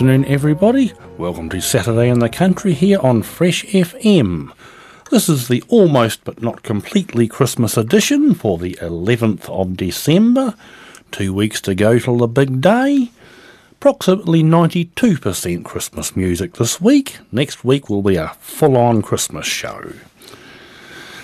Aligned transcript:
Afternoon, 0.00 0.24
everybody. 0.24 0.94
Welcome 1.18 1.50
to 1.50 1.60
Saturday 1.60 2.08
in 2.08 2.20
the 2.20 2.30
Country 2.30 2.72
here 2.72 2.98
on 3.00 3.22
Fresh 3.22 3.66
FM. 3.66 4.50
This 5.10 5.28
is 5.28 5.48
the 5.48 5.62
almost 5.68 6.24
but 6.24 6.40
not 6.40 6.62
completely 6.62 7.28
Christmas 7.28 7.76
edition 7.76 8.32
for 8.34 8.56
the 8.56 8.78
11th 8.80 9.46
of 9.50 9.76
December. 9.76 10.54
Two 11.10 11.34
weeks 11.34 11.60
to 11.60 11.74
go 11.74 11.98
till 11.98 12.16
the 12.16 12.26
big 12.26 12.62
day. 12.62 13.10
Approximately 13.72 14.42
92% 14.42 15.66
Christmas 15.66 16.16
music 16.16 16.54
this 16.54 16.80
week. 16.80 17.18
Next 17.30 17.62
week 17.62 17.90
will 17.90 18.00
be 18.00 18.16
a 18.16 18.30
full 18.40 18.78
on 18.78 19.02
Christmas 19.02 19.46
show. 19.46 19.92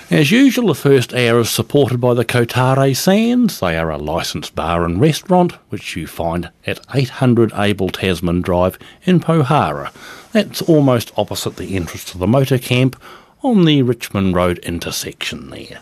As 0.08 0.30
usual, 0.30 0.68
the 0.68 0.76
first 0.76 1.12
hour 1.14 1.40
is 1.40 1.50
supported 1.50 2.00
by 2.00 2.14
the 2.14 2.24
Kotare 2.24 2.94
Sands. 2.94 3.58
They 3.58 3.76
are 3.76 3.90
a 3.90 3.98
licensed 3.98 4.54
bar 4.54 4.84
and 4.84 5.00
restaurant 5.00 5.54
which 5.68 5.96
you 5.96 6.06
find 6.06 6.48
at 6.64 6.78
800 6.94 7.52
Abel 7.56 7.88
Tasman 7.88 8.40
Drive 8.40 8.78
in 9.02 9.18
Pohara. 9.18 9.92
That's 10.30 10.62
almost 10.62 11.10
opposite 11.16 11.56
the 11.56 11.74
entrance 11.74 12.04
to 12.04 12.18
the 12.18 12.28
motor 12.28 12.56
camp 12.56 13.02
on 13.42 13.64
the 13.64 13.82
Richmond 13.82 14.36
Road 14.36 14.58
intersection 14.58 15.50
there. 15.50 15.80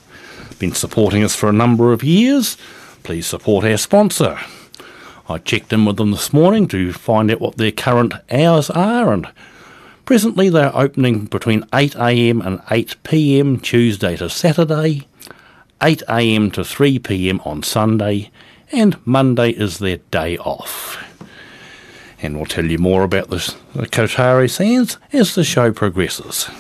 Been 0.59 0.73
supporting 0.73 1.23
us 1.23 1.37
for 1.37 1.51
a 1.51 1.53
number 1.53 1.93
of 1.93 2.03
years. 2.03 2.57
Please 3.03 3.27
support 3.27 3.67
our 3.67 3.77
sponsor. 3.77 4.39
I 5.29 5.37
checked 5.37 5.71
in 5.71 5.85
with 5.85 5.99
them 5.99 6.13
this 6.13 6.33
morning 6.33 6.67
to 6.69 6.95
find 6.95 7.31
out 7.31 7.43
what 7.43 7.59
their 7.59 7.73
current 7.73 8.15
hours 8.31 8.71
are 8.71 9.13
and 9.13 9.29
Presently, 10.05 10.51
they 10.51 10.63
are 10.63 10.83
opening 10.83 11.25
between 11.25 11.63
8am 11.65 12.45
and 12.45 12.59
8pm 12.61 13.63
Tuesday 13.63 14.17
to 14.19 14.29
Saturday, 14.29 15.09
8am 15.81 16.53
to 16.53 16.61
3pm 16.61 17.45
on 17.47 17.63
Sunday, 17.63 18.31
and 18.71 18.99
Monday 19.07 19.51
is 19.51 19.79
their 19.79 19.97
day 20.11 20.37
off. 20.37 21.03
And 22.21 22.37
we'll 22.37 22.45
tell 22.45 22.67
you 22.67 22.79
more 22.79 23.03
about 23.03 23.31
this, 23.31 23.57
the 23.75 23.87
Kotare 23.87 24.51
Sands 24.51 24.99
as 25.13 25.35
the 25.35 25.45
show 25.45 25.73
progresses. 25.73 26.51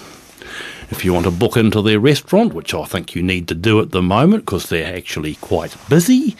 If 0.90 1.04
you 1.04 1.12
want 1.12 1.24
to 1.24 1.30
book 1.30 1.58
into 1.58 1.82
their 1.82 2.00
restaurant, 2.00 2.54
which 2.54 2.72
I 2.72 2.84
think 2.84 3.14
you 3.14 3.22
need 3.22 3.48
to 3.48 3.54
do 3.54 3.78
at 3.80 3.90
the 3.90 4.02
moment 4.02 4.46
because 4.46 4.70
they're 4.70 4.96
actually 4.96 5.34
quite 5.36 5.76
busy, 5.90 6.34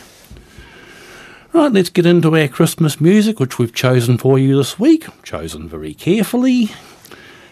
Right, 1.54 1.72
let's 1.72 1.90
get 1.90 2.08
into 2.08 2.36
our 2.36 2.48
Christmas 2.48 3.00
music, 3.00 3.40
which 3.40 3.60
we've 3.60 3.72
chosen 3.72 4.18
for 4.18 4.40
you 4.40 4.58
this 4.58 4.80
week. 4.80 5.06
Chosen 5.22 5.70
very 5.70 5.94
carefully. 5.94 6.72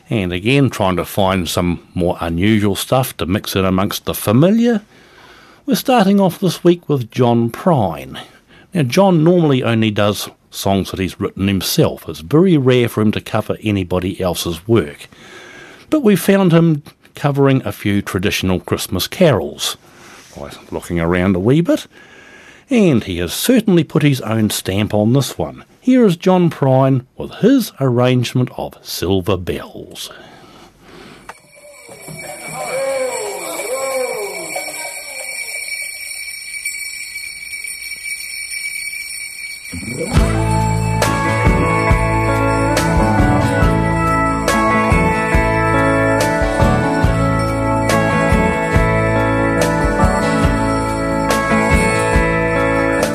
And 0.09 0.34
again, 0.34 0.72
trying 0.72 0.96
to 0.96 1.06
find 1.06 1.47
some 1.47 1.88
more 1.94 2.18
unusual 2.20 2.76
stuff 2.76 3.16
to 3.18 3.28
mix 3.28 3.56
in 3.56 3.66
amongst 3.66 4.06
the 4.06 4.16
familiar. 4.16 4.81
We're 5.68 5.76
starting 5.76 6.20
off 6.20 6.40
this 6.40 6.64
week 6.64 6.90
with 6.90 7.12
John 7.12 7.52
Prine. 7.52 8.20
Now, 8.74 8.81
John 8.81 9.24
normally 9.24 9.62
only 9.62 9.91
does 9.91 10.28
songs 10.52 10.92
that 10.92 11.00
he's 11.00 11.20
written 11.20 11.48
himself. 11.48 12.08
It's 12.08 12.20
very 12.20 12.58
rare 12.58 12.90
for 12.90 13.02
him 13.02 13.12
to 13.14 13.22
cover 13.22 13.58
anybody 13.62 14.20
else's 14.20 14.68
work. 14.68 15.08
But 15.90 16.02
we 16.02 16.16
found 16.16 16.52
him 16.52 16.84
covering 17.16 17.62
a 17.66 17.72
few 17.72 18.02
traditional 18.02 18.59
Christmas 18.59 19.08
carols 19.08 19.78
oh, 20.38 20.42
by 20.48 20.52
looking 20.72 21.00
around 21.00 21.36
a 21.36 21.40
wee 21.40 21.62
bit. 21.62 21.88
And 22.70 23.04
he 23.04 23.18
has 23.18 23.34
certainly 23.34 23.84
put 23.84 24.04
his 24.04 24.22
own 24.22 24.52
stamp 24.52 24.94
on 24.94 25.14
this 25.14 25.38
one. 25.38 25.66
Here 25.82 26.06
is 26.06 26.18
John 26.18 26.50
Prine 26.50 27.06
with 27.18 27.32
his 27.36 27.72
arrangement 27.80 28.50
of 28.58 28.78
Silver 28.86 29.38
Bells. 29.38 30.12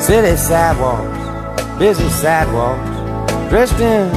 City 0.05 0.37
sidewalks, 0.37 1.79
busy 1.79 2.07
sidewalks, 2.09 3.49
dressed 3.49 3.79
in 3.79 4.07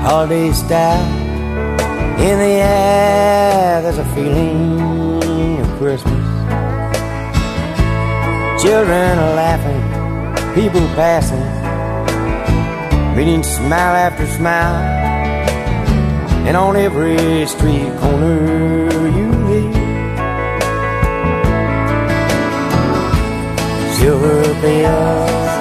holiday 0.00 0.50
style. 0.50 1.06
In 2.18 2.36
the 2.40 2.54
air, 2.58 3.80
there's 3.82 3.98
a 3.98 4.04
feeling 4.06 5.60
of 5.60 5.68
Christmas. 5.78 6.24
Children 8.60 9.18
are 9.20 9.34
laughing, 9.36 9.82
people 10.52 10.84
passing, 10.96 11.46
meeting 13.16 13.44
smile 13.44 13.94
after 13.94 14.26
smile. 14.26 14.82
And 16.44 16.56
on 16.56 16.74
every 16.74 17.46
street 17.46 17.96
corner 18.00 18.93
silver 24.04 24.44
bells, 24.60 25.52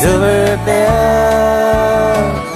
silver 0.00 0.56
bells. 0.64 2.48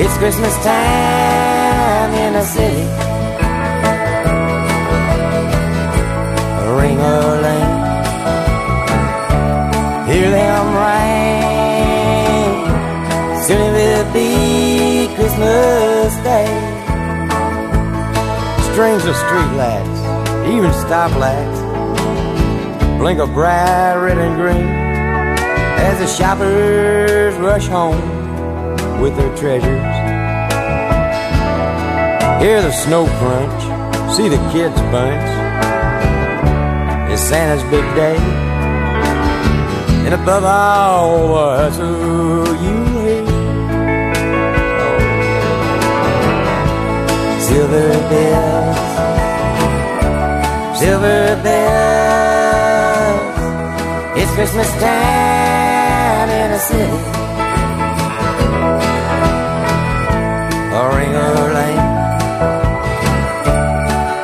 It's 0.00 0.16
Christmas 0.16 0.54
time 0.64 2.12
in 2.24 2.32
the 2.32 2.44
city. 2.56 2.86
Ring 6.80 6.98
a 6.98 7.18
ling, 7.44 7.74
hear 10.08 10.28
them 10.38 10.66
ring. 10.86 12.54
Soon 13.44 13.60
it 13.60 13.72
will 13.76 14.06
be 14.14 14.30
Christmas 15.14 16.10
Day. 16.30 16.52
Strings 18.72 19.04
of 19.04 19.14
streetlights, 19.14 20.00
even 20.54 20.70
stoplights 20.86 21.65
blink 23.06 23.20
of 23.20 23.32
bright 23.34 23.94
red 23.94 24.18
and 24.18 24.34
green 24.34 24.66
as 25.86 25.96
the 26.00 26.08
shoppers 26.08 27.36
rush 27.36 27.68
home 27.68 28.00
with 29.00 29.16
their 29.16 29.32
treasures. 29.36 29.96
Hear 32.42 32.62
the 32.62 32.72
snow 32.72 33.06
crunch, 33.18 33.62
see 34.16 34.28
the 34.28 34.38
kids 34.50 34.74
bunch. 34.90 35.30
It's 37.12 37.22
Santa's 37.22 37.62
big 37.70 37.84
day, 37.94 38.16
and 40.04 40.12
above 40.12 40.42
all 40.42 41.28
the 41.28 41.56
hustle 41.62 42.56
you 42.64 42.76
hear. 43.04 43.24
Silver 47.40 47.88
bells, 48.10 48.78
silver 50.80 51.40
bells. 51.44 52.05
Christmas 54.36 54.70
time 54.72 56.28
in 56.28 56.50
a 56.52 56.58
city. 56.58 57.00
A 60.76 60.82
ring 60.94 61.14
a 61.16 61.28
ling, 61.56 61.80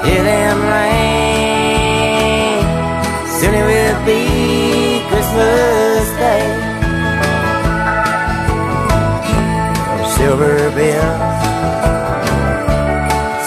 hear 0.04 0.22
them 0.22 0.58
ring. 0.74 2.60
Soon 3.38 3.54
it 3.54 3.64
will 3.72 4.00
be 4.04 4.22
Christmas 5.08 6.04
Day. 6.20 6.44
Silver 10.16 10.58
bells, 10.76 11.40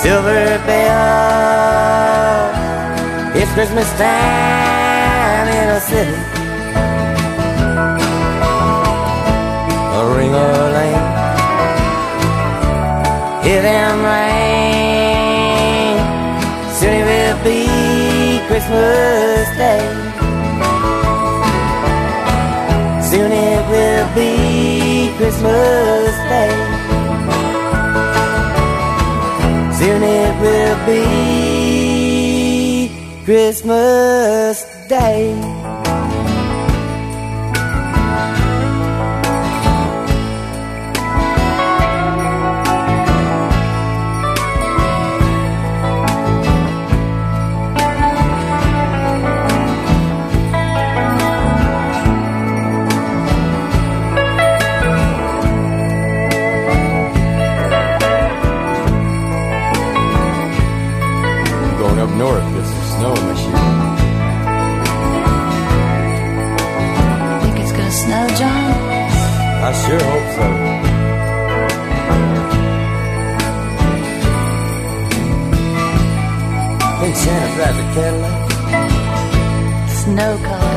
silver 0.02 0.46
bells. 0.66 2.56
It's 3.36 3.52
Christmas 3.54 3.90
time 4.00 5.48
in 5.48 5.70
a 5.70 5.80
city. 5.80 6.45
A 10.36 10.38
ling, 10.76 11.06
hear 13.44 13.62
them 13.62 13.98
ring. 14.10 14.86
Soon 16.78 16.94
it 16.94 17.06
will 17.10 17.38
be 17.44 17.62
Christmas 18.48 19.48
Day. 19.58 19.86
Soon 23.10 23.32
it 23.32 23.64
will 23.72 24.08
be 24.14 24.32
Christmas 25.18 26.14
Day. 26.34 26.56
Soon 29.80 30.02
it 30.04 30.34
will 30.42 30.78
be 30.86 31.06
Christmas 33.24 34.56
Day. 34.90 35.55
North, 62.18 62.44
get 62.54 62.66
some 62.66 62.86
snow 62.96 63.14
in 63.14 63.24
my 63.28 63.36
shoes. 63.42 63.64
Think 67.44 67.56
it's 67.60 67.74
gonna 67.78 67.92
snow, 67.92 68.28
John? 68.40 68.72
I 69.68 69.72
sure 69.84 70.04
hope 70.12 70.30
so. 70.38 70.46
Think 77.00 77.16
Santa 77.16 77.48
drives 77.56 77.80
a 77.80 77.86
Cadillac? 77.94 78.42
Snow 79.90 80.32
color. 80.48 80.75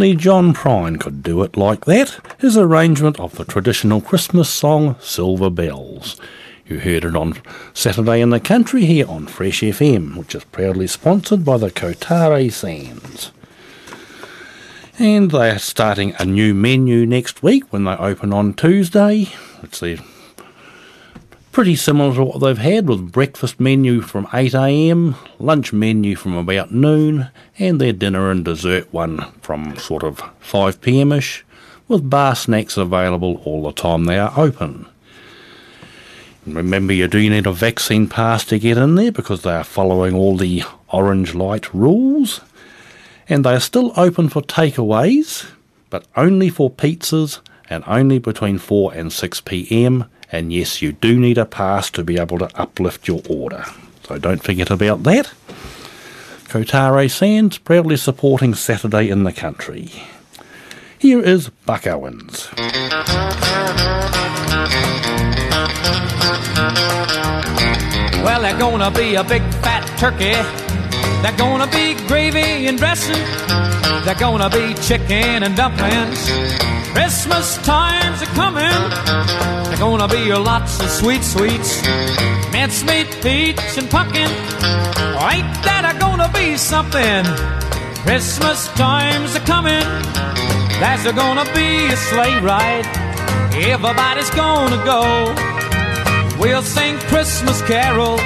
Only 0.00 0.16
John 0.16 0.54
Prine 0.54 0.98
could 0.98 1.22
do 1.22 1.42
it 1.42 1.58
like 1.58 1.84
that, 1.84 2.18
his 2.38 2.56
arrangement 2.56 3.20
of 3.20 3.34
the 3.34 3.44
traditional 3.44 4.00
Christmas 4.00 4.48
song 4.48 4.96
Silver 4.98 5.50
Bells. 5.50 6.18
You 6.66 6.78
heard 6.78 7.04
it 7.04 7.14
on 7.14 7.34
Saturday 7.74 8.22
in 8.22 8.30
the 8.30 8.40
Country 8.40 8.86
here 8.86 9.06
on 9.06 9.26
Fresh 9.26 9.60
FM, 9.60 10.16
which 10.16 10.34
is 10.34 10.44
proudly 10.44 10.86
sponsored 10.86 11.44
by 11.44 11.58
the 11.58 11.70
Kotare 11.70 12.50
Sands. 12.50 13.30
And 14.98 15.30
they 15.32 15.50
are 15.50 15.58
starting 15.58 16.14
a 16.18 16.24
new 16.24 16.54
menu 16.54 17.04
next 17.04 17.42
week 17.42 17.70
when 17.70 17.84
they 17.84 17.92
open 17.92 18.32
on 18.32 18.54
Tuesday. 18.54 19.28
It's 19.62 19.80
their 19.80 19.98
pretty 21.52 21.74
similar 21.76 22.14
to 22.14 22.24
what 22.24 22.40
they've 22.40 22.58
had 22.58 22.88
with 22.88 23.12
breakfast 23.12 23.58
menu 23.58 24.00
from 24.00 24.26
8am, 24.26 25.16
lunch 25.38 25.72
menu 25.72 26.14
from 26.14 26.36
about 26.36 26.72
noon, 26.72 27.28
and 27.58 27.80
their 27.80 27.92
dinner 27.92 28.30
and 28.30 28.44
dessert 28.44 28.92
one 28.92 29.30
from 29.40 29.76
sort 29.76 30.04
of 30.04 30.18
5pm 30.42 31.16
ish, 31.16 31.44
with 31.88 32.08
bar 32.08 32.36
snacks 32.36 32.76
available 32.76 33.42
all 33.44 33.64
the 33.64 33.72
time 33.72 34.04
they 34.04 34.18
are 34.18 34.32
open. 34.36 34.86
Remember, 36.46 36.92
you 36.92 37.06
do 37.06 37.28
need 37.28 37.46
a 37.46 37.52
vaccine 37.52 38.08
pass 38.08 38.44
to 38.46 38.58
get 38.58 38.78
in 38.78 38.94
there 38.94 39.12
because 39.12 39.42
they 39.42 39.52
are 39.52 39.64
following 39.64 40.14
all 40.14 40.36
the 40.36 40.62
orange 40.88 41.34
light 41.34 41.72
rules. 41.74 42.40
And 43.28 43.44
they 43.44 43.54
are 43.54 43.60
still 43.60 43.92
open 43.96 44.28
for 44.28 44.42
takeaways, 44.42 45.48
but 45.90 46.06
only 46.16 46.48
for 46.48 46.70
pizzas 46.70 47.40
and 47.68 47.84
only 47.86 48.18
between 48.18 48.58
4 48.58 48.94
and 48.94 49.12
6 49.12 49.40
pm. 49.42 50.06
And 50.32 50.52
yes, 50.52 50.80
you 50.80 50.92
do 50.92 51.18
need 51.18 51.38
a 51.38 51.44
pass 51.44 51.90
to 51.92 52.04
be 52.04 52.18
able 52.18 52.38
to 52.38 52.50
uplift 52.54 53.08
your 53.08 53.22
order. 53.28 53.64
So 54.04 54.18
don't 54.18 54.42
forget 54.42 54.70
about 54.70 55.02
that. 55.04 55.32
Kotare 56.44 57.10
Sands 57.10 57.58
proudly 57.58 57.96
supporting 57.96 58.54
Saturday 58.54 59.08
in 59.08 59.24
the 59.24 59.32
Country. 59.32 59.90
Here 60.98 61.20
is 61.20 61.48
Buck 61.64 61.86
Owens. 61.86 62.48
Well, 68.22 68.42
they're 68.42 68.58
gonna 68.58 68.90
be 68.90 69.14
a 69.14 69.24
big 69.24 69.42
fat 69.62 69.86
turkey. 69.98 70.34
They're 71.22 71.36
gonna 71.36 71.66
be 71.68 71.94
gravy 72.06 72.66
and 72.66 72.76
dressing. 72.76 73.24
They're 74.04 74.14
gonna 74.14 74.50
be 74.50 74.74
chicken 74.82 75.42
and 75.42 75.56
dumplings. 75.56 76.30
Christmas 76.92 77.56
time's 77.64 78.22
a 78.22 78.26
coming. 78.26 79.59
Gonna 79.80 80.08
be 80.08 80.30
lots 80.34 80.78
of 80.78 80.90
sweet 80.90 81.24
sweets. 81.24 81.80
Mincemeat, 82.52 83.08
peach, 83.22 83.78
and 83.78 83.88
pumpkin. 83.88 84.28
Oh, 84.28 85.30
ain't 85.32 85.48
that 85.64 85.88
a 85.88 85.98
gonna 85.98 86.30
be 86.34 86.58
something? 86.58 87.24
Christmas 88.04 88.68
time's 88.76 89.34
a 89.34 89.40
coming. 89.40 89.88
There's 90.80 91.06
a 91.06 91.14
gonna 91.14 91.46
be 91.56 91.86
a 91.88 91.96
sleigh 91.96 92.38
ride. 92.44 92.84
Everybody's 93.56 94.28
gonna 94.36 94.84
go. 94.84 95.00
We'll 96.38 96.62
sing 96.62 96.98
Christmas 97.08 97.62
carols 97.62 98.20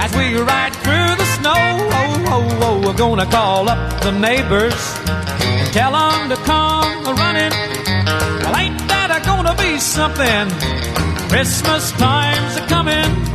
as 0.00 0.10
we 0.16 0.40
ride 0.40 0.72
through 0.80 1.12
the 1.20 1.28
snow. 1.36 1.62
Oh, 2.00 2.24
oh, 2.32 2.58
oh, 2.62 2.86
we're 2.86 2.96
gonna 2.96 3.26
call 3.26 3.68
up 3.68 4.02
the 4.02 4.12
neighbors 4.12 4.80
and 5.06 5.70
tell 5.70 5.92
them 5.92 6.30
to 6.30 6.36
come 6.44 6.61
something? 9.82 10.48
Christmas 11.28 11.90
time's 11.92 12.56
a 12.56 12.66
coming. 12.68 13.32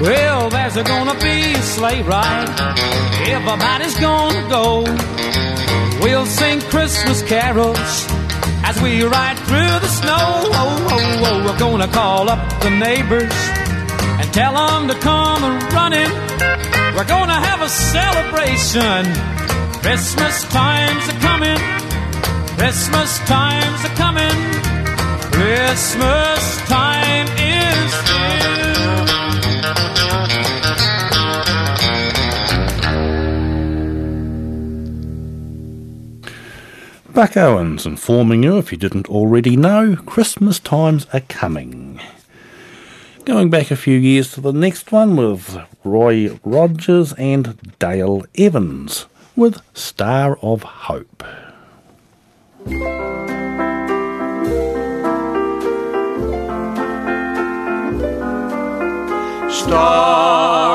Well, 0.00 0.50
there's 0.50 0.76
a 0.76 0.84
gonna 0.84 1.13
sleigh 1.74 2.02
ride. 2.02 2.48
Everybody's 3.26 3.98
gonna 3.98 4.48
go. 4.48 4.84
We'll 6.02 6.26
sing 6.26 6.60
Christmas 6.72 7.20
carols 7.22 8.06
as 8.62 8.80
we 8.80 9.02
ride 9.02 9.38
through 9.48 9.74
the 9.84 9.92
snow. 10.00 10.26
Oh, 10.60 10.88
oh, 10.94 11.26
oh, 11.26 11.44
we're 11.44 11.58
gonna 11.58 11.88
call 11.88 12.28
up 12.28 12.42
the 12.62 12.70
neighbors 12.70 13.34
and 14.20 14.26
tell 14.32 14.54
them 14.54 14.86
to 14.86 14.94
come 15.00 15.42
and 15.42 15.58
running. 15.72 16.12
We're 16.94 17.10
gonna 17.16 17.40
have 17.48 17.60
a 17.60 17.68
celebration. 17.68 19.02
Christmas 19.82 20.44
time's 20.44 21.06
a 21.08 21.16
coming. 21.28 21.60
Christmas 22.56 23.18
time's 23.26 23.82
a 23.90 23.92
coming. 24.02 24.38
Christmas 25.36 26.42
time 26.68 27.26
is 27.36 27.92
here. 28.10 28.63
Buck 37.14 37.36
Owens 37.36 37.86
informing 37.86 38.42
you, 38.42 38.58
if 38.58 38.72
you 38.72 38.76
didn't 38.76 39.08
already 39.08 39.56
know, 39.56 39.94
Christmas 39.94 40.58
times 40.58 41.06
are 41.12 41.20
coming. 41.20 42.00
Going 43.24 43.50
back 43.50 43.70
a 43.70 43.76
few 43.76 43.96
years 43.96 44.32
to 44.32 44.40
the 44.40 44.52
next 44.52 44.90
one 44.90 45.14
with 45.14 45.56
Roy 45.84 46.36
Rogers 46.42 47.12
and 47.12 47.72
Dale 47.78 48.24
Evans 48.36 49.06
with 49.36 49.62
Star 49.74 50.36
of 50.42 50.64
Hope. 50.64 51.22
Star 59.52 60.73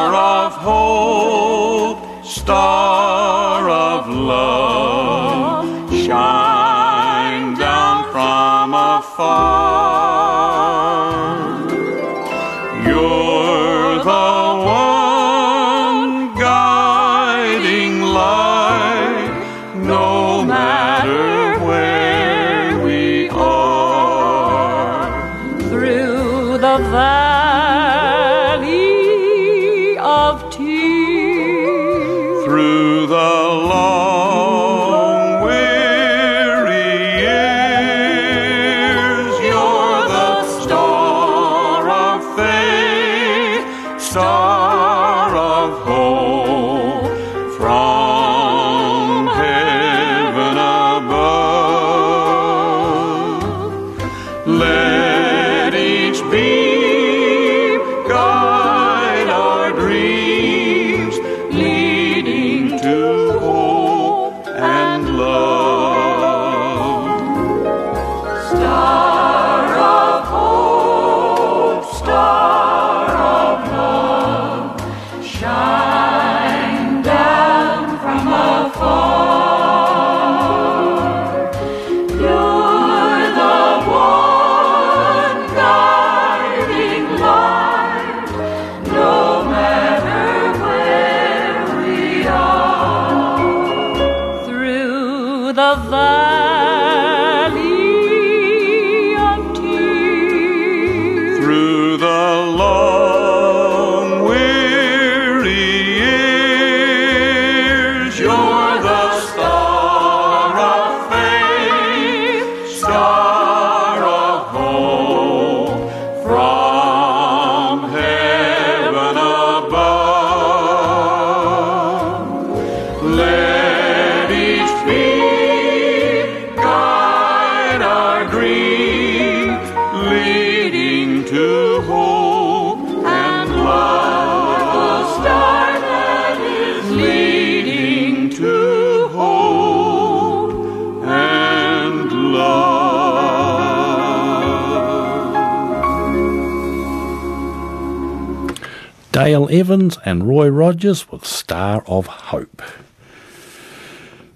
Evans 149.69 149.99
and 150.03 150.27
Roy 150.27 150.47
Rogers 150.47 151.11
with 151.11 151.23
Star 151.23 151.83
of 151.85 152.07
Hope. 152.07 152.63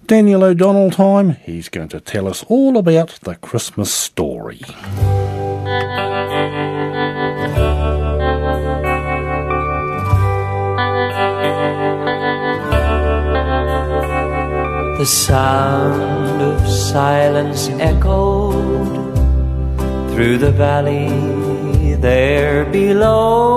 Daniel 0.06 0.44
O'Donnell 0.44 0.92
time, 0.92 1.30
he's 1.30 1.68
going 1.68 1.88
to 1.88 1.98
tell 1.98 2.28
us 2.28 2.44
all 2.44 2.78
about 2.78 3.18
the 3.22 3.34
Christmas 3.34 3.92
story. 3.92 4.60
The 14.98 15.04
sound 15.04 16.42
of 16.42 16.64
silence 16.68 17.66
echoed 17.80 19.16
through 20.14 20.38
the 20.38 20.52
valley 20.52 21.96
there 21.96 22.66
below. 22.66 23.53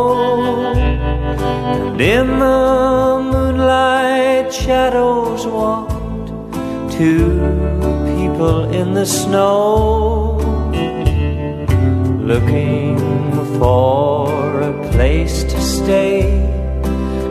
And 1.78 2.02
in 2.02 2.28
the 2.40 3.20
moonlight, 3.32 4.54
shadows 4.54 5.46
walked 5.46 6.30
two 6.92 7.40
people 8.16 8.66
in 8.72 8.94
the 8.94 9.06
snow, 9.06 10.38
looking 12.32 12.98
for 13.60 14.62
a 14.62 14.74
place 14.92 15.44
to 15.44 15.62
stay 15.62 16.22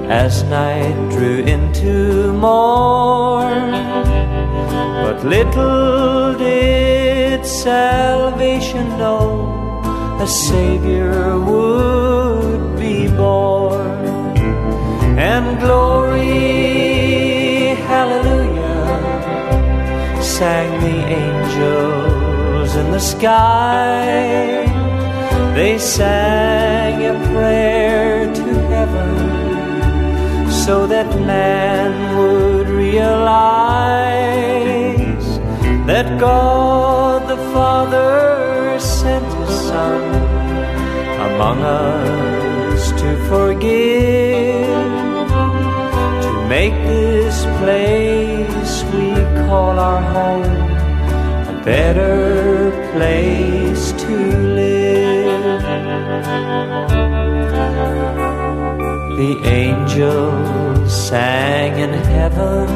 as 0.09 0.45
night 0.45 0.97
drew 1.11 1.41
into 1.45 2.33
morn. 2.33 3.73
But 5.05 5.25
little 5.25 6.35
did 6.39 7.45
salvation 7.45 8.87
know 8.99 10.19
a 10.21 10.27
Savior 10.27 11.39
would. 11.39 12.36
And 15.35 15.47
glory, 15.59 16.25
hallelujah, 17.91 18.87
sang 20.23 20.71
the 20.87 20.99
angels 21.25 22.71
in 22.81 22.87
the 22.93 23.01
sky. 23.01 24.05
They 25.57 25.79
sang 25.79 26.97
a 27.13 27.15
prayer 27.33 28.33
to 28.41 28.47
heaven 28.73 29.13
so 30.65 30.87
that 30.87 31.09
man 31.35 31.91
would 32.19 32.69
realize 32.69 34.07
that 35.91 36.07
God 36.21 37.27
the 37.33 37.41
Father 37.55 38.79
sent 38.79 39.27
His 39.41 39.55
Son 39.69 40.03
among 41.29 41.59
us 41.63 42.93
to 43.01 43.09
forgive, 43.31 44.86
make 46.57 46.73
this 46.87 47.45
place 47.61 48.75
we 48.95 49.09
call 49.47 49.79
our 49.79 50.01
home 50.15 50.57
a 51.53 51.63
better 51.63 52.71
place 52.93 53.93
to 54.05 54.15
live. 54.61 55.63
The 59.23 59.33
angels 59.65 60.89
sang 61.09 61.73
in 61.79 61.93
heaven 62.17 62.69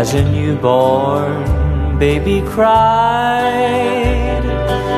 as 0.00 0.12
a 0.12 0.22
newborn 0.36 1.98
baby 1.98 2.42
cried. 2.54 4.44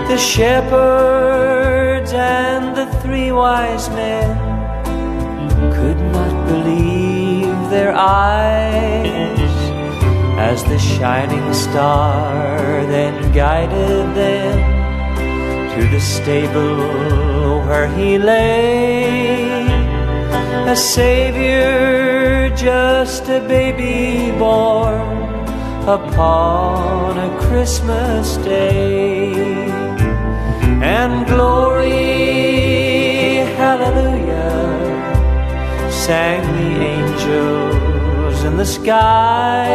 The 0.09 0.19
shepherds 0.19 2.13
and 2.13 2.77
the 2.77 2.87
three 3.03 3.31
wise 3.31 3.89
men 3.91 4.44
eyes 7.95 9.41
as 10.39 10.65
the 10.65 10.79
shining 10.79 11.55
star 11.55 12.85
then 12.87 13.33
guided 13.33 14.15
them 14.15 14.85
to 15.75 15.89
the 15.89 16.01
stable 16.01 17.61
where 17.67 17.89
he 17.97 18.19
lay. 18.19 19.65
A 20.67 20.77
savior, 20.77 22.51
just 22.57 23.29
a 23.29 23.41
baby 23.41 24.37
born 24.39 25.01
upon 25.89 27.19
a 27.19 27.39
Christmas 27.47 28.37
day. 28.39 29.33
And 30.83 31.27
glory, 31.27 31.93
hallelujah, 33.57 34.71
sang 35.91 36.43
the 36.59 36.71
angels 36.85 37.64
in 38.45 38.57
the 38.59 38.67
sky. 38.67 39.69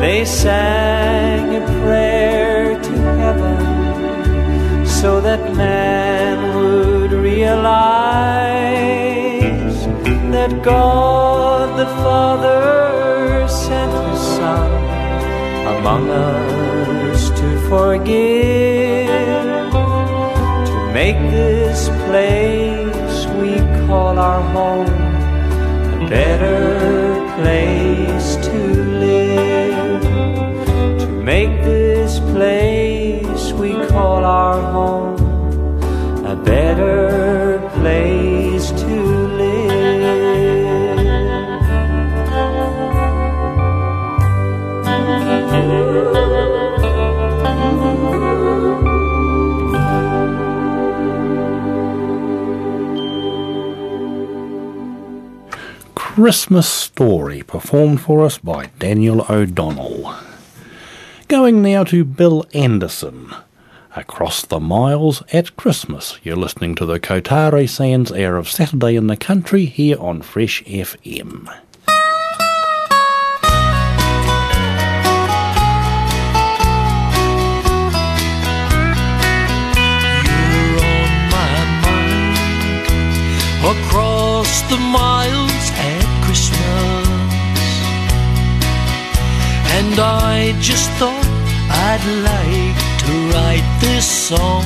They 0.00 0.24
sang 0.24 1.56
a 1.56 1.64
prayer 1.80 2.80
to 2.82 2.92
heaven 3.22 4.86
so 4.86 5.20
that 5.20 5.54
man 5.56 6.54
would 6.56 7.12
realize 7.12 8.16
that 10.36 10.62
God 10.62 11.78
the 11.78 11.86
Father 12.04 13.48
sent 13.48 13.92
His 14.08 14.20
Son 14.36 14.70
among 15.76 16.10
us 16.10 17.30
to 17.30 17.48
forgive, 17.70 19.08
to 20.70 20.74
make 20.92 21.18
this 21.30 21.88
place 22.06 23.26
we 23.40 23.52
call 23.86 24.18
our 24.18 24.42
home 24.52 24.88
a 25.94 26.08
better 26.10 27.03
place 27.44 28.36
to 28.36 28.58
live. 29.04 30.02
To 31.02 31.06
make 31.32 31.52
this 31.62 32.18
place 32.32 33.52
we 33.52 33.70
call 33.86 34.24
our 34.24 34.58
home 34.72 35.16
a 36.24 36.34
better 36.34 37.13
Christmas 56.14 56.68
Story, 56.68 57.42
performed 57.42 58.00
for 58.00 58.24
us 58.24 58.38
by 58.38 58.66
Daniel 58.78 59.26
O'Donnell. 59.28 60.14
Going 61.26 61.60
now 61.60 61.82
to 61.82 62.04
Bill 62.04 62.46
Anderson. 62.54 63.34
Across 63.96 64.44
the 64.44 64.60
Miles 64.60 65.24
at 65.32 65.56
Christmas. 65.56 66.20
You're 66.22 66.36
listening 66.36 66.76
to 66.76 66.86
the 66.86 67.00
Kotare 67.00 67.68
Sands 67.68 68.12
air 68.12 68.36
of 68.36 68.48
Saturday 68.48 68.94
in 68.94 69.08
the 69.08 69.16
Country 69.16 69.64
here 69.64 69.98
on 69.98 70.22
Fresh 70.22 70.62
FM. 70.62 71.52
Across 83.66 84.62
the 84.70 84.76
miles 84.76 85.53
And 89.76 89.98
I 89.98 90.54
just 90.60 90.88
thought 91.00 91.26
I'd 91.88 92.04
like 92.30 92.78
to 93.02 93.12
write 93.32 93.68
this 93.80 94.06
song. 94.06 94.64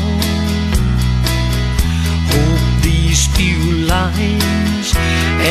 Hope 2.32 2.82
these 2.82 3.26
few 3.36 3.88
lines 3.88 4.92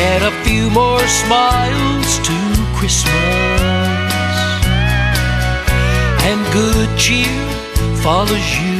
add 0.06 0.22
a 0.22 0.34
few 0.44 0.70
more 0.70 1.04
smiles 1.22 2.10
to 2.28 2.36
Christmas. 2.78 3.12
And 6.28 6.40
good 6.52 6.90
cheer 6.96 7.42
follows 8.04 8.48
you 8.62 8.78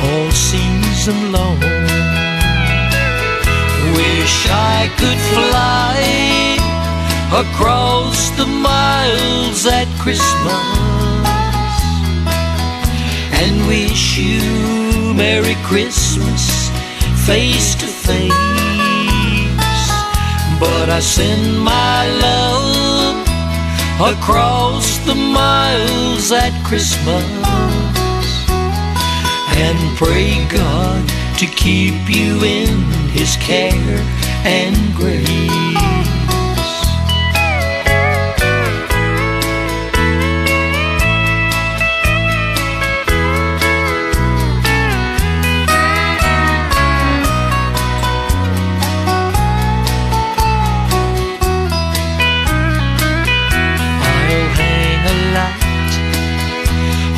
all 0.00 0.30
season 0.30 1.32
long. 1.32 1.60
Wish 3.96 4.36
I 4.50 4.90
could 4.98 5.20
fly 5.32 6.63
across 7.32 8.30
the 8.30 8.46
miles 8.46 9.66
at 9.66 9.88
Christmas 9.98 10.84
and 13.40 13.66
wish 13.66 14.18
you 14.18 15.14
Merry 15.14 15.56
Christmas 15.64 16.70
face 17.26 17.74
to 17.76 17.86
face. 17.86 18.30
But 20.60 20.88
I 20.88 21.00
send 21.00 21.60
my 21.60 22.06
love 22.26 23.34
across 24.12 24.98
the 25.06 25.14
miles 25.14 26.32
at 26.32 26.52
Christmas 26.64 27.24
and 29.56 29.96
pray 29.96 30.44
God 30.48 31.08
to 31.38 31.46
keep 31.46 32.08
you 32.08 32.42
in 32.44 32.82
His 33.10 33.36
care 33.36 34.00
and 34.44 34.94
grace. 34.94 36.13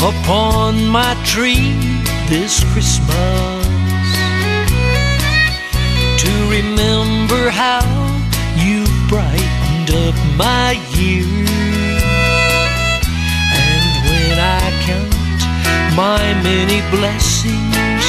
Upon 0.07 0.87
my 0.87 1.15
tree 1.25 1.75
this 2.29 2.63
Christmas 2.73 3.67
to 6.23 6.33
remember 6.49 7.51
how 7.51 7.83
you 8.55 8.87
brightened 9.09 9.91
up 10.07 10.15
my 10.37 10.79
year. 10.95 11.27
And 13.63 13.91
when 14.07 14.39
I 14.39 14.67
count 14.87 15.41
my 15.97 16.23
many 16.49 16.81
blessings 16.95 18.05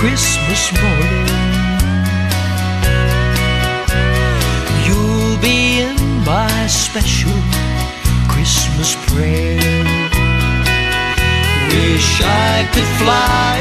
Christmas 0.00 0.72
morning, 0.80 1.28
you'll 4.86 5.36
be 5.42 5.80
in 5.80 6.24
my 6.24 6.66
special 6.66 7.38
Christmas 8.26 8.96
prayer. 9.10 10.01
Wish 11.72 12.20
I 12.22 12.68
could 12.74 12.90
fly 13.00 13.58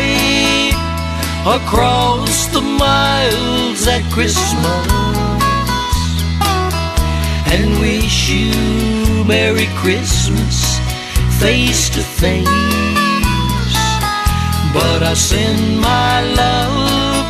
across 1.56 2.48
the 2.48 2.60
miles 2.60 3.88
at 3.88 4.04
Christmas 4.12 4.88
and 7.54 7.80
wish 7.80 8.30
you 8.30 9.24
Merry 9.24 9.68
Christmas 9.76 10.78
face 11.40 11.90
to 11.92 12.02
face. 12.02 12.46
But 14.74 15.04
I 15.04 15.14
send 15.16 15.80
my 15.80 16.22
love 16.36 17.26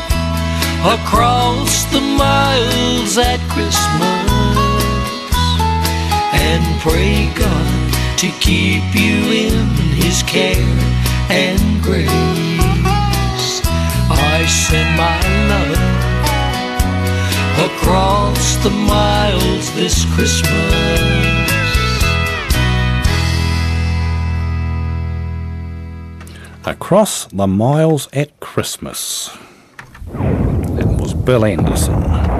across 0.99 1.85
the 1.93 2.01
miles 2.01 3.19
at 3.19 3.39
Christmas 3.53 4.31
and 6.33 6.81
pray 6.81 7.31
God 7.35 7.90
to 8.21 8.29
keep 8.39 8.83
you 8.93 9.17
in 9.33 9.67
His 9.95 10.21
care 10.21 10.53
and 11.31 11.81
grace. 11.81 12.07
I 14.11 14.45
send 14.45 14.95
my 14.95 15.19
love 15.49 15.75
across 17.65 18.57
the 18.57 18.69
miles 18.69 19.73
this 19.73 20.05
Christmas. 20.13 20.51
Across 26.63 27.25
the 27.33 27.47
Miles 27.47 28.07
at 28.13 28.39
Christmas. 28.39 29.35
That 30.13 30.95
was 30.99 31.15
Bill 31.15 31.43
Anderson. 31.43 32.30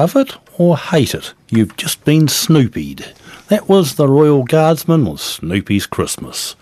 Love 0.00 0.16
it 0.16 0.34
or 0.56 0.78
hate 0.78 1.12
it, 1.12 1.34
you've 1.50 1.76
just 1.76 2.02
been 2.06 2.26
snoopied. 2.26 3.12
That 3.48 3.68
was 3.68 3.96
the 3.96 4.08
Royal 4.08 4.44
Guardsmen 4.44 5.04
with 5.04 5.20
Snoopy's 5.20 5.84
Christmas. 5.84 6.56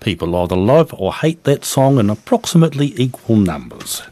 People 0.00 0.34
either 0.34 0.56
love 0.56 0.92
or 0.98 1.14
hate 1.14 1.44
that 1.44 1.64
song 1.64 2.00
in 2.00 2.10
approximately 2.10 2.92
equal 3.00 3.36
numbers. 3.36 4.02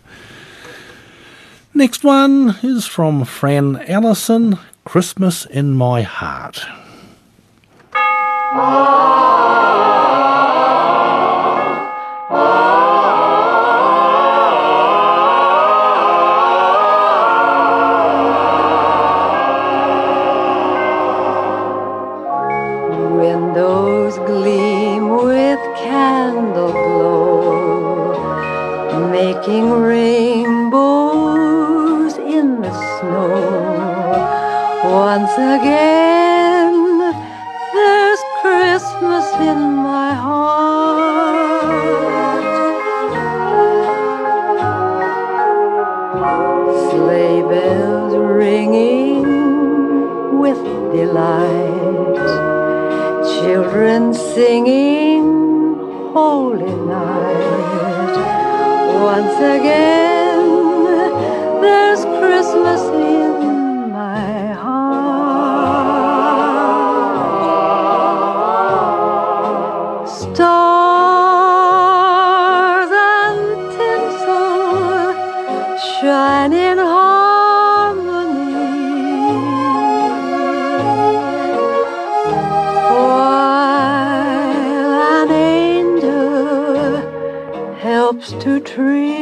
Next 1.74 2.04
one 2.04 2.56
is 2.62 2.86
from 2.86 3.24
Fran 3.24 3.78
Allison, 3.90 4.60
Christmas 4.84 5.44
in 5.44 5.72
My 5.72 6.02
Heart. 6.02 6.64
Ah. 7.92 9.67
Making 29.48 29.70
rainbows 29.70 31.38
in 32.18 32.61
the 32.61 32.70
snow. 32.98 33.32
Once 34.84 35.32
again, 35.32 36.98
there's 37.72 38.20
Christmas 38.42 39.26
in 39.40 39.76
my 39.76 40.12
heart. 40.12 41.38
Sleigh 46.90 47.42
bells 47.42 48.14
ringing 48.16 49.22
with 50.38 50.62
delight 50.92 52.18
children 53.40 54.12
singing 54.12 54.97
once 59.09 59.38
again 59.40 60.17
helps 88.78 89.17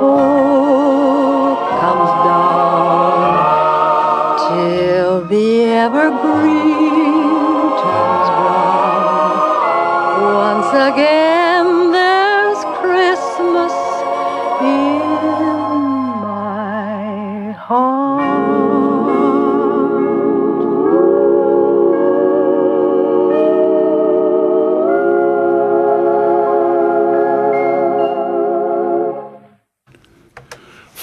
mistletoe 0.00 0.39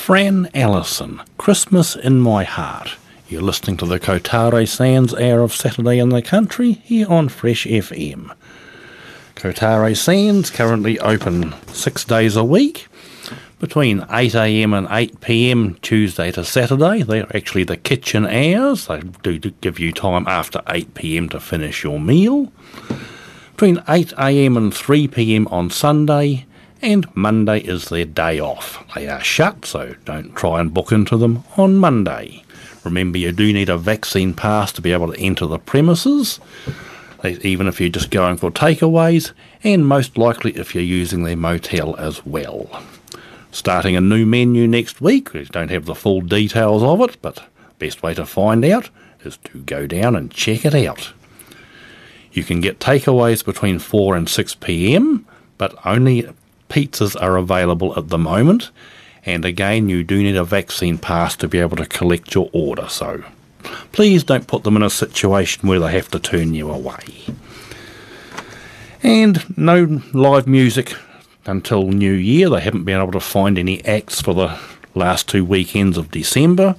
Fran 0.07 0.49
Allison, 0.53 1.21
Christmas 1.37 1.93
in 1.93 2.21
My 2.21 2.45
Heart. 2.45 2.95
You're 3.27 3.41
listening 3.41 3.75
to 3.75 3.85
the 3.85 3.99
Kotare 3.99 4.65
Sands 4.65 5.13
Hour 5.13 5.41
of 5.41 5.53
Saturday 5.53 5.99
in 5.99 6.07
the 6.07 6.21
Country 6.21 6.71
here 6.85 7.11
on 7.11 7.27
Fresh 7.27 7.65
FM. 7.65 8.33
Kotare 9.35 9.97
Sands 9.97 10.49
currently 10.49 10.97
open 10.99 11.53
six 11.73 12.05
days 12.05 12.37
a 12.37 12.43
week 12.45 12.87
between 13.59 13.99
8am 14.03 14.77
and 14.77 14.87
8pm 14.87 15.81
Tuesday 15.81 16.31
to 16.31 16.45
Saturday. 16.45 17.03
They're 17.03 17.35
actually 17.35 17.65
the 17.65 17.75
kitchen 17.75 18.25
hours. 18.25 18.87
They 18.87 19.01
do 19.01 19.37
give 19.39 19.77
you 19.77 19.91
time 19.91 20.25
after 20.25 20.59
8pm 20.59 21.31
to 21.31 21.41
finish 21.41 21.83
your 21.83 21.99
meal. 21.99 22.49
Between 23.51 23.79
8am 23.79 24.55
and 24.55 24.71
3pm 24.71 25.51
on 25.51 25.69
Sunday 25.69 26.46
and 26.81 27.15
Monday 27.15 27.59
is 27.59 27.89
their 27.89 28.05
day 28.05 28.39
off. 28.39 28.83
They 28.95 29.07
are 29.07 29.23
shut, 29.23 29.65
so 29.65 29.95
don't 30.05 30.35
try 30.35 30.59
and 30.59 30.73
book 30.73 30.91
into 30.91 31.17
them 31.17 31.43
on 31.57 31.77
Monday. 31.77 32.43
Remember, 32.83 33.17
you 33.17 33.31
do 33.31 33.51
need 33.51 33.69
a 33.69 33.77
vaccine 33.77 34.33
pass 34.33 34.71
to 34.73 34.81
be 34.81 34.93
able 34.93 35.11
to 35.11 35.19
enter 35.19 35.45
the 35.45 35.59
premises, 35.59 36.39
even 37.23 37.67
if 37.67 37.81
you're 37.81 37.89
just 37.89 38.11
going 38.11 38.37
for 38.37 38.51
takeaways, 38.51 39.31
and 39.63 39.87
most 39.87 40.17
likely 40.17 40.51
if 40.51 40.73
you're 40.73 40.83
using 40.83 41.23
their 41.23 41.35
motel 41.35 41.95
as 41.97 42.25
well. 42.25 42.83
Starting 43.51 43.95
a 43.95 44.01
new 44.01 44.25
menu 44.25 44.67
next 44.67 45.01
week. 45.01 45.33
We 45.33 45.43
don't 45.45 45.71
have 45.71 45.85
the 45.85 45.95
full 45.95 46.21
details 46.21 46.83
of 46.83 47.01
it, 47.01 47.17
but 47.21 47.43
best 47.79 48.03
way 48.03 48.13
to 48.13 48.25
find 48.25 48.63
out 48.63 48.89
is 49.23 49.37
to 49.45 49.59
go 49.59 49.87
down 49.87 50.15
and 50.15 50.31
check 50.31 50.63
it 50.63 50.75
out. 50.75 51.11
You 52.31 52.43
can 52.43 52.61
get 52.61 52.79
takeaways 52.79 53.43
between 53.43 53.79
4 53.79 54.15
and 54.15 54.29
6 54.29 54.55
pm, 54.55 55.25
but 55.57 55.75
only 55.85 56.29
pizzas 56.69 57.15
are 57.21 57.37
available 57.37 57.97
at 57.97 58.09
the 58.09 58.17
moment. 58.17 58.71
And 59.25 59.43
again, 59.43 59.89
you 59.89 60.03
do 60.03 60.23
need 60.23 60.37
a 60.37 60.43
vaccine 60.43 60.97
pass 60.97 61.35
to 61.37 61.47
be 61.47 61.59
able 61.59 61.77
to 61.77 61.85
collect 61.85 62.33
your 62.33 62.49
order, 62.53 62.87
so 62.87 63.23
please 63.91 64.23
don't 64.23 64.47
put 64.47 64.63
them 64.63 64.77
in 64.77 64.83
a 64.83 64.89
situation 64.89 65.67
where 65.67 65.79
they 65.79 65.91
have 65.91 66.09
to 66.11 66.19
turn 66.19 66.53
you 66.53 66.71
away. 66.71 67.25
And 69.03 69.57
no 69.57 70.01
live 70.13 70.47
music 70.47 70.95
until 71.45 71.89
New 71.89 72.13
Year. 72.13 72.49
They 72.49 72.61
haven't 72.61 72.85
been 72.85 73.01
able 73.01 73.11
to 73.11 73.19
find 73.19 73.57
any 73.57 73.83
acts 73.85 74.21
for 74.21 74.33
the 74.33 74.57
last 74.95 75.27
two 75.27 75.43
weekends 75.43 75.97
of 75.97 76.11
December, 76.11 76.75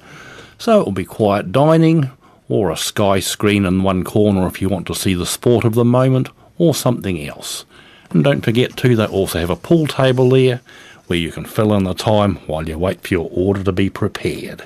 so 0.57 0.81
it 0.81 0.85
will 0.85 0.91
be 0.91 1.05
quiet 1.05 1.51
dining 1.51 2.09
or 2.47 2.71
a 2.71 2.77
sky 2.77 3.19
screen 3.19 3.63
in 3.63 3.83
one 3.83 4.03
corner 4.03 4.47
if 4.47 4.59
you 4.59 4.67
want 4.67 4.87
to 4.87 4.95
see 4.95 5.13
the 5.13 5.25
sport 5.25 5.63
of 5.65 5.75
the 5.75 5.85
moment, 5.85 6.29
or 6.57 6.73
something 6.73 7.23
else. 7.25 7.63
And 8.11 8.23
don't 8.23 8.41
forget 8.41 8.75
too, 8.75 8.95
they 8.95 9.05
also 9.05 9.39
have 9.39 9.49
a 9.49 9.55
pool 9.55 9.87
table 9.87 10.29
there 10.29 10.61
where 11.07 11.19
you 11.19 11.31
can 11.31 11.45
fill 11.45 11.73
in 11.73 11.83
the 11.83 11.93
time 11.93 12.35
while 12.47 12.67
you 12.67 12.77
wait 12.77 13.01
for 13.01 13.13
your 13.13 13.29
order 13.33 13.63
to 13.63 13.71
be 13.71 13.89
prepared. 13.89 14.63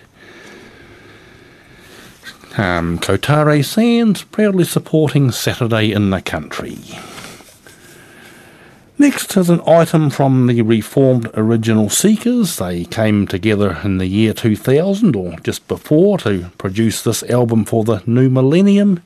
Um, 2.57 2.99
Kotare 2.99 3.65
Sands 3.65 4.23
proudly 4.23 4.63
supporting 4.63 5.31
Saturday 5.31 5.91
in 5.91 6.11
the 6.11 6.21
Country. 6.21 6.77
Next 8.99 9.35
is 9.35 9.49
an 9.49 9.61
item 9.65 10.11
from 10.11 10.45
the 10.45 10.61
reformed 10.61 11.29
original 11.33 11.89
Seekers. 11.89 12.57
They 12.57 12.85
came 12.85 13.25
together 13.25 13.79
in 13.83 13.97
the 13.97 14.05
year 14.05 14.33
2000 14.33 15.15
or 15.15 15.35
just 15.39 15.67
before 15.67 16.19
to 16.19 16.51
produce 16.59 17.01
this 17.01 17.23
album 17.23 17.65
for 17.65 17.83
the 17.83 18.03
new 18.05 18.29
millennium. 18.29 19.01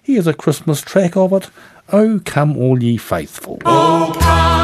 Here's 0.00 0.28
a 0.28 0.34
Christmas 0.34 0.80
track 0.80 1.16
of 1.16 1.32
it 1.32 1.50
Oh, 1.92 2.20
come 2.24 2.56
all 2.56 2.82
ye 2.82 2.96
faithful. 2.96 3.60
Oh, 3.64 4.12
come 4.18 4.55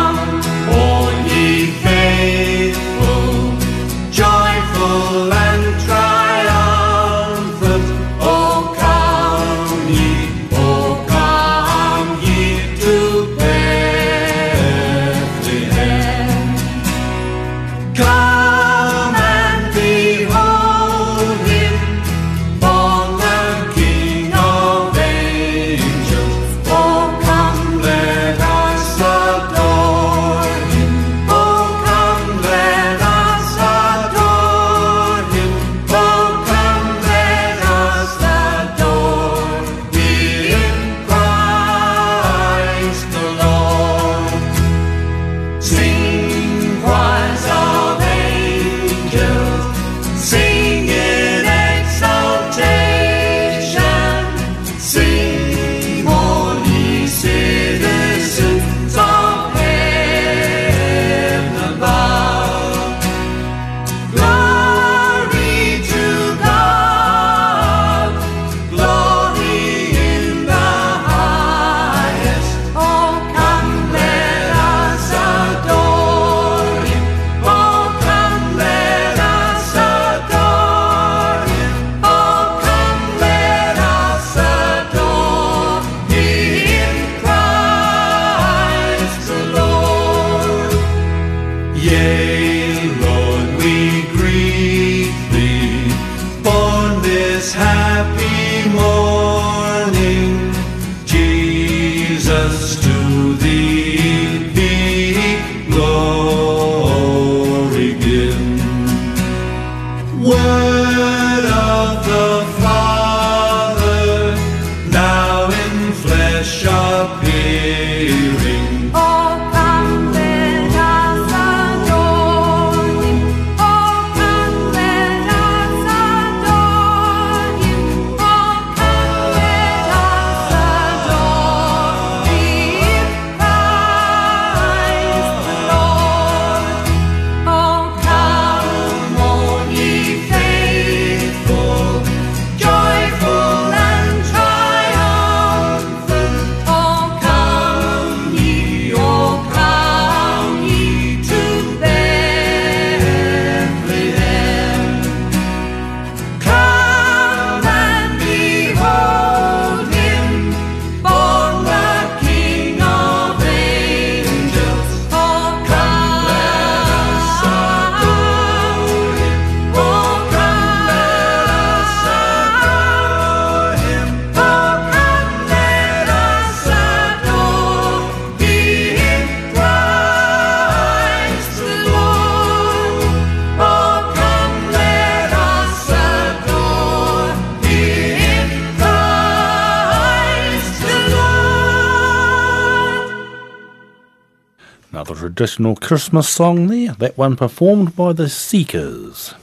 traditional 195.42 195.74
Christmas 195.74 196.28
song 196.28 196.68
there, 196.68 196.92
that 197.00 197.18
one 197.18 197.34
performed 197.34 197.96
by 197.96 198.12
the 198.12 198.28
Seekers. 198.28 199.34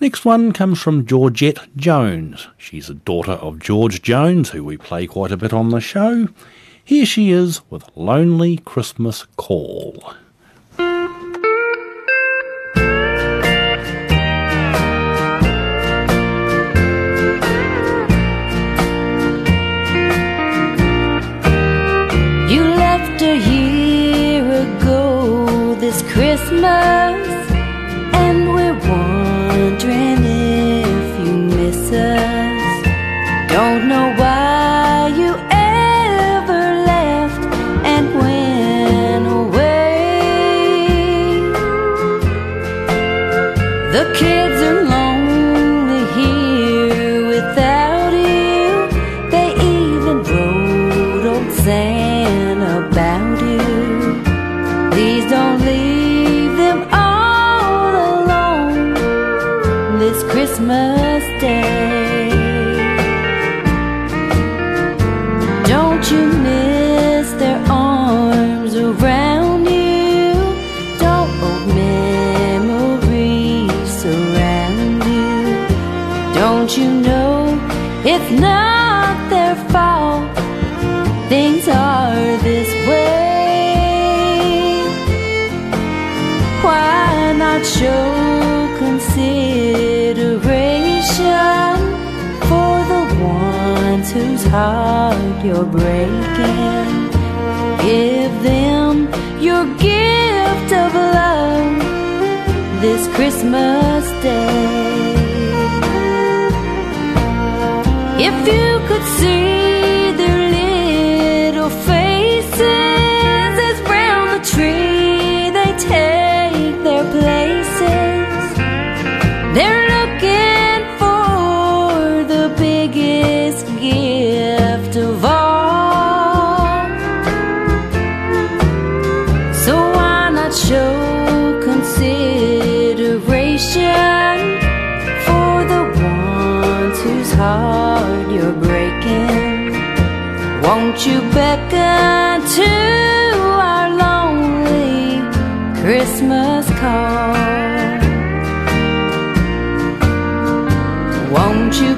Next 0.00 0.26
one 0.26 0.52
comes 0.52 0.82
from 0.82 1.06
Georgette 1.06 1.74
Jones. 1.76 2.48
She's 2.58 2.90
a 2.90 2.94
daughter 2.94 3.32
of 3.32 3.58
George 3.58 4.02
Jones, 4.02 4.50
who 4.50 4.62
we 4.62 4.76
play 4.76 5.06
quite 5.06 5.32
a 5.32 5.36
bit 5.38 5.54
on 5.54 5.70
the 5.70 5.80
show. 5.80 6.28
Here 6.84 7.06
she 7.06 7.30
is 7.30 7.62
with 7.70 7.88
Lonely 7.96 8.58
Christmas 8.58 9.24
Call. 9.38 10.12
Christmas, 26.16 27.25
breaking? 95.70 97.10
Give 97.86 98.32
them 98.42 99.08
your 99.40 99.64
gift 99.76 100.70
of 100.72 100.94
love 100.94 101.78
this 102.80 103.06
Christmas 103.14 104.04
day. 104.22 105.16
If 108.18 108.36
you 108.48 108.68
could 108.88 109.06
see 109.18 109.55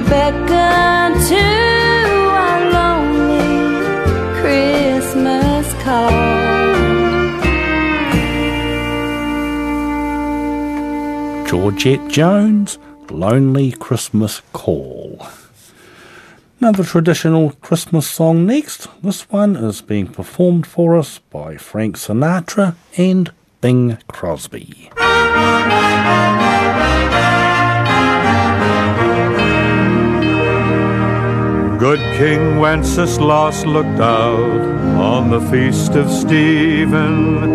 beckon 0.08 1.12
to 1.28 1.44
our 2.44 2.70
lonely 2.70 4.40
Christmas 4.40 5.72
call? 5.84 6.38
Georgette 11.46 12.08
Jones, 12.08 12.78
Lonely 13.10 13.72
Christmas 13.72 14.42
Call. 14.52 15.26
Another 16.60 16.84
traditional 16.84 17.52
Christmas 17.62 18.06
song 18.08 18.46
next. 18.46 18.88
This 19.02 19.30
one 19.30 19.56
is 19.56 19.80
being 19.80 20.08
performed 20.08 20.66
for 20.66 20.96
us 20.96 21.20
by 21.30 21.56
Frank 21.56 21.96
Sinatra 21.96 22.74
and 22.96 23.32
Bing 23.60 23.98
Crosby. 24.08 24.90
Good 31.78 32.00
King 32.16 32.58
Wenceslas 32.58 33.64
looked 33.64 34.00
out 34.00 34.60
on 34.98 35.30
the 35.30 35.40
feast 35.42 35.92
of 35.92 36.10
Stephen 36.10 37.52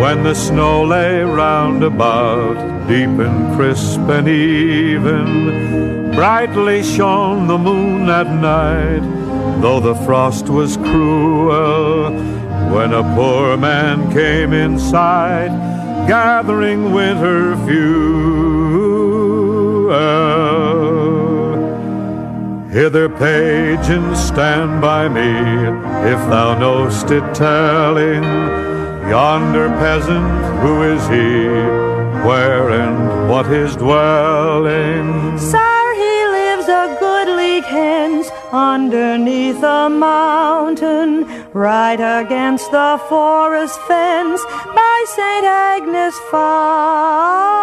when 0.00 0.22
the 0.22 0.34
snow 0.34 0.84
lay 0.84 1.22
round 1.22 1.82
about, 1.82 2.56
deep 2.86 3.08
and 3.08 3.56
crisp 3.56 4.00
and 4.00 4.28
even. 4.28 6.10
Brightly 6.10 6.82
shone 6.82 7.46
the 7.46 7.56
moon 7.56 8.04
that 8.06 8.26
night, 8.26 9.00
though 9.62 9.80
the 9.80 9.94
frost 10.04 10.50
was 10.50 10.76
cruel. 10.76 12.12
When 12.70 12.92
a 12.92 13.02
poor 13.14 13.56
man 13.56 14.12
came 14.12 14.52
in 14.52 14.78
sight, 14.78 15.48
gathering 16.06 16.92
winter 16.92 17.56
fuel. 17.64 18.43
Hither, 22.74 23.08
page, 23.08 23.88
and 23.88 24.16
stand 24.16 24.80
by 24.80 25.06
me, 25.08 25.30
if 26.10 26.18
thou 26.28 26.58
know'st 26.58 27.08
it 27.12 27.22
telling. 27.32 28.24
Yonder 29.08 29.68
peasant, 29.78 30.26
who 30.60 30.82
is 30.82 31.06
he? 31.06 31.46
Where 32.26 32.70
and 32.70 33.28
what 33.30 33.46
his 33.46 33.76
dwelling? 33.76 35.38
Sire, 35.38 35.94
he 35.94 36.26
lives 36.38 36.66
a 36.66 36.96
goodly 36.98 37.60
hence 37.60 38.28
underneath 38.50 39.62
a 39.62 39.88
mountain, 39.88 41.28
right 41.52 42.00
against 42.22 42.72
the 42.72 42.98
forest 43.08 43.80
fence 43.82 44.42
by 44.74 45.04
St. 45.14 45.46
Agnes 45.46 46.18
fountain. 46.28 47.54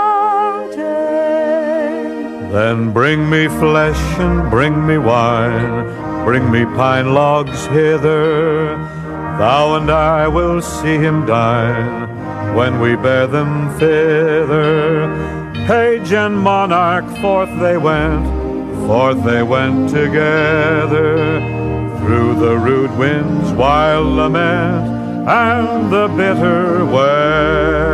Then 2.52 2.92
bring 2.92 3.30
me 3.30 3.48
flesh 3.48 4.20
and 4.20 4.50
bring 4.52 4.86
me 4.86 4.98
wine, 4.98 5.86
bring 6.26 6.52
me 6.52 6.66
pine 6.66 7.14
logs 7.14 7.66
hither. 7.68 8.76
Thou 9.40 9.76
and 9.76 9.90
I 9.90 10.28
will 10.28 10.62
see 10.62 10.98
him 10.98 11.26
dine 11.26 12.10
when 12.54 12.82
we 12.82 12.98
bear 12.98 13.26
them 13.26 13.70
thither. 13.80 15.08
Page 15.66 16.12
and 16.12 16.38
monarch, 16.38 17.06
forth 17.22 17.58
they 17.62 17.78
went, 17.78 18.26
forth 18.86 19.24
they 19.24 19.44
went 19.44 19.90
together. 19.90 21.40
Through 22.00 22.36
the 22.36 22.58
rude 22.58 22.98
wind's 22.98 23.54
wild 23.54 24.08
lament 24.08 25.28
and 25.30 25.90
the 25.90 26.10
bitter 26.10 26.84
weather. 26.84 27.92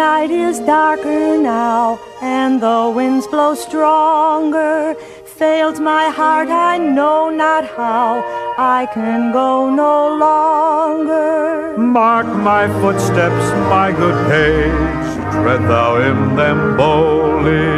Night 0.00 0.30
is 0.30 0.58
darker 0.60 1.36
now, 1.36 2.00
and 2.22 2.52
the 2.66 2.90
winds 2.96 3.26
blow 3.26 3.54
stronger. 3.54 4.94
Fails 5.40 5.78
my 5.78 6.06
heart, 6.18 6.48
I 6.48 6.78
know 6.78 7.28
not 7.28 7.64
how. 7.76 8.08
I 8.56 8.80
can 8.94 9.30
go 9.40 9.50
no 9.68 9.96
longer. 10.26 11.76
Mark 11.76 12.28
my 12.50 12.64
footsteps, 12.80 13.46
my 13.74 13.88
good 14.02 14.18
page, 14.32 15.06
tread 15.34 15.62
thou 15.72 15.90
in 16.08 16.18
them 16.40 16.60
boldly. 16.78 17.70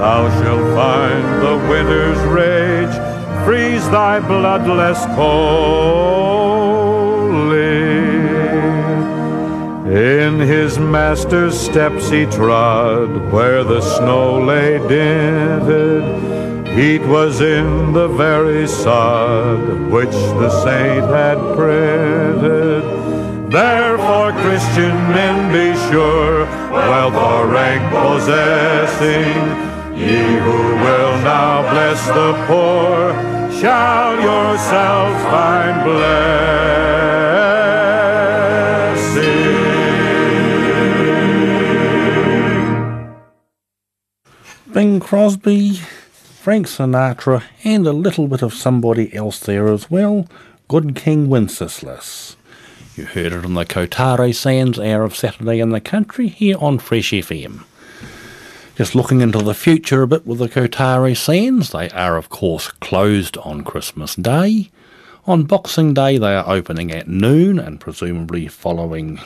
Thou 0.00 0.20
shalt 0.38 0.66
find 0.80 1.24
the 1.46 1.56
winter's 1.70 2.22
rage, 2.40 2.96
freeze 3.44 3.86
thy 3.98 4.14
blood 4.32 4.64
less 4.80 5.00
In 9.92 10.40
his 10.40 10.78
master's 10.78 11.60
steps 11.60 12.08
he 12.08 12.24
trod, 12.24 13.30
where 13.30 13.62
the 13.62 13.82
snow 13.82 14.40
lay 14.42 14.78
dinted. 14.88 16.66
Heat 16.68 17.02
was 17.02 17.42
in 17.42 17.92
the 17.92 18.08
very 18.08 18.66
sod 18.66 19.60
which 19.90 20.16
the 20.40 20.48
saint 20.64 21.04
had 21.04 21.36
printed. 21.54 22.82
Therefore, 23.52 24.32
Christian 24.32 24.96
men, 25.12 25.52
be 25.52 25.78
sure, 25.90 26.46
wealth 26.72 27.14
or 27.14 27.48
rank 27.48 27.82
possessing, 27.92 29.36
ye 29.94 30.22
who 30.38 30.60
will 30.86 31.16
now 31.20 31.70
bless 31.70 32.06
the 32.06 32.32
poor, 32.46 33.12
shall 33.60 34.14
yourselves 34.14 35.22
find 35.24 35.84
blessing. 35.84 37.61
Bing 44.72 45.00
Crosby, 45.00 45.74
Frank 45.74 46.66
Sinatra, 46.66 47.42
and 47.62 47.86
a 47.86 47.92
little 47.92 48.26
bit 48.26 48.40
of 48.40 48.54
somebody 48.54 49.14
else 49.14 49.38
there 49.38 49.68
as 49.68 49.90
well. 49.90 50.26
Good 50.66 50.96
King 50.96 51.28
Wenceslas. 51.28 52.36
You 52.96 53.04
heard 53.04 53.34
it 53.34 53.44
on 53.44 53.52
the 53.52 53.66
Kotare 53.66 54.34
Sands 54.34 54.78
hour 54.78 55.02
of 55.04 55.14
Saturday 55.14 55.60
in 55.60 55.70
the 55.70 55.80
Country 55.80 56.28
here 56.28 56.56
on 56.58 56.78
Fresh 56.78 57.10
FM. 57.10 57.64
Just 58.74 58.94
looking 58.94 59.20
into 59.20 59.40
the 59.40 59.52
future 59.52 60.00
a 60.00 60.06
bit 60.06 60.26
with 60.26 60.38
the 60.38 60.48
Kotare 60.48 61.14
Sands, 61.14 61.72
they 61.72 61.90
are 61.90 62.16
of 62.16 62.30
course 62.30 62.68
closed 62.68 63.36
on 63.38 63.64
Christmas 63.64 64.14
Day. 64.14 64.70
On 65.26 65.44
Boxing 65.44 65.92
Day 65.92 66.16
they 66.16 66.34
are 66.34 66.48
opening 66.48 66.90
at 66.90 67.08
noon 67.08 67.58
and 67.58 67.78
presumably 67.78 68.48
following 68.48 69.20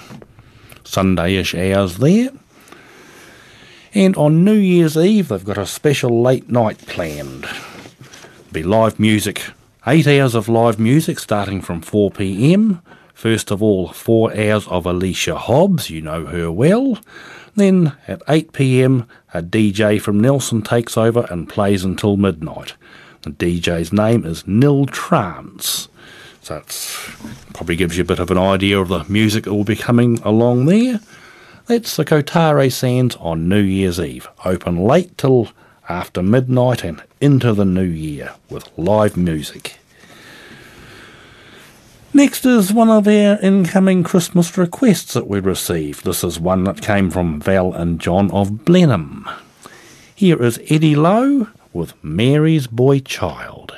Sunday-ish 0.82 1.54
hours 1.54 1.98
there. 1.98 2.30
And 3.96 4.14
on 4.18 4.44
New 4.44 4.52
Year's 4.52 4.94
Eve 4.94 5.28
they've 5.28 5.42
got 5.42 5.56
a 5.56 5.64
special 5.64 6.20
late 6.20 6.50
night 6.50 6.76
planned. 6.86 7.48
Be 8.52 8.62
live 8.62 9.00
music, 9.00 9.44
eight 9.86 10.06
hours 10.06 10.34
of 10.34 10.50
live 10.50 10.78
music 10.78 11.18
starting 11.18 11.62
from 11.62 11.80
4 11.80 12.10
p.m. 12.10 12.82
First 13.14 13.50
of 13.50 13.62
all, 13.62 13.88
four 13.88 14.36
hours 14.36 14.68
of 14.68 14.84
Alicia 14.84 15.38
Hobbs, 15.38 15.88
you 15.88 16.02
know 16.02 16.26
her 16.26 16.52
well. 16.52 16.98
Then 17.54 17.96
at 18.06 18.20
8 18.28 18.52
pm, 18.52 19.08
a 19.32 19.42
DJ 19.42 19.98
from 19.98 20.20
Nelson 20.20 20.60
takes 20.60 20.98
over 20.98 21.26
and 21.30 21.48
plays 21.48 21.82
until 21.82 22.18
midnight. 22.18 22.74
The 23.22 23.30
DJ's 23.30 23.94
name 23.94 24.26
is 24.26 24.46
Nil 24.46 24.84
Trance. 24.84 25.88
So 26.42 26.56
that's 26.56 26.94
probably 27.54 27.76
gives 27.76 27.96
you 27.96 28.02
a 28.02 28.06
bit 28.06 28.18
of 28.18 28.30
an 28.30 28.36
idea 28.36 28.78
of 28.78 28.88
the 28.88 29.04
music 29.08 29.44
that 29.44 29.54
will 29.54 29.64
be 29.64 29.74
coming 29.74 30.18
along 30.18 30.66
there. 30.66 31.00
That's 31.66 31.96
the 31.96 32.04
Kotare 32.04 32.72
Sands 32.72 33.16
on 33.16 33.48
New 33.48 33.60
Year's 33.60 33.98
Eve. 33.98 34.28
Open 34.44 34.84
late 34.84 35.18
till 35.18 35.48
after 35.88 36.22
midnight 36.22 36.84
and 36.84 37.02
into 37.20 37.52
the 37.54 37.64
new 37.64 37.82
year 37.82 38.34
with 38.48 38.70
live 38.78 39.16
music. 39.16 39.76
Next 42.14 42.46
is 42.46 42.72
one 42.72 42.88
of 42.88 43.08
our 43.08 43.36
incoming 43.40 44.04
Christmas 44.04 44.56
requests 44.56 45.12
that 45.14 45.26
we 45.26 45.40
received. 45.40 46.04
This 46.04 46.22
is 46.22 46.38
one 46.38 46.62
that 46.64 46.82
came 46.82 47.10
from 47.10 47.40
Val 47.40 47.72
and 47.72 48.00
John 48.00 48.30
of 48.30 48.64
Blenheim. 48.64 49.28
Here 50.14 50.40
is 50.40 50.60
Eddie 50.70 50.94
Lowe 50.94 51.48
with 51.72 51.94
Mary's 52.04 52.68
Boy 52.68 53.00
Child. 53.00 53.76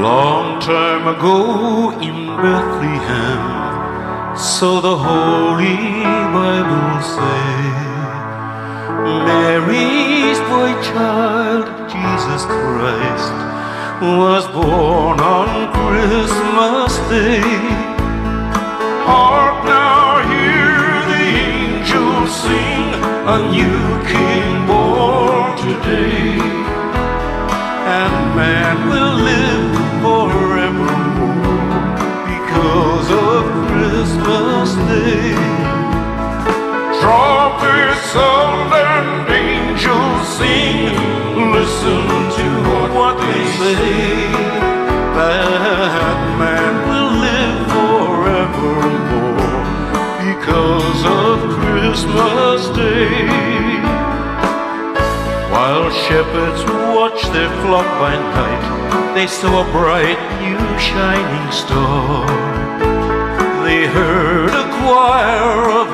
Long 0.00 0.60
time 0.60 1.08
ago 1.08 1.90
in 2.00 2.28
Bethlehem, 2.28 4.36
so 4.38 4.80
the 4.80 4.96
Holy 4.96 6.04
Bible 6.32 7.02
says, 7.02 7.74
Mary's 9.26 10.38
boy 10.46 10.70
child, 10.86 11.66
Jesus 11.90 12.44
Christ, 12.46 13.34
was 14.00 14.46
born 14.54 15.18
on 15.18 15.72
Christmas 15.74 16.94
Day. 17.10 17.42
Hark 19.02 19.64
now, 19.64 20.22
hear 20.30 20.78
the 21.10 21.26
angels 21.50 22.30
sing, 22.42 22.94
a 23.34 23.38
new 23.50 23.82
King 24.06 24.62
born 24.68 25.56
today 25.58 26.38
and 27.88 28.36
man 28.36 28.76
will 28.90 29.14
live 29.24 29.57
Sound 38.12 38.72
angels 39.28 40.28
sing. 40.38 40.96
Listen 41.52 42.06
to 42.38 42.46
what 42.96 43.16
they 43.20 43.44
say. 43.60 44.32
That 45.18 46.20
man 46.40 46.74
will 46.88 47.12
live 47.28 47.58
forevermore 47.76 49.36
because 50.24 51.00
of 51.04 51.36
Christmas 51.60 52.60
Day. 52.74 53.28
While 55.52 55.90
shepherds 55.90 56.62
watch 56.96 57.20
their 57.34 57.50
flock 57.60 57.88
by 58.00 58.14
night, 58.38 59.14
they 59.14 59.26
saw 59.26 59.68
a 59.68 59.70
bright 59.70 60.20
new 60.40 60.64
shining 60.78 61.52
star. 61.52 62.26
They 63.64 63.86
heard 63.86 64.54
a 64.54 64.66
choir 64.80 65.68
of 65.82 65.87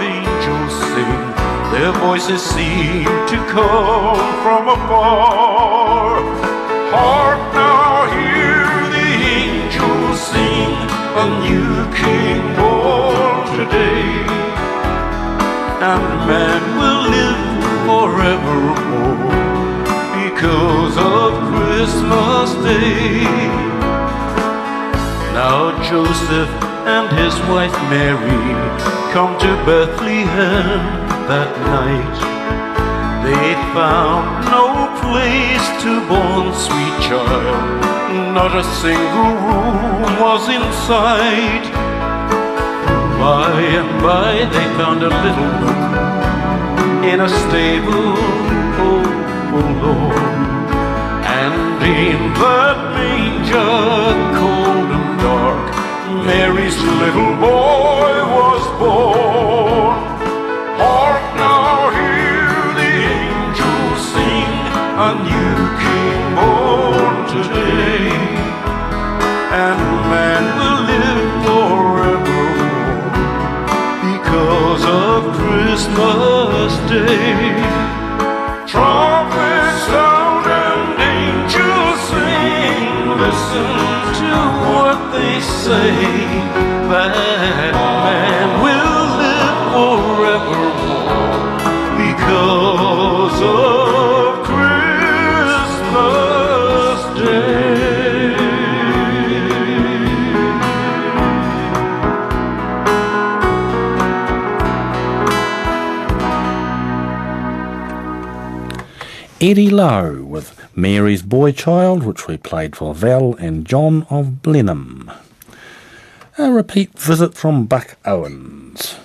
their 1.74 1.92
voices 1.92 2.40
seem 2.40 3.04
to 3.26 3.38
come 3.50 4.32
from 4.44 4.68
afar. 4.68 6.22
Hark 6.94 7.42
now, 7.52 8.06
hear 8.14 8.62
the 8.94 9.08
angels 9.42 10.20
sing, 10.30 10.74
a 11.22 11.26
new 11.46 11.74
king 12.00 12.42
born 12.54 13.42
today, 13.58 14.06
and 15.90 16.04
man 16.30 16.62
will 16.78 17.02
live 17.16 17.42
forevermore 17.88 19.34
because 20.22 20.94
of 20.96 21.28
Christmas 21.50 22.48
Day. 22.62 23.24
Now 25.34 25.74
Joseph 25.90 26.52
and 26.86 27.06
his 27.18 27.34
wife 27.50 27.76
Mary 27.90 28.46
come 29.12 29.36
to 29.40 29.50
Bethlehem 29.66 31.13
that 31.28 31.50
night. 31.72 32.18
They 33.24 33.56
found 33.72 34.44
no 34.52 34.92
place 35.00 35.66
to 35.82 35.92
born 36.04 36.52
sweet 36.52 36.96
child, 37.00 37.80
not 38.36 38.52
a 38.52 38.64
single 38.84 39.32
room 39.46 40.04
was 40.20 40.44
in 40.52 40.64
sight. 40.84 41.64
By 43.16 43.52
and 43.80 43.90
by 44.02 44.44
they 44.52 44.66
found 44.76 45.00
a 45.02 45.12
little 45.24 45.52
nook 45.62 45.84
in 47.10 47.20
a 47.20 47.28
stable, 47.28 48.12
oh, 48.84 49.02
oh 49.56 49.68
Lord. 49.84 50.24
And 51.40 51.56
in 51.82 52.20
that 52.36 52.78
manger, 52.92 53.72
cold 54.36 54.90
and 54.98 55.10
dark, 55.24 55.66
Mary's 56.26 56.78
little 57.00 57.32
boy 57.40 58.12
was 58.36 58.62
born. 58.78 59.53
Today. 67.34 68.08
And 69.62 69.80
man 70.12 70.44
will 70.58 70.80
live 70.92 71.24
forevermore 71.44 73.10
because 74.08 74.84
of 74.84 75.18
Christmas 75.42 76.70
Day. 76.90 77.34
Trumpets 78.70 79.80
sound 79.90 80.46
and 80.64 80.84
angels 81.14 82.00
sing. 82.10 82.82
Listen 83.24 83.72
to 84.20 84.32
what 84.66 84.98
they 85.12 85.34
say. 85.40 87.33
Eddie 109.46 109.68
Lowe 109.68 110.24
with 110.24 110.58
Mary's 110.74 111.20
Boy 111.20 111.52
Child, 111.52 112.02
which 112.02 112.26
we 112.26 112.38
played 112.38 112.74
for 112.74 112.94
Val 112.94 113.34
and 113.34 113.66
John 113.66 114.06
of 114.08 114.40
Blenheim. 114.40 115.10
A 116.38 116.50
repeat 116.50 116.98
visit 116.98 117.34
from 117.34 117.66
Buck 117.66 117.98
Owens. 118.06 118.96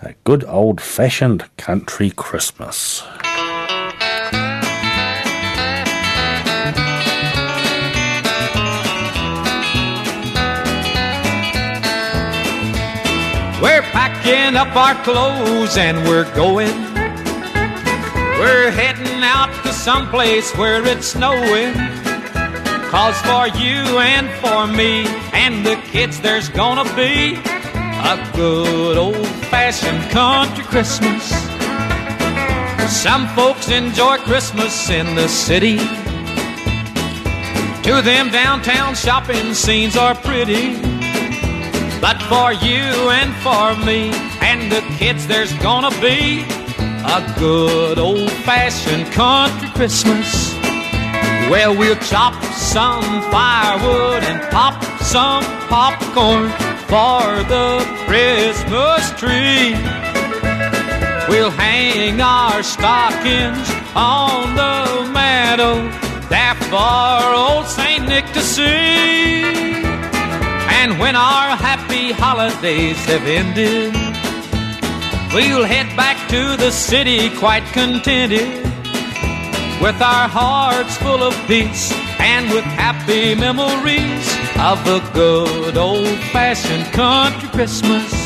A 0.00 0.14
good 0.22 0.44
old 0.44 0.80
fashioned 0.80 1.44
country 1.56 2.12
Christmas. 2.12 3.02
We're 13.60 13.82
packing 13.90 14.56
up 14.56 14.76
our 14.76 14.94
clothes 15.02 15.76
and 15.76 16.06
we're 16.06 16.32
going. 16.36 16.89
We're 18.40 18.70
heading 18.70 19.22
out 19.22 19.52
to 19.64 19.68
someplace 19.70 20.50
where 20.56 20.82
it's 20.86 21.08
snowing. 21.08 21.74
Cause 22.88 23.20
for 23.20 23.48
you 23.58 23.98
and 24.00 24.30
for 24.40 24.66
me 24.66 25.04
and 25.34 25.66
the 25.66 25.76
kids, 25.92 26.22
there's 26.22 26.48
gonna 26.48 26.84
be 26.96 27.34
a 27.34 28.32
good 28.34 28.96
old 28.96 29.26
fashioned 29.52 30.10
country 30.10 30.64
Christmas. 30.64 31.22
Some 32.90 33.28
folks 33.36 33.68
enjoy 33.68 34.16
Christmas 34.20 34.88
in 34.88 35.14
the 35.14 35.28
city. 35.28 35.76
To 37.82 38.00
them, 38.00 38.30
downtown 38.30 38.94
shopping 38.94 39.52
scenes 39.52 39.98
are 39.98 40.14
pretty. 40.14 40.76
But 42.00 42.22
for 42.22 42.54
you 42.54 43.10
and 43.20 43.34
for 43.44 43.76
me 43.84 44.08
and 44.40 44.72
the 44.72 44.80
kids, 44.96 45.26
there's 45.26 45.52
gonna 45.58 45.90
be 46.00 46.46
a 47.04 47.34
good 47.38 47.98
old 47.98 48.30
fashioned 48.44 49.10
country 49.12 49.68
Christmas. 49.70 50.54
Well, 51.50 51.76
we'll 51.76 51.96
chop 51.96 52.34
some 52.54 53.02
firewood 53.30 54.22
and 54.22 54.40
pop 54.50 54.82
some 55.00 55.42
popcorn 55.68 56.48
for 56.86 57.42
the 57.48 57.82
Christmas 58.06 59.10
tree. 59.18 59.74
We'll 61.28 61.50
hang 61.50 62.20
our 62.20 62.62
stockings 62.62 63.68
on 63.94 64.54
the 64.54 65.10
meadow 65.12 65.76
there 66.28 66.54
for 66.54 67.34
old 67.34 67.66
Saint 67.66 68.08
Nick 68.08 68.26
to 68.32 68.40
see. 68.40 69.42
And 70.80 70.98
when 70.98 71.16
our 71.16 71.56
happy 71.56 72.12
holidays 72.12 72.98
have 73.06 73.26
ended, 73.26 74.09
we'll 75.32 75.64
head 75.64 75.96
back 75.96 76.28
to 76.28 76.56
the 76.56 76.70
city 76.70 77.30
quite 77.36 77.64
contented. 77.72 78.48
With 79.80 80.00
our 80.02 80.28
hearts 80.28 80.96
full 80.98 81.22
of 81.22 81.34
peace 81.46 81.92
and 82.18 82.50
with 82.52 82.64
happy 82.64 83.34
memories 83.34 84.26
of 84.58 84.78
a 84.86 85.00
good 85.14 85.76
old 85.76 86.18
fashioned 86.32 86.84
country 86.92 87.48
Christmas. 87.48 88.19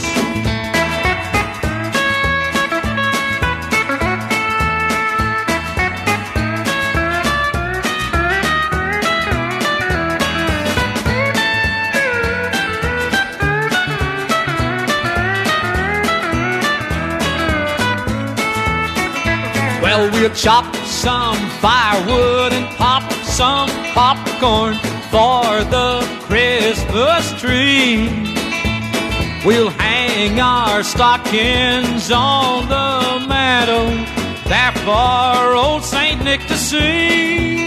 Well, 20.15 20.33
chop 20.33 20.77
some 20.87 21.37
firewood 21.61 22.53
and 22.53 22.67
pop 22.77 23.03
some 23.25 23.69
popcorn 23.95 24.75
for 25.11 25.65
the 25.75 26.07
Christmas 26.29 27.33
tree. 27.41 28.07
We'll 29.45 29.71
hang 29.71 30.39
our 30.39 30.85
stockings 30.85 32.13
on 32.13 32.69
the 32.69 33.27
meadow 33.27 33.87
there 34.49 34.73
for 34.87 35.57
old 35.57 35.83
Saint 35.83 36.23
Nick 36.23 36.47
to 36.47 36.57
see. 36.57 37.67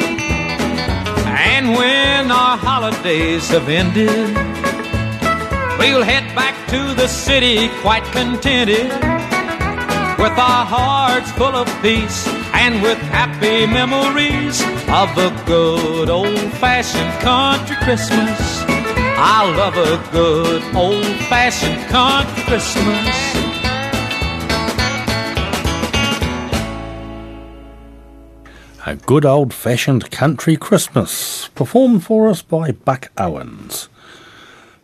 And 1.28 1.72
when 1.76 2.32
our 2.32 2.58
holidays 2.58 3.50
have 3.50 3.68
ended, 3.68 4.34
we'll 5.78 6.02
head 6.02 6.34
back 6.34 6.56
to 6.70 6.94
the 6.96 7.10
city 7.10 7.68
quite 7.82 8.06
contented 8.14 8.88
with 10.18 10.36
our 10.40 10.66
hearts 10.66 11.30
full 11.34 11.54
of 11.54 11.68
peace 11.82 12.37
and 12.58 12.82
with 12.82 12.98
happy 12.98 13.68
memories 13.68 14.62
of 14.90 15.16
a 15.18 15.30
good 15.46 16.10
old 16.10 16.52
fashioned 16.54 17.14
country 17.22 17.76
Christmas. 17.84 18.40
I 19.20 19.46
love 19.56 19.78
a 19.78 20.12
good 20.12 20.64
old 20.76 21.06
fashioned 21.30 21.80
country 21.88 22.44
Christmas. 22.46 23.16
A 28.88 28.96
good 28.96 29.26
old 29.26 29.54
fashioned 29.54 30.10
country 30.10 30.56
Christmas, 30.56 31.50
performed 31.50 32.04
for 32.06 32.28
us 32.28 32.42
by 32.42 32.72
Buck 32.72 33.12
Owens. 33.18 33.88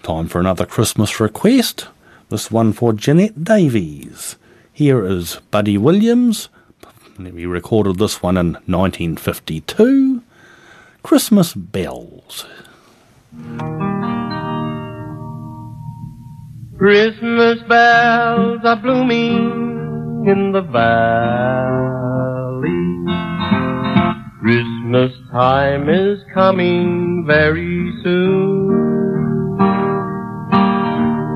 Time 0.04 0.28
for 0.28 0.40
another 0.40 0.66
Christmas 0.66 1.20
request, 1.20 1.88
this 2.30 2.52
one 2.52 2.72
for 2.72 2.94
Jeanette 2.94 3.44
Davies. 3.44 4.36
Here 4.72 5.06
is 5.06 5.40
Buddy 5.50 5.78
Williams. 5.78 6.50
We 7.20 7.46
recorded 7.46 7.98
this 7.98 8.24
one 8.24 8.38
in 8.38 8.54
1952. 8.66 10.24
Christmas 11.04 11.54
Bells. 11.54 12.46
Christmas 16.78 17.60
bells 17.70 18.62
are 18.64 18.76
blooming 18.82 20.26
in 20.28 20.54
the 20.54 20.62
valley. 20.62 21.04
Christmas 24.42 25.12
time 25.32 25.90
is 25.90 26.20
coming 26.34 27.26
very 27.28 27.94
soon. 28.04 28.94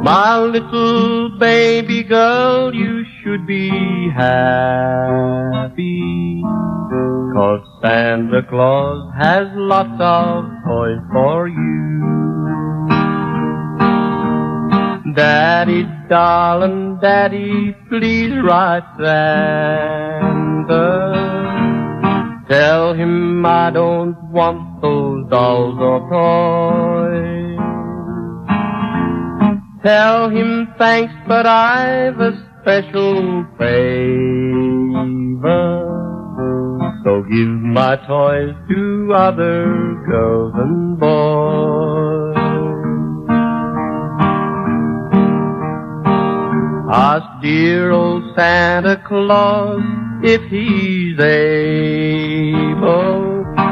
My 0.03 0.39
little 0.39 1.38
baby 1.38 2.01
girl, 2.01 2.73
you 2.73 3.05
should 3.28 3.45
be 3.45 3.69
happy. 4.15 4.41
Cause 7.34 7.59
Santa 7.82 8.41
Claus 8.49 9.13
has 9.19 9.47
lots 9.55 9.99
of 9.99 10.45
toys 10.65 11.01
for 11.11 11.49
you. 11.49 12.03
Daddy, 15.13 15.86
darling, 16.07 16.99
daddy, 17.01 17.75
please 17.89 18.32
write 18.41 18.86
Santa. 18.97 20.86
Tell 22.49 22.93
him 22.93 23.45
I 23.45 23.71
don't 23.71 24.15
want 24.32 24.82
those 24.82 25.30
dolls 25.30 25.78
or 25.82 25.99
toys. 26.09 27.59
Tell 29.84 30.30
him 30.30 30.73
thanks, 30.78 31.13
but 31.28 31.45
I've 31.45 32.21
a 32.21 32.47
special 32.68 33.47
favor. 33.57 33.88
So 37.05 37.24
give 37.32 37.47
my 37.47 37.95
toys 38.05 38.53
to 38.70 39.13
other 39.13 39.95
girls 40.05 40.53
and 40.57 40.99
boys. 40.99 42.36
Ask 46.91 47.41
dear 47.41 47.91
old 47.91 48.36
Santa 48.36 49.01
Claus 49.07 49.82
if 50.24 50.41
he's 50.51 51.18
able 51.18 52.76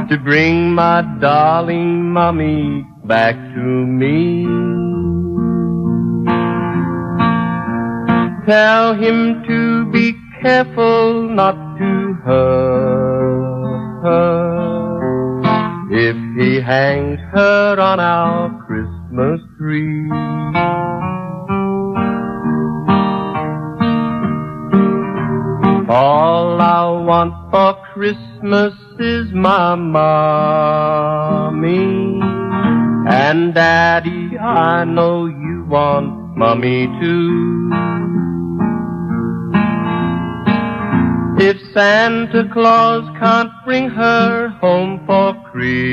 to 0.10 0.18
bring 0.24 0.72
my 0.72 1.02
darling 1.20 2.14
mummy 2.14 2.86
back 3.04 3.36
to 3.36 3.60
me. 3.60 4.55
Tell 8.48 8.94
him 8.94 9.44
to 9.48 9.86
be 9.92 10.14
careful 10.44 11.28
not 11.30 11.56
to 11.80 12.14
hurt 12.24 14.04
her 14.04 15.90
if 15.90 16.16
he 16.38 16.62
hangs 16.62 17.20
her 17.34 17.80
on 17.80 18.00
our 18.00 18.50
Christmas 18.68 19.42
tree. 19.58 20.12
All 25.90 26.62
I 26.62 26.88
want 27.04 27.34
for 27.50 27.74
Christmas 27.94 28.74
is 29.00 29.32
my 29.34 29.74
mommy. 29.74 31.16
And 33.08 33.56
daddy, 33.56 34.38
I 34.38 34.84
know 34.84 35.26
you 35.26 35.66
want 35.68 36.38
mommy 36.38 36.86
too. 37.02 38.05
If 41.38 41.58
Santa 41.74 42.50
Claus 42.54 43.04
can't 43.20 43.52
bring 43.66 43.90
her 43.90 44.48
home 44.62 45.04
for 45.06 45.34
Christmas, 45.52 45.86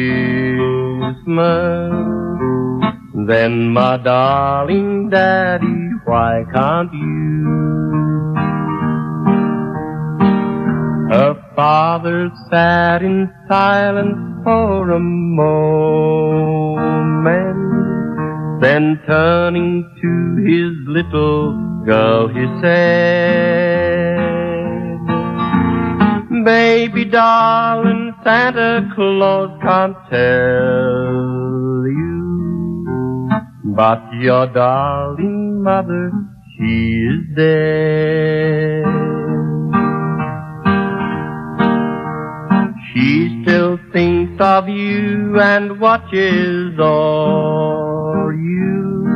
then 3.27 3.69
my 3.71 3.97
darling 3.97 5.11
daddy, 5.11 5.91
why 6.05 6.45
can't 6.55 6.93
you? 6.93 7.73
Her 11.11 11.35
father 11.57 12.31
sat 12.49 13.03
in 13.03 13.29
silence 13.49 14.45
for 14.45 14.93
a 14.93 15.01
moment. 15.01 15.53
Then 18.63 19.01
turning 19.07 19.91
to 20.01 20.37
his 20.47 20.73
little 20.87 21.55
girl, 21.85 22.29
he 22.29 22.47
said, 22.63 24.22
Baby 26.45 27.05
darling, 27.05 28.15
Santa 28.25 28.91
Claus 28.95 29.51
can't 29.63 29.97
tell 30.11 31.85
you. 31.87 33.29
But 33.77 34.03
your 34.15 34.47
darling 34.49 35.63
mother, 35.63 36.11
she 36.57 37.07
is 37.11 37.37
dead. 37.37 38.85
She 42.93 43.43
still 43.43 43.79
thinks 43.93 44.41
of 44.41 44.69
you 44.69 45.39
and 45.41 45.79
watches 45.79 46.79
o'er 46.79 48.33
you. 48.35 49.07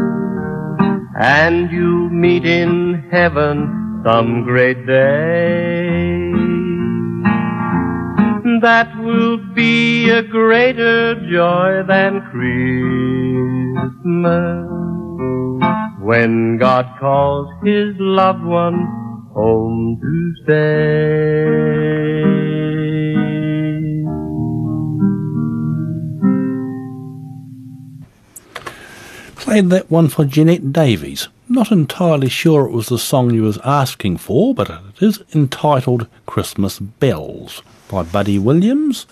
And 1.19 1.73
you'll 1.73 2.11
meet 2.11 2.45
in 2.45 3.09
heaven 3.11 4.03
some 4.05 4.45
great 4.45 4.87
day. 4.87 6.16
That 8.67 8.91
will 8.99 9.37
be 9.55 10.11
a 10.11 10.23
greater 10.25 11.15
joy 11.31 11.85
than 11.87 12.21
Christmas. 13.93 13.95
When 16.01 16.59
God 16.59 16.85
calls 16.99 17.49
his 17.63 17.95
loved 18.01 18.43
one 18.43 18.89
home 19.33 20.01
to 20.03 20.35
stay. 20.43 21.47
Played 29.37 29.71
that 29.71 29.89
one 29.89 30.09
for 30.09 30.25
Jeanette 30.25 30.73
Davies. 30.73 31.29
Not 31.49 31.71
entirely 31.71 32.29
sure 32.29 32.67
it 32.67 32.73
was 32.73 32.89
the 32.89 32.99
song 32.99 33.31
you 33.31 33.45
was 33.45 33.59
asking 33.65 34.17
for, 34.17 34.53
but 34.57 34.69
it 34.69 35.01
is 35.01 35.23
entitled 35.33 36.09
Christmas 36.27 36.81
Bells 36.81 37.63
by 37.89 38.03
Buddy 38.03 38.39
Williams. 38.39 39.07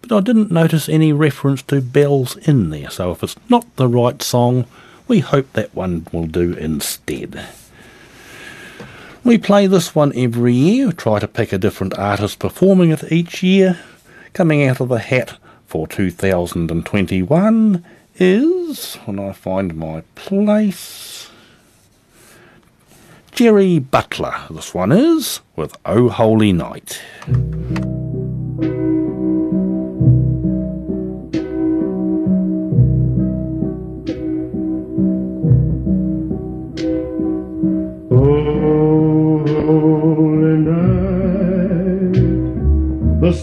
But 0.00 0.12
I 0.12 0.20
didn't 0.20 0.50
notice 0.50 0.88
any 0.88 1.12
reference 1.12 1.62
to 1.62 1.80
bells 1.80 2.36
in 2.36 2.70
there, 2.70 2.90
so 2.90 3.10
if 3.12 3.22
it's 3.22 3.36
not 3.48 3.64
the 3.76 3.88
right 3.88 4.22
song, 4.22 4.66
we 5.06 5.20
hope 5.20 5.52
that 5.54 5.74
one 5.74 6.06
will 6.12 6.26
do 6.26 6.52
instead. 6.54 7.48
We 9.24 9.38
play 9.38 9.66
this 9.66 9.94
one 9.94 10.12
every 10.16 10.54
year, 10.54 10.92
try 10.92 11.18
to 11.18 11.28
pick 11.28 11.52
a 11.52 11.58
different 11.58 11.98
artist 11.98 12.38
performing 12.38 12.90
it 12.90 13.12
each 13.12 13.42
year. 13.42 13.78
Coming 14.32 14.64
out 14.64 14.80
of 14.80 14.88
the 14.88 15.00
hat 15.00 15.38
for 15.66 15.86
2021 15.88 17.84
is, 18.16 18.94
when 19.04 19.18
I 19.18 19.32
find 19.32 19.74
my 19.76 20.02
place, 20.14 21.30
Jerry 23.32 23.78
Butler. 23.78 24.34
This 24.50 24.74
one 24.74 24.92
is 24.92 25.40
with 25.56 25.76
Oh 25.84 26.08
Holy 26.08 26.52
Night. 26.52 27.00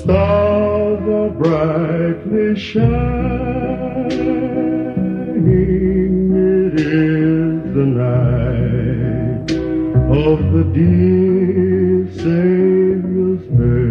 Stars 0.02 1.04
are 1.20 1.30
brightly 1.30 2.60
shining. 2.60 2.96
It 6.38 6.80
is 6.80 7.64
the 7.78 7.88
night 8.04 9.50
of 10.26 10.38
the 10.54 10.64
dear 10.78 12.08
Savior's 12.22 13.46
birth. 13.58 13.86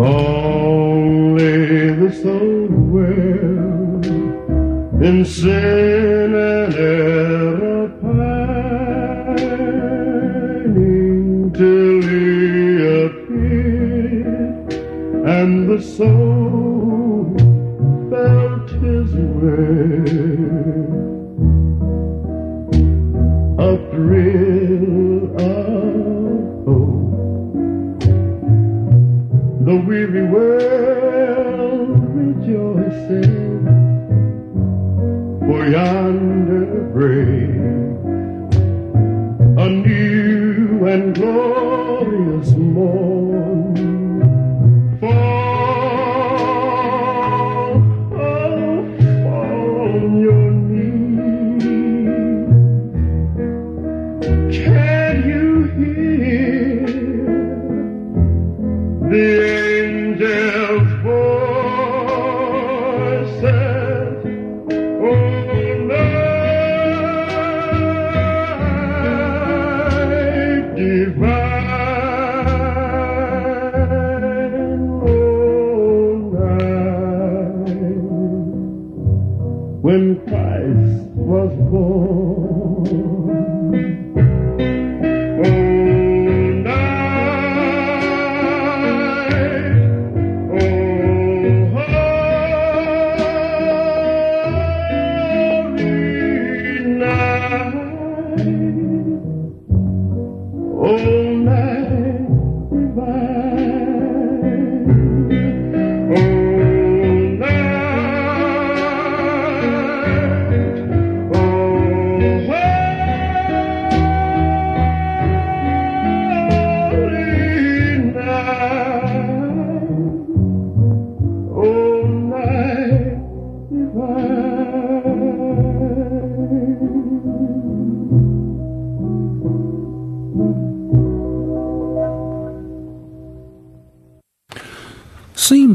Long 0.00 1.36
lay 1.36 1.92
the 2.00 2.10
soul 2.22 2.68
dwell 2.68 4.02
in 5.08 5.24
sin 5.24 6.34
and 6.34 6.74
error 6.74 7.61
and 15.24 15.68
the 15.70 15.80
soul 15.80 17.32
felt 18.10 18.70
his 18.82 19.14
way. 19.14 20.02
A 23.58 23.76
thrill 23.90 25.24
of 25.40 26.64
hope. 26.66 28.00
The 29.64 29.76
weary 29.86 30.24
world 30.26 32.00
rejoicing 32.16 33.64
for 35.38 35.62
yonder 35.68 36.66
break 36.92 37.51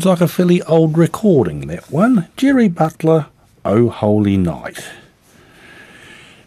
like 0.07 0.21
a 0.21 0.27
fairly 0.27 0.61
old 0.63 0.97
recording, 0.97 1.67
that 1.67 1.91
one. 1.91 2.29
Jerry 2.37 2.69
Butler, 2.69 3.25
Oh 3.65 3.89
Holy 3.89 4.37
Night. 4.37 4.79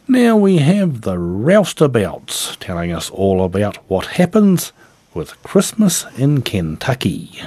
Now 0.09 0.37
we 0.37 0.59
have 0.59 1.03
the 1.03 1.17
Roustabouts 1.17 2.57
telling 2.59 2.91
us 2.91 3.11
all 3.11 3.45
about 3.45 3.77
what 3.89 4.07
happens 4.07 4.73
with 5.13 5.41
Christmas 5.43 6.07
in 6.17 6.41
Kentucky. 6.41 7.39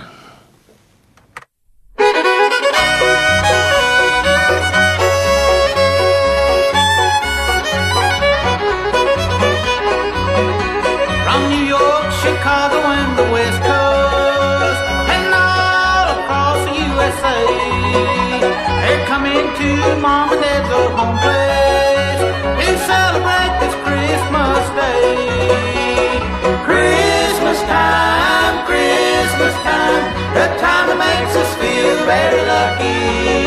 time, 29.61 30.03
the 30.33 30.47
time 30.59 30.87
that 30.89 30.97
makes 30.97 31.35
us 31.35 31.51
feel 31.61 32.05
very 32.05 32.41
lucky. 32.47 33.42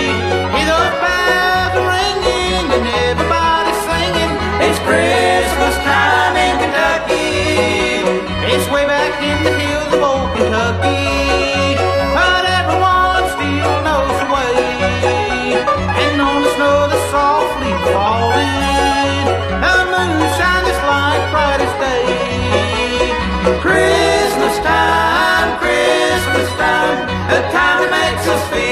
always 28.37 28.51
be 28.51 28.66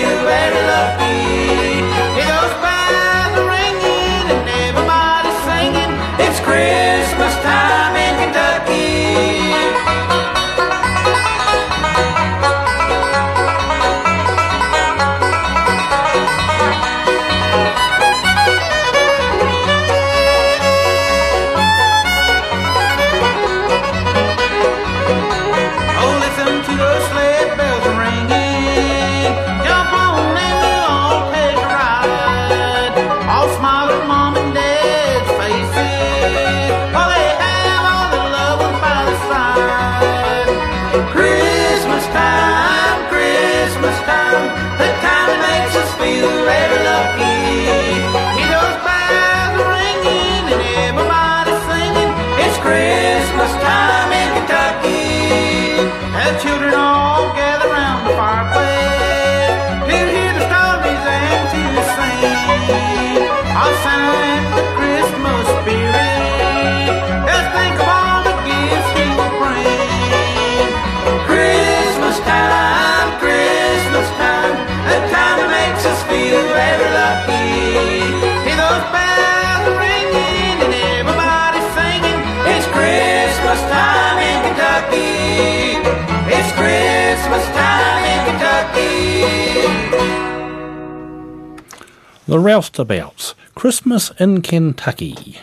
The 92.34 92.40
Roustabouts, 92.40 93.34
Christmas 93.54 94.10
in 94.18 94.42
Kentucky. 94.42 95.38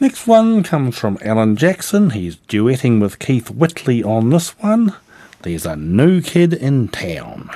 Next 0.00 0.26
one 0.26 0.64
comes 0.64 0.98
from 0.98 1.16
Alan 1.22 1.54
Jackson. 1.54 2.10
He's 2.10 2.34
duetting 2.34 3.00
with 3.00 3.20
Keith 3.20 3.52
Whitley 3.52 4.02
on 4.02 4.30
this 4.30 4.58
one. 4.58 4.96
There's 5.42 5.66
a 5.66 5.76
new 5.76 6.22
kid 6.22 6.54
in 6.54 6.88
town. 6.88 7.50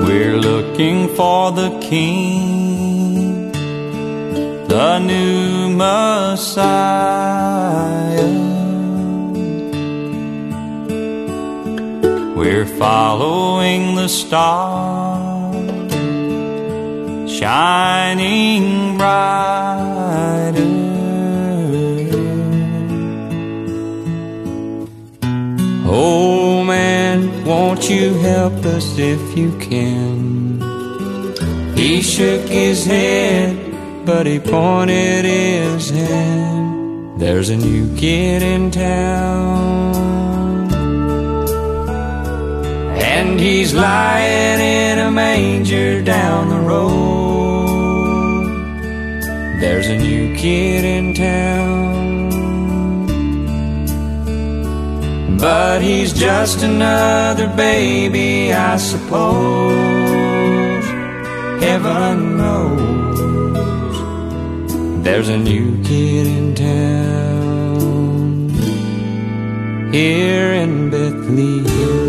We're 0.00 0.38
looking 0.38 1.14
for 1.14 1.52
the 1.52 1.78
King, 1.82 2.63
the 4.74 4.98
new 4.98 5.68
Messiah. 5.68 6.42
We're 12.34 12.66
following 12.66 13.94
the 13.94 14.08
star, 14.08 15.52
shining 17.28 18.96
brighter. 18.98 20.72
Oh 25.86 26.64
man, 26.64 27.44
won't 27.44 27.88
you 27.88 28.14
help 28.14 28.64
us 28.64 28.98
if 28.98 29.38
you 29.38 29.56
can? 29.58 30.60
He 31.76 32.02
shook 32.02 32.48
his 32.48 32.84
head, 32.84 33.63
but 34.04 34.26
he 34.26 34.38
pointed 34.38 35.24
his 35.24 35.88
hand. 35.90 37.20
There's 37.20 37.48
a 37.48 37.56
new 37.56 37.96
kid 37.96 38.42
in 38.42 38.70
town, 38.70 39.94
and 43.00 43.40
he's 43.40 43.72
lying 43.72 44.60
in 44.60 44.98
a 44.98 45.10
manger 45.10 46.02
down 46.02 46.50
the 46.50 46.60
road. 46.60 46.84
There's 49.60 49.86
a 49.86 49.96
new 49.96 50.36
kid 50.36 50.84
in 50.84 51.14
town. 51.14 51.84
But 55.38 55.82
he's 55.82 56.12
just 56.12 56.62
another 56.62 57.48
baby, 57.48 58.52
I 58.52 58.76
suppose. 58.76 59.74
Heaven 61.62 62.36
knows 62.36 63.03
there's 65.04 65.28
a 65.28 65.36
new 65.36 65.82
kid 65.84 66.26
in 66.26 66.54
town 66.54 68.48
here 69.92 70.54
in 70.54 70.88
Bethlehem. 70.90 72.08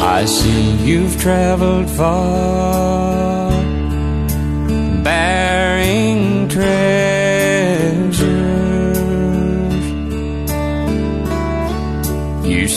I 0.00 0.24
see 0.24 0.76
you've 0.88 1.20
traveled 1.20 1.90
far, 1.90 3.50
bearing. 5.04 6.48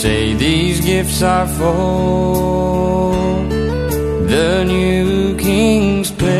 Say 0.01 0.35
these 0.35 0.79
gifts 0.85 1.23
are 1.23 1.47
for 1.47 3.15
the 4.27 4.63
new 4.63 5.35
king's 5.37 6.11
pleasure. 6.11 6.37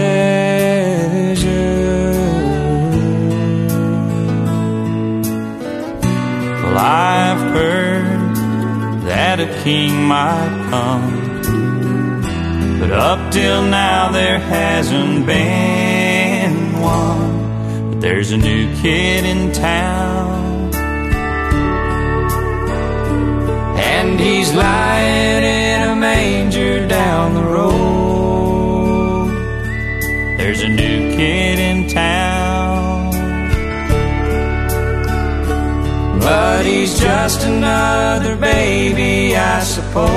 Well, 6.62 6.78
I've 6.78 7.42
heard 7.56 8.36
that 9.08 9.40
a 9.40 9.48
king 9.64 10.04
might 10.04 10.68
come. 10.70 11.08
But 12.80 12.92
up 12.92 13.32
till 13.32 13.64
now 13.64 14.12
there 14.12 14.38
hasn't 14.38 15.26
been 15.26 16.80
one. 16.80 17.90
But 17.90 18.02
there's 18.02 18.32
a 18.32 18.38
new 18.38 18.72
kid 18.84 19.26
in 19.26 19.52
town. 19.52 20.37
He's 24.28 24.54
lying 24.54 25.44
in 25.44 25.90
a 25.90 25.96
manger 25.96 26.86
down 26.88 27.34
the 27.34 27.44
road. 27.44 29.30
There's 30.38 30.62
a 30.64 30.68
new 30.68 31.16
kid 31.16 31.60
in 31.60 31.88
town. 31.88 33.12
But 36.20 36.66
he's 36.66 37.00
just 37.00 37.46
another 37.46 38.36
baby, 38.36 39.36
I 39.36 39.62
suppose. 39.64 40.08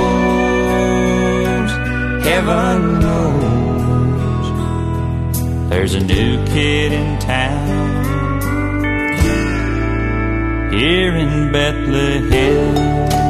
Heaven 2.27 2.99
knows 2.99 4.47
there's 5.69 5.93
a 5.95 6.03
new 6.03 6.45
kid 6.47 6.91
in 6.91 7.17
town 7.19 7.91
here 10.73 11.15
in 11.15 11.51
Bethlehem. 11.51 13.20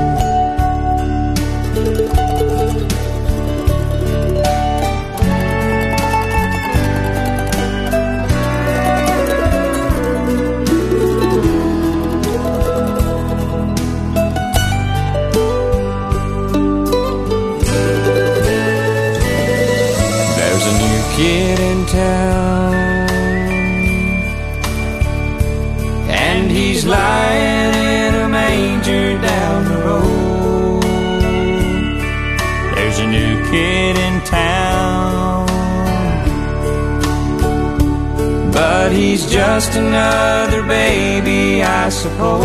Just 39.46 39.74
another 39.76 40.62
baby, 40.62 41.64
I 41.64 41.90
suppose. 41.90 42.44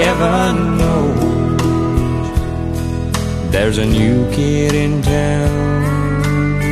Heaven 0.00 0.78
knows 0.78 2.30
there's 3.50 3.78
a 3.78 3.86
new 3.98 4.30
kid 4.30 4.72
in 4.84 5.02
town 5.02 6.62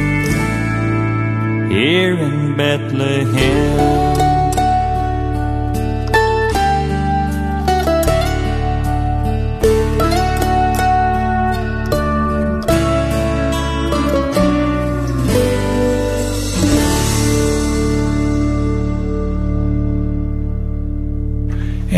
here 1.72 2.16
in 2.16 2.56
Bethlehem. 2.56 4.27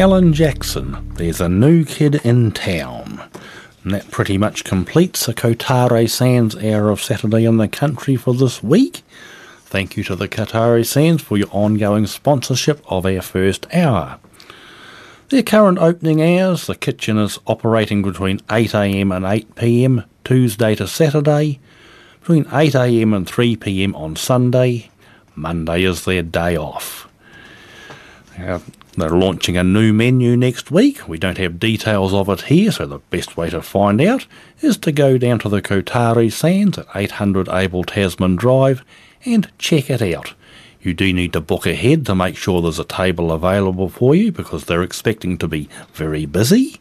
Alan 0.00 0.32
Jackson, 0.32 1.12
there's 1.16 1.42
a 1.42 1.48
new 1.50 1.84
kid 1.84 2.22
in 2.24 2.52
town. 2.52 3.22
And 3.84 3.92
that 3.92 4.10
pretty 4.10 4.38
much 4.38 4.64
completes 4.64 5.26
the 5.26 5.34
Kotare 5.34 6.08
Sands 6.08 6.56
hour 6.56 6.88
of 6.88 7.02
Saturday 7.02 7.44
in 7.44 7.58
the 7.58 7.68
country 7.68 8.16
for 8.16 8.32
this 8.32 8.62
week. 8.62 9.02
Thank 9.66 9.98
you 9.98 10.04
to 10.04 10.16
the 10.16 10.26
Kotare 10.26 10.86
Sands 10.86 11.22
for 11.22 11.36
your 11.36 11.48
ongoing 11.50 12.06
sponsorship 12.06 12.82
of 12.90 13.04
our 13.04 13.20
first 13.20 13.66
hour. 13.74 14.18
Their 15.28 15.42
current 15.42 15.76
opening 15.76 16.22
hours, 16.22 16.66
the 16.66 16.76
kitchen 16.76 17.18
is 17.18 17.38
operating 17.46 18.00
between 18.00 18.38
8am 18.48 19.14
and 19.14 19.26
8pm 19.26 20.06
Tuesday 20.24 20.76
to 20.76 20.86
Saturday, 20.86 21.60
between 22.20 22.46
8am 22.46 23.14
and 23.14 23.26
3pm 23.26 23.94
on 23.94 24.16
Sunday. 24.16 24.88
Monday 25.34 25.82
is 25.82 26.06
their 26.06 26.22
day 26.22 26.56
off. 26.56 27.06
They're 29.00 29.10
launching 29.10 29.56
a 29.56 29.64
new 29.64 29.92
menu 29.92 30.36
next 30.36 30.70
week. 30.70 31.08
We 31.08 31.18
don't 31.18 31.38
have 31.38 31.58
details 31.58 32.14
of 32.14 32.28
it 32.28 32.42
here, 32.42 32.70
so 32.70 32.86
the 32.86 32.98
best 32.98 33.36
way 33.36 33.50
to 33.50 33.62
find 33.62 34.00
out 34.00 34.26
is 34.60 34.76
to 34.78 34.92
go 34.92 35.18
down 35.18 35.38
to 35.40 35.48
the 35.48 35.62
Kotare 35.62 36.30
Sands 36.32 36.78
at 36.78 36.86
800 36.94 37.48
Abel 37.48 37.84
Tasman 37.84 38.36
Drive 38.36 38.84
and 39.24 39.50
check 39.58 39.90
it 39.90 40.02
out. 40.02 40.34
You 40.82 40.94
do 40.94 41.12
need 41.12 41.32
to 41.34 41.40
book 41.40 41.66
ahead 41.66 42.06
to 42.06 42.14
make 42.14 42.36
sure 42.36 42.62
there's 42.62 42.78
a 42.78 42.84
table 42.84 43.32
available 43.32 43.88
for 43.88 44.14
you 44.14 44.32
because 44.32 44.64
they're 44.64 44.82
expecting 44.82 45.36
to 45.38 45.48
be 45.48 45.68
very 45.92 46.24
busy. 46.24 46.80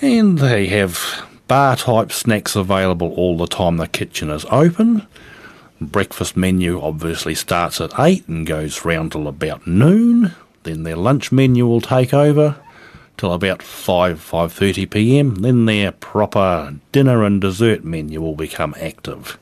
And 0.00 0.38
they 0.38 0.66
have 0.66 1.26
bar 1.48 1.76
type 1.76 2.12
snacks 2.12 2.56
available 2.56 3.12
all 3.14 3.36
the 3.36 3.46
time 3.46 3.76
the 3.76 3.88
kitchen 3.88 4.30
is 4.30 4.44
open. 4.50 5.06
Breakfast 5.80 6.36
menu 6.36 6.80
obviously 6.80 7.34
starts 7.34 7.80
at 7.80 7.98
8 7.98 8.28
and 8.28 8.46
goes 8.46 8.84
round 8.84 9.12
till 9.12 9.26
about 9.26 9.66
noon. 9.66 10.32
Then 10.62 10.84
their 10.84 10.96
lunch 10.96 11.32
menu 11.32 11.66
will 11.66 11.80
take 11.80 12.14
over 12.14 12.56
till 13.16 13.32
about 13.32 13.62
5 13.62 14.18
5:30 14.18 14.90
p.m. 14.90 15.34
Then 15.36 15.66
their 15.66 15.92
proper 15.92 16.74
dinner 16.92 17.24
and 17.24 17.40
dessert 17.40 17.84
menu 17.84 18.20
will 18.20 18.36
become 18.36 18.74
active. 18.80 19.38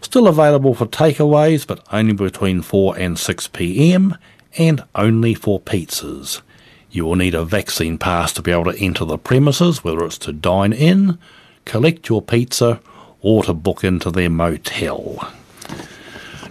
Still 0.00 0.28
available 0.28 0.74
for 0.74 0.86
takeaways, 0.86 1.66
but 1.66 1.84
only 1.92 2.12
between 2.12 2.62
4 2.62 2.96
and 2.98 3.18
6 3.18 3.48
p.m. 3.48 4.16
and 4.56 4.84
only 4.94 5.34
for 5.34 5.60
pizzas. 5.60 6.40
You 6.90 7.04
will 7.04 7.16
need 7.16 7.34
a 7.34 7.44
vaccine 7.44 7.98
pass 7.98 8.32
to 8.34 8.42
be 8.42 8.52
able 8.52 8.72
to 8.72 8.78
enter 8.78 9.04
the 9.04 9.18
premises, 9.18 9.82
whether 9.82 10.04
it's 10.04 10.18
to 10.18 10.32
dine 10.32 10.72
in, 10.72 11.18
collect 11.64 12.08
your 12.08 12.22
pizza, 12.22 12.80
or 13.20 13.42
to 13.44 13.52
book 13.52 13.82
into 13.82 14.10
their 14.10 14.30
motel. 14.30 15.32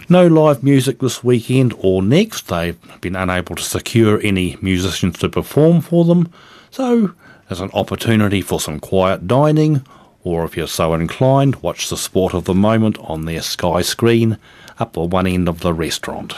No 0.08 0.28
live 0.28 0.62
music 0.62 1.00
this 1.00 1.24
weekend 1.24 1.74
or 1.78 2.00
next. 2.00 2.46
They've 2.46 2.78
been 3.00 3.16
unable 3.16 3.56
to 3.56 3.62
secure 3.62 4.20
any 4.22 4.56
musicians 4.62 5.18
to 5.18 5.28
perform 5.28 5.80
for 5.80 6.04
them, 6.04 6.32
so 6.70 7.10
there's 7.48 7.60
an 7.60 7.72
opportunity 7.74 8.40
for 8.40 8.60
some 8.60 8.78
quiet 8.78 9.26
dining, 9.26 9.84
or 10.22 10.44
if 10.44 10.56
you're 10.56 10.68
so 10.68 10.94
inclined, 10.94 11.56
watch 11.56 11.90
the 11.90 11.96
sport 11.96 12.34
of 12.34 12.44
the 12.44 12.54
moment 12.54 12.98
on 13.00 13.24
their 13.24 13.42
sky 13.42 13.82
screen 13.82 14.38
up 14.78 14.92
the 14.92 15.00
one 15.00 15.26
end 15.26 15.48
of 15.48 15.58
the 15.58 15.74
restaurant. 15.74 16.34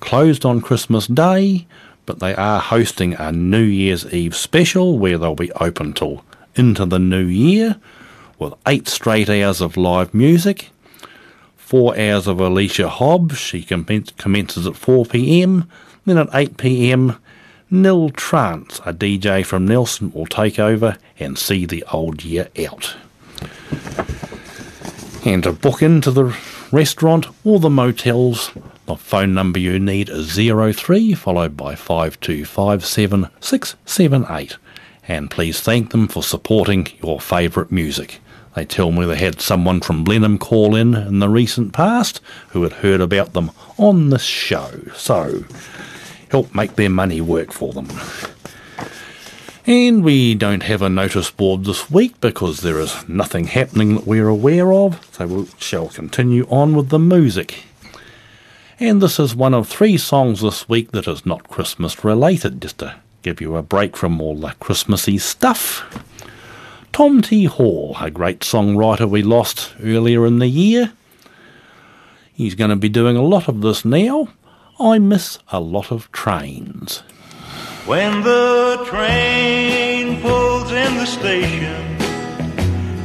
Closed 0.00 0.44
on 0.44 0.60
Christmas 0.60 1.06
Day, 1.06 1.68
but 2.06 2.18
they 2.18 2.34
are 2.34 2.58
hosting 2.58 3.14
a 3.14 3.30
New 3.30 3.62
Year's 3.62 4.12
Eve 4.12 4.34
special 4.34 4.98
where 4.98 5.16
they'll 5.16 5.36
be 5.36 5.52
open 5.52 5.92
till 5.92 6.24
into 6.56 6.84
the 6.84 6.98
new 6.98 7.24
year 7.24 7.76
with 8.36 8.54
eight 8.66 8.88
straight 8.88 9.30
hours 9.30 9.60
of 9.60 9.76
live 9.76 10.12
music 10.12 10.70
four 11.68 11.96
hours 11.98 12.26
of 12.26 12.40
Alicia 12.40 12.88
Hobbs. 12.88 13.36
She 13.36 13.62
commences 13.62 14.66
at 14.66 14.74
4 14.74 15.04
pm. 15.04 15.68
Then 16.06 16.16
at 16.16 16.30
8 16.32 16.56
pm, 16.56 17.18
Nil 17.70 18.08
Trance, 18.08 18.78
a 18.86 18.94
DJ 18.94 19.44
from 19.44 19.68
Nelson, 19.68 20.10
will 20.12 20.24
take 20.24 20.58
over 20.58 20.96
and 21.20 21.36
see 21.36 21.66
the 21.66 21.84
old 21.92 22.24
year 22.24 22.48
out. 22.66 22.96
And 25.26 25.42
to 25.42 25.52
book 25.52 25.82
into 25.82 26.10
the 26.10 26.34
restaurant 26.72 27.26
or 27.44 27.60
the 27.60 27.68
motels, 27.68 28.50
the 28.86 28.96
phone 28.96 29.34
number 29.34 29.58
you 29.58 29.78
need 29.78 30.08
is 30.08 30.36
03 30.36 31.12
followed 31.12 31.54
by 31.54 31.74
5257678. 31.74 34.56
And 35.06 35.30
please 35.30 35.60
thank 35.60 35.90
them 35.90 36.08
for 36.08 36.22
supporting 36.22 36.88
your 37.02 37.20
favourite 37.20 37.70
music. 37.70 38.22
They 38.58 38.64
tell 38.64 38.90
me 38.90 39.06
they 39.06 39.14
had 39.14 39.40
someone 39.40 39.80
from 39.80 40.02
Blenheim 40.02 40.36
call 40.36 40.74
in 40.74 40.92
in 40.92 41.20
the 41.20 41.28
recent 41.28 41.72
past 41.72 42.20
who 42.48 42.64
had 42.64 42.72
heard 42.72 43.00
about 43.00 43.32
them 43.32 43.52
on 43.76 44.10
this 44.10 44.24
show. 44.24 44.80
So, 44.96 45.44
help 46.32 46.52
make 46.52 46.74
their 46.74 46.90
money 46.90 47.20
work 47.20 47.52
for 47.52 47.72
them. 47.72 47.86
And 49.64 50.02
we 50.02 50.34
don't 50.34 50.64
have 50.64 50.82
a 50.82 50.88
notice 50.88 51.30
board 51.30 51.66
this 51.66 51.88
week 51.88 52.20
because 52.20 52.62
there 52.62 52.80
is 52.80 53.08
nothing 53.08 53.44
happening 53.44 53.94
that 53.94 54.08
we're 54.08 54.26
aware 54.26 54.72
of, 54.72 55.08
so 55.12 55.28
we 55.28 55.48
shall 55.60 55.86
continue 55.90 56.44
on 56.50 56.74
with 56.74 56.88
the 56.88 56.98
music. 56.98 57.62
And 58.80 59.00
this 59.00 59.20
is 59.20 59.36
one 59.36 59.54
of 59.54 59.68
three 59.68 59.96
songs 59.96 60.40
this 60.40 60.68
week 60.68 60.90
that 60.90 61.06
is 61.06 61.24
not 61.24 61.48
Christmas 61.48 62.02
related, 62.02 62.60
just 62.60 62.78
to 62.78 62.96
give 63.22 63.40
you 63.40 63.54
a 63.54 63.62
break 63.62 63.96
from 63.96 64.20
all 64.20 64.34
the 64.34 64.56
Christmassy 64.58 65.18
stuff. 65.18 66.07
Tom 66.98 67.22
T. 67.22 67.44
Hall, 67.44 67.96
a 68.00 68.10
great 68.10 68.40
songwriter 68.40 69.08
we 69.08 69.22
lost 69.22 69.72
earlier 69.80 70.26
in 70.26 70.40
the 70.40 70.48
year. 70.48 70.92
He's 72.34 72.56
going 72.56 72.70
to 72.70 72.76
be 72.76 72.88
doing 72.88 73.16
a 73.16 73.22
lot 73.22 73.46
of 73.46 73.60
this 73.60 73.84
now. 73.84 74.30
I 74.80 74.98
miss 74.98 75.38
a 75.52 75.60
lot 75.60 75.92
of 75.92 76.10
trains. 76.10 77.04
When 77.86 78.22
the 78.24 78.84
train 78.86 80.20
pulls 80.20 80.72
in 80.72 80.96
the 80.96 81.06
station, 81.06 81.98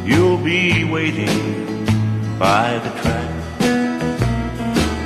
you'll 0.04 0.44
be 0.44 0.86
waiting 0.86 1.86
by 2.40 2.80
the 2.80 2.90
track. 3.00 3.30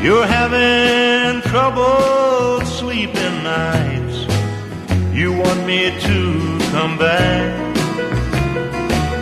You're 0.02 0.28
having 0.28 1.42
trouble 1.42 2.66
sleeping 2.66 3.44
nights. 3.44 4.34
You 5.14 5.34
want 5.34 5.66
me 5.66 5.92
to 6.00 6.58
come 6.72 6.98
back. 6.98 7.67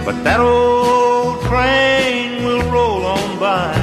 But 0.05 0.23
that 0.23 0.39
old 0.39 1.41
train 1.45 2.45
will 2.45 2.61
roll 2.71 3.05
on 3.07 3.39
by. 3.39 3.73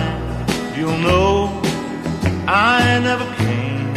You'll 0.77 0.97
know 0.99 1.61
I 2.47 3.01
never 3.03 3.27
came. 3.43 3.93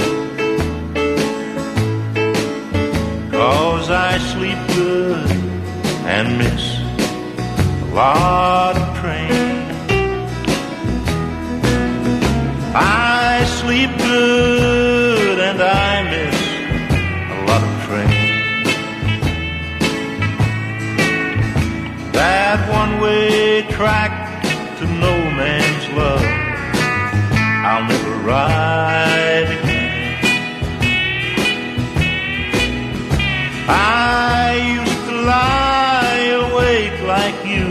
Cause 3.30 3.92
I 3.92 4.18
sleep 4.18 4.58
good 4.74 5.30
and 6.16 6.40
miss 6.40 6.80
a 7.84 7.94
lot 7.94 8.85
track 23.76 24.42
to 24.78 24.86
no 24.86 25.14
man's 25.36 25.88
love, 25.90 26.24
I'll 27.68 27.84
never 27.84 28.16
ride 28.24 29.50
again. 29.52 30.16
I 33.68 34.80
used 34.80 35.04
to 35.10 35.16
lie 35.34 36.24
awake 36.48 36.98
like 37.04 37.40
you, 37.46 37.68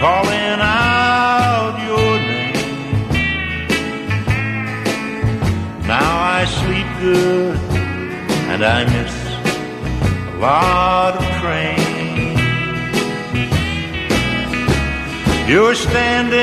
calling 0.00 0.58
out 0.58 1.74
your 1.86 2.12
name. 2.18 3.06
Now 5.86 6.12
I 6.38 6.44
sleep 6.44 6.88
good 6.98 7.56
and 8.50 8.64
I 8.64 8.84
miss 8.84 9.14
a 10.34 10.38
lot 10.40 11.29
You're 15.50 15.74
standing 15.74 16.36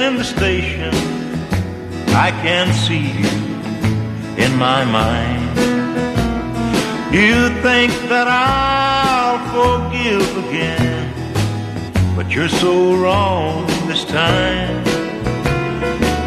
in 0.00 0.14
the 0.18 0.22
station, 0.22 0.94
I 2.14 2.30
can 2.30 2.72
see 2.72 3.10
you 3.22 3.34
in 4.40 4.56
my 4.56 4.84
mind. 4.84 5.58
You 7.12 7.48
think 7.66 7.90
that 8.08 8.28
I'll 8.28 9.40
forgive 9.50 10.46
again, 10.46 11.12
but 12.14 12.30
you're 12.30 12.48
so 12.48 12.94
wrong 12.94 13.66
this 13.88 14.04
time. 14.04 14.84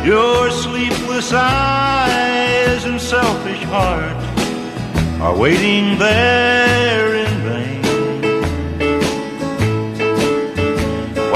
Your 0.06 0.52
sleepless 0.52 1.32
eyes 1.32 2.84
and 2.84 3.00
selfish 3.00 3.64
heart 3.64 4.18
are 5.22 5.38
waiting 5.38 5.98
there 6.00 7.16
in 7.16 7.32
vain. 7.48 7.79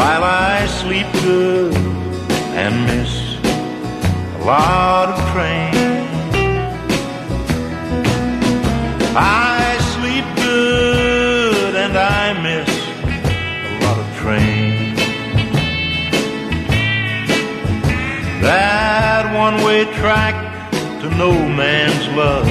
While 0.04 0.26
I 0.26 0.66
sleep 0.66 1.08
good 1.24 1.74
and 2.62 2.76
miss 2.90 3.38
a 4.36 4.44
lot 4.44 5.08
of 5.14 5.18
trains. 5.32 6.36
I 9.16 9.78
sleep 9.94 10.26
good 10.36 11.76
and 11.76 11.96
I 11.98 12.34
miss 12.48 12.70
a 13.70 13.80
lot 13.86 13.98
of 13.98 14.08
trains. 14.18 15.00
That 18.42 19.34
one 19.34 19.64
way 19.64 19.86
track 20.02 20.36
to 21.00 21.10
no 21.12 21.32
man's 21.32 22.08
love, 22.10 22.50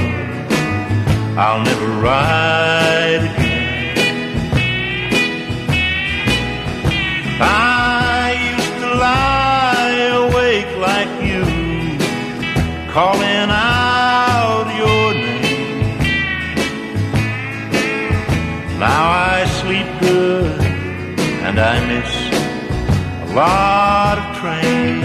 I'll 1.36 1.62
never 1.62 1.88
ride 2.00 3.32
I 7.43 8.55
used 8.55 8.74
to 8.84 8.90
lie 9.07 9.97
awake 10.24 10.72
like 10.78 11.12
you, 11.28 11.45
calling 12.93 13.51
out 13.51 14.66
your 14.76 15.14
name. 15.14 15.99
Now 18.78 19.05
I 19.34 19.45
sleep 19.61 19.88
good 20.01 20.61
and 21.47 21.59
I 21.59 21.76
miss 21.86 22.11
a 23.30 23.34
lot 23.34 24.18
of 24.18 24.24
trains. 24.38 25.03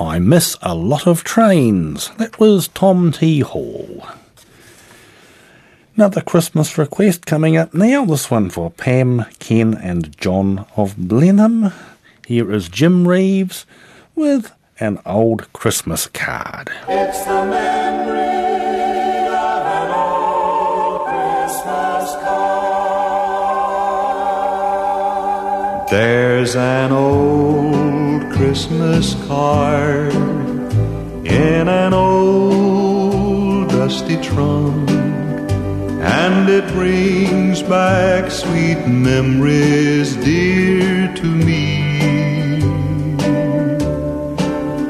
I 0.00 0.18
miss 0.18 0.56
a 0.60 0.74
lot 0.74 1.06
of 1.06 1.22
trains. 1.24 2.10
That 2.18 2.38
was 2.38 2.68
Tom 2.68 3.12
T. 3.12 3.40
Hall. 3.40 4.04
Another 5.96 6.20
Christmas 6.22 6.78
request 6.78 7.26
coming 7.26 7.56
up 7.56 7.74
now. 7.74 8.04
This 8.04 8.30
one 8.30 8.50
for 8.50 8.70
Pam, 8.70 9.26
Ken, 9.38 9.74
and 9.74 10.16
John 10.16 10.66
of 10.76 10.96
Blenheim. 10.96 11.72
Here 12.26 12.50
is 12.50 12.68
Jim 12.68 13.06
Reeves 13.06 13.66
with 14.14 14.52
an 14.80 15.00
old 15.04 15.52
Christmas 15.52 16.06
card. 16.06 16.70
It's 16.88 17.24
the 17.24 17.44
memory. 17.44 17.92
There's 25.92 26.56
an 26.56 26.90
old 26.90 28.32
Christmas 28.32 29.14
card 29.26 30.14
in 30.14 31.68
an 31.68 31.92
old 31.92 33.68
dusty 33.68 34.16
trunk, 34.22 34.88
and 36.02 36.48
it 36.48 36.66
brings 36.72 37.62
back 37.62 38.28
sweet 38.28 38.88
memories 38.88 40.16
dear 40.16 41.14
to 41.14 41.26
me. 41.26 42.58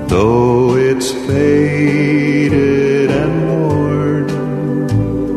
Though 0.08 0.76
it's 0.76 1.12
faded 1.12 3.10
and 3.10 3.46
worn, 3.46 4.26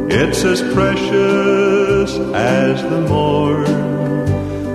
it's 0.09 0.45
as 0.45 0.61
precious 0.73 2.11
as 2.33 2.81
the 2.83 3.01
morn 3.09 3.65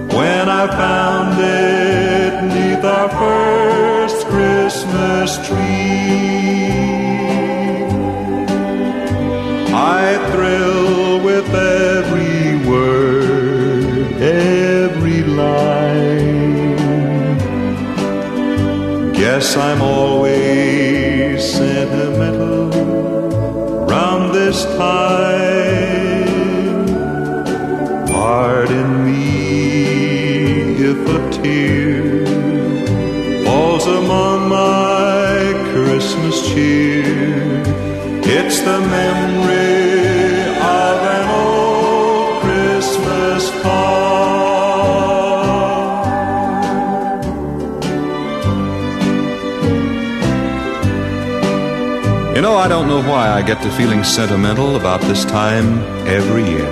when 0.09 0.49
I 0.51 0.67
found 0.67 1.39
it 1.41 2.43
neath 2.55 2.85
our 2.85 3.09
first 3.09 4.27
Christmas 4.27 5.49
tree. 5.49 5.90
I'm 19.57 19.83
always 19.83 20.00
I 52.61 52.69
don't 52.69 52.89
know 52.89 53.01
why 53.01 53.31
I 53.31 53.41
get 53.41 53.63
to 53.63 53.71
feeling 53.71 54.05
sentimental 54.05 54.77
about 54.77 55.01
this 55.01 55.25
time 55.25 55.79
every 56.07 56.45
year. 56.45 56.69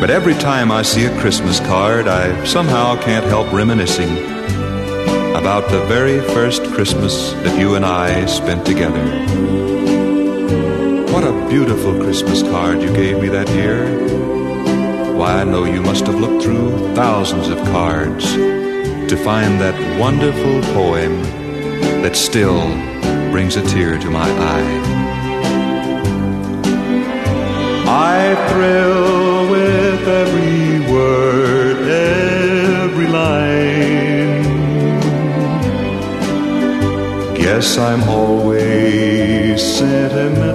But 0.00 0.08
every 0.08 0.32
time 0.32 0.72
I 0.72 0.80
see 0.80 1.04
a 1.04 1.20
Christmas 1.20 1.60
card, 1.60 2.08
I 2.08 2.42
somehow 2.46 2.98
can't 3.02 3.26
help 3.26 3.52
reminiscing 3.52 4.08
about 5.36 5.68
the 5.68 5.84
very 5.84 6.18
first 6.32 6.64
Christmas 6.72 7.32
that 7.44 7.60
you 7.60 7.74
and 7.74 7.84
I 7.84 8.24
spent 8.24 8.64
together. 8.64 9.04
What 11.12 11.24
a 11.24 11.46
beautiful 11.50 11.92
Christmas 12.02 12.42
card 12.42 12.80
you 12.80 12.90
gave 12.94 13.20
me 13.20 13.28
that 13.28 13.50
year. 13.50 13.84
Why, 15.14 15.42
I 15.42 15.44
know 15.44 15.64
you 15.64 15.82
must 15.82 16.06
have 16.06 16.18
looked 16.18 16.42
through 16.42 16.94
thousands 16.94 17.48
of 17.48 17.58
cards 17.64 18.32
to 18.32 19.16
find 19.22 19.60
that 19.60 20.00
wonderful 20.00 20.62
poem 20.72 21.22
that 22.00 22.16
still 22.16 22.91
brings 23.42 23.56
a 23.56 23.62
tear 23.74 23.98
to 23.98 24.08
my 24.08 24.30
eye. 24.54 24.80
I 27.88 28.36
thrill 28.48 29.50
with 29.50 30.06
every 30.06 30.92
word, 30.92 31.88
every 31.88 33.08
line. 33.08 34.44
Guess 37.34 37.78
I'm 37.78 38.08
always 38.08 39.60
sentimental 39.60 40.51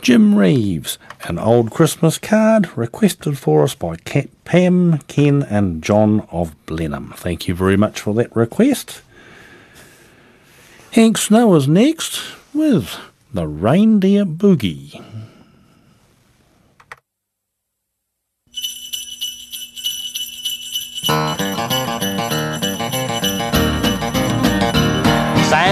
Jim 0.00 0.36
Reeves, 0.36 0.98
an 1.24 1.40
old 1.40 1.72
Christmas 1.72 2.18
card 2.18 2.78
requested 2.78 3.36
for 3.36 3.64
us 3.64 3.74
by 3.74 3.96
Pam, 4.44 4.98
Ken, 5.08 5.42
and 5.42 5.82
John 5.82 6.28
of 6.30 6.54
Blenheim. 6.66 7.14
Thank 7.16 7.48
you 7.48 7.54
very 7.56 7.76
much 7.76 8.00
for 8.00 8.14
that 8.14 8.34
request. 8.36 9.02
Hank 10.92 11.18
Snow 11.18 11.56
is 11.56 11.66
next 11.66 12.22
with 12.54 12.96
the 13.34 13.48
Reindeer 13.48 14.24
Boogie. 14.24 15.04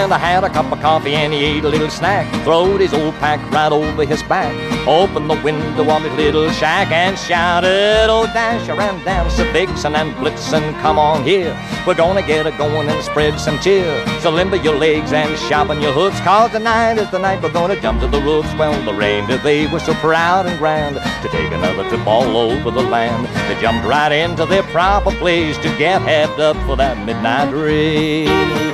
Santa 0.08 0.24
had 0.24 0.42
a 0.42 0.48
cup 0.48 0.72
of 0.72 0.80
coffee 0.80 1.12
and 1.12 1.34
he 1.34 1.44
ate 1.44 1.64
a 1.64 1.68
little 1.68 1.90
snack. 1.90 2.24
Throwed 2.42 2.80
his 2.80 2.94
old 2.94 3.14
pack 3.16 3.38
right 3.52 3.70
over 3.70 4.06
his 4.06 4.22
back. 4.22 4.54
Opened 4.88 5.28
the 5.28 5.38
window 5.42 5.84
of 5.90 6.02
his 6.02 6.14
little 6.14 6.48
shack 6.52 6.90
and 6.90 7.18
shouted, 7.18 8.08
Oh, 8.08 8.24
Dasher 8.32 8.80
and 8.80 9.04
Dancer, 9.04 9.44
Vixen 9.52 9.94
and 9.94 10.14
Blitzen, 10.14 10.80
come 10.80 10.98
on 10.98 11.24
here. 11.24 11.54
We're 11.86 11.94
gonna 11.94 12.26
get 12.26 12.46
a 12.46 12.52
going 12.52 12.88
and 12.88 13.04
spread 13.04 13.38
some 13.38 13.58
cheer. 13.58 14.02
So 14.20 14.30
limber 14.30 14.56
your 14.56 14.76
legs 14.76 15.12
and 15.12 15.38
sharpen 15.40 15.82
your 15.82 15.92
hoofs, 15.92 16.18
cause 16.20 16.52
tonight 16.52 16.96
is 16.96 17.10
the 17.10 17.18
night 17.18 17.42
we're 17.42 17.52
gonna 17.52 17.78
jump 17.78 18.00
to 18.00 18.06
the 18.06 18.22
roofs. 18.22 18.48
Well, 18.54 18.82
the 18.86 18.94
reindeer, 18.94 19.36
they 19.36 19.66
were 19.66 19.80
so 19.80 19.92
proud 19.92 20.46
and 20.46 20.58
grand 20.58 20.96
to 20.96 21.28
take 21.28 21.52
another 21.52 21.86
trip 21.90 22.06
all 22.06 22.34
over 22.34 22.70
the 22.70 22.80
land. 22.80 23.26
They 23.46 23.60
jumped 23.60 23.86
right 23.86 24.12
into 24.12 24.46
their 24.46 24.62
proper 24.62 25.10
place 25.10 25.58
to 25.58 25.68
get 25.76 26.00
hepped 26.00 26.38
up 26.38 26.56
for 26.66 26.76
that 26.76 26.96
midnight 27.04 27.52
race. 27.52 28.67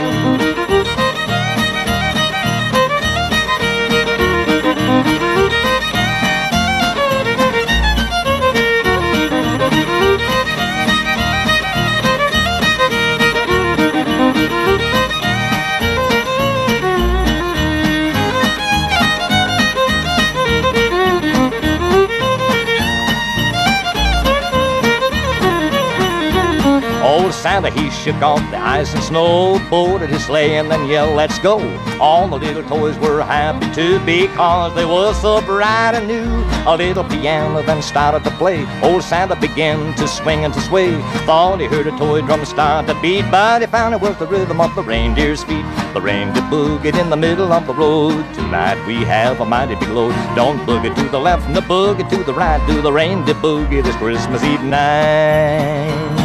Santa, 27.55 27.70
he 27.70 27.88
shook 27.88 28.20
off 28.20 28.40
the 28.50 28.59
ice 28.59 28.92
and 28.94 29.02
snow, 29.05 29.61
boarded 29.70 30.11
his 30.11 30.24
sleigh 30.24 30.59
and 30.59 30.68
then 30.68 30.88
yelled, 30.88 31.14
let's 31.14 31.38
go. 31.38 31.61
All 32.00 32.26
the 32.26 32.36
little 32.36 32.64
toys 32.64 32.98
were 32.98 33.22
happy 33.22 33.72
too 33.72 34.05
because 34.05 34.74
they 34.74 34.84
were 34.84 35.14
so 35.14 35.40
bright 35.42 35.94
and 35.94 36.09
new. 36.09 36.26
A 36.66 36.74
little 36.76 37.05
piano 37.05 37.62
then 37.62 37.80
started 37.80 38.24
to 38.24 38.30
play. 38.38 38.66
Old 38.82 39.05
Santa 39.05 39.36
began 39.36 39.94
to 39.94 40.09
swing 40.09 40.44
and 40.44 40.52
to 40.52 40.61
sway. 40.62 41.00
Thought 41.26 41.61
he 41.61 41.66
heard 41.66 41.86
a 41.86 41.96
toy 41.96 42.22
drum 42.22 42.44
start 42.44 42.88
to 42.88 43.00
beat, 43.00 43.24
but 43.30 43.62
he 43.62 43.68
found 43.68 43.94
it 43.94 44.00
was 44.00 44.18
the 44.18 44.26
rhythm 44.26 44.61
of 44.61 44.74
the 44.74 44.82
reindeer's 44.82 45.44
feet. 45.44 45.64
The 45.94 46.00
reindeer 46.00 46.42
boogied 46.50 47.00
in 47.00 47.09
the 47.09 47.16
middle 47.16 47.52
of 47.52 47.68
the 47.68 47.74
road. 47.74 48.24
Tonight 48.34 48.84
we 48.84 48.96
have 49.05 49.40
a 49.40 49.44
mighty 49.44 49.76
big 49.76 49.90
load. 49.90 50.16
Don't 50.34 50.59
boogie 50.66 50.92
to 50.92 51.09
the 51.09 51.20
left 51.20 51.46
and 51.46 51.57
boogie 51.59 52.11
to 52.11 52.24
the 52.24 52.34
right. 52.34 52.61
Do 52.66 52.82
the 52.82 52.92
reindeer 52.92 53.36
boogie 53.36 53.80
this 53.80 53.94
Christmas 53.94 54.42
Eve 54.42 54.64
night. 54.64 56.23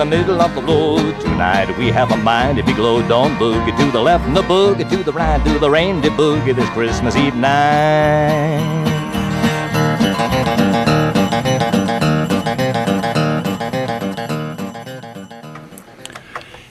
The 0.00 0.06
middle 0.06 0.40
of 0.40 0.54
the 0.54 0.62
road. 0.62 1.20
Tonight 1.20 1.76
we 1.76 1.88
have 1.88 2.10
a 2.10 2.16
mighty 2.16 2.62
big 2.62 2.78
load. 2.78 3.06
Don't 3.06 3.36
boogie 3.36 3.76
to 3.76 3.92
the 3.92 4.00
left 4.00 4.24
and 4.24 4.34
the 4.34 4.40
boogie 4.40 4.88
to 4.88 5.02
the 5.02 5.12
right. 5.12 5.44
Do 5.44 5.58
the 5.58 5.68
reindeer 5.68 6.10
boogie 6.12 6.56
this 6.56 6.70
Christmas 6.70 7.16
Eve 7.16 7.34
night. 7.36 8.86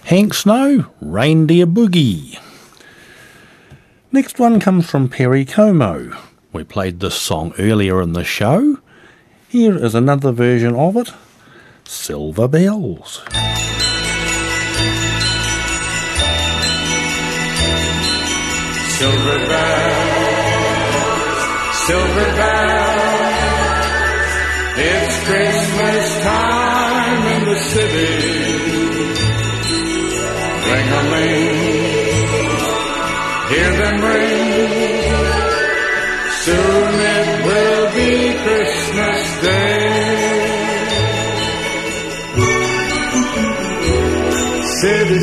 Hank 0.06 0.34
Snow, 0.34 0.88
Reindeer 1.00 1.68
Boogie. 1.68 2.40
Next 4.12 4.40
one 4.40 4.60
comes 4.60 4.90
from 4.90 5.08
Perry 5.08 5.46
Como. 5.46 6.18
We 6.52 6.64
played 6.64 7.00
this 7.00 7.14
song 7.14 7.54
earlier 7.60 8.02
in 8.02 8.14
the 8.14 8.24
show. 8.24 8.80
Here 9.50 9.78
is 9.78 9.94
another 9.94 10.32
version 10.32 10.74
of 10.74 10.98
it 10.98 11.14
Silver 11.92 12.48
Bells. 12.48 13.24
Silver 19.00 19.40
bells, 19.50 20.30
silver 21.88 22.30
bells, 22.38 23.42
it's 24.78 25.16
Christmas 25.26 25.59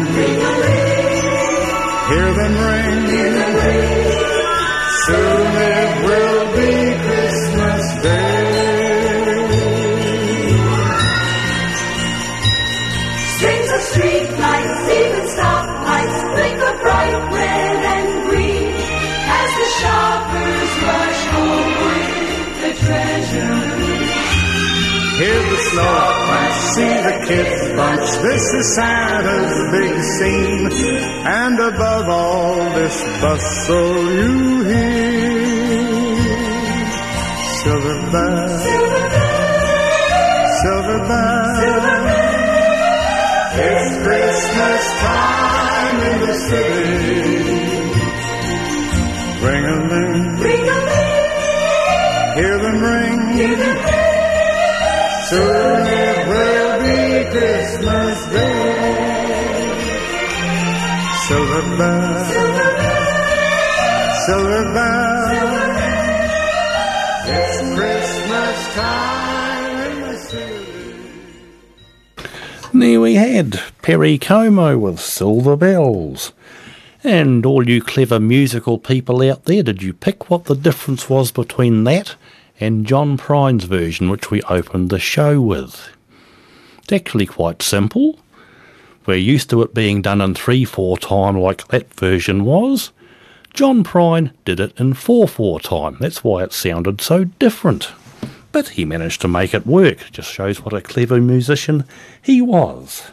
hear 2.08 2.30
them 2.40 2.56
ring. 2.64 3.00
Soon 5.04 5.52
it 5.52 5.76
will 5.76 5.89
Hear 25.20 25.42
the 25.50 25.58
snow 25.58 26.20
see 26.74 26.96
the 27.08 27.16
kids 27.28 27.76
bunch. 27.76 28.10
This 28.24 28.54
is 28.54 28.76
Santa's 28.76 29.56
big 29.76 29.94
scene. 30.16 30.72
And 31.28 31.60
above 31.60 32.08
all 32.08 32.56
this 32.74 33.04
bustle 33.20 34.14
you 34.14 34.64
hear 34.64 35.60
silver 37.60 38.00
bells, 38.14 38.64
silver 40.64 41.00
bells. 41.10 41.60
It's 43.68 43.92
Christmas 44.06 44.84
time 45.04 45.98
in 46.12 46.20
the 46.28 46.36
city. 46.48 47.34
Ring 49.44 49.64
them 49.64 49.92
in, 49.92 50.40
ring 50.40 50.64
a 50.64 50.80
ling, 50.90 52.38
hear 52.38 52.56
them 52.64 52.78
ring. 52.82 53.99
Soon 55.30 55.86
it 55.86 56.28
will 56.28 56.80
be 56.80 57.30
Christmas 57.30 58.18
Day. 58.34 59.20
Silver 61.28 61.62
bells, 61.78 62.28
silver 64.26 64.64
bells. 64.74 65.78
It's 67.28 67.58
Christmas 67.76 68.58
time 68.74 69.92
in 69.92 70.02
the 70.02 70.18
city. 70.18 70.66
There 72.74 73.00
we 73.00 73.14
had 73.14 73.62
Perry 73.84 74.18
Como 74.18 74.80
with 74.80 75.00
Silver 75.00 75.56
Bells. 75.56 76.34
And 77.04 77.46
all 77.46 77.70
you 77.70 77.84
clever 77.84 78.20
musical 78.20 78.80
people 78.80 79.22
out 79.22 79.46
there, 79.46 79.62
did 79.62 79.84
you 79.84 79.94
pick 79.94 80.32
what 80.32 80.46
the 80.46 80.56
difference 80.56 81.08
was 81.08 81.32
between 81.32 81.84
that 81.84 82.16
and 82.60 82.86
John 82.86 83.18
Prine's 83.18 83.64
version, 83.64 84.10
which 84.10 84.32
we 84.32 84.42
opened 84.44 84.90
the 84.90 85.00
show 85.00 85.40
with? 85.40 85.90
It's 86.80 86.92
actually 86.92 87.26
quite 87.26 87.62
simple. 87.62 88.20
We're 89.06 89.16
used 89.16 89.50
to 89.52 89.62
it 89.62 89.74
being 89.74 90.02
done 90.02 90.22
in 90.22 90.36
3 90.36 90.66
4 90.66 90.98
time 90.98 91.38
like 91.38 91.68
that 91.70 91.94
version 91.94 92.46
was. 92.46 92.92
John 93.54 93.84
Prine 93.84 94.32
did 94.46 94.60
it 94.60 94.80
in 94.80 94.94
4 94.94 95.28
4 95.28 95.60
time. 95.60 95.98
That's 96.00 96.24
why 96.24 96.44
it 96.44 96.54
sounded 96.54 97.02
so 97.02 97.26
different. 97.26 97.92
But 98.52 98.70
he 98.70 98.86
managed 98.86 99.22
to 99.22 99.28
make 99.28 99.54
it 99.54 99.66
work. 99.66 100.12
Just 100.12 100.32
shows 100.32 100.62
what 100.62 100.74
a 100.74 100.82
clever 100.82 101.20
musician 101.22 101.86
he 102.22 102.42
was. 102.42 103.10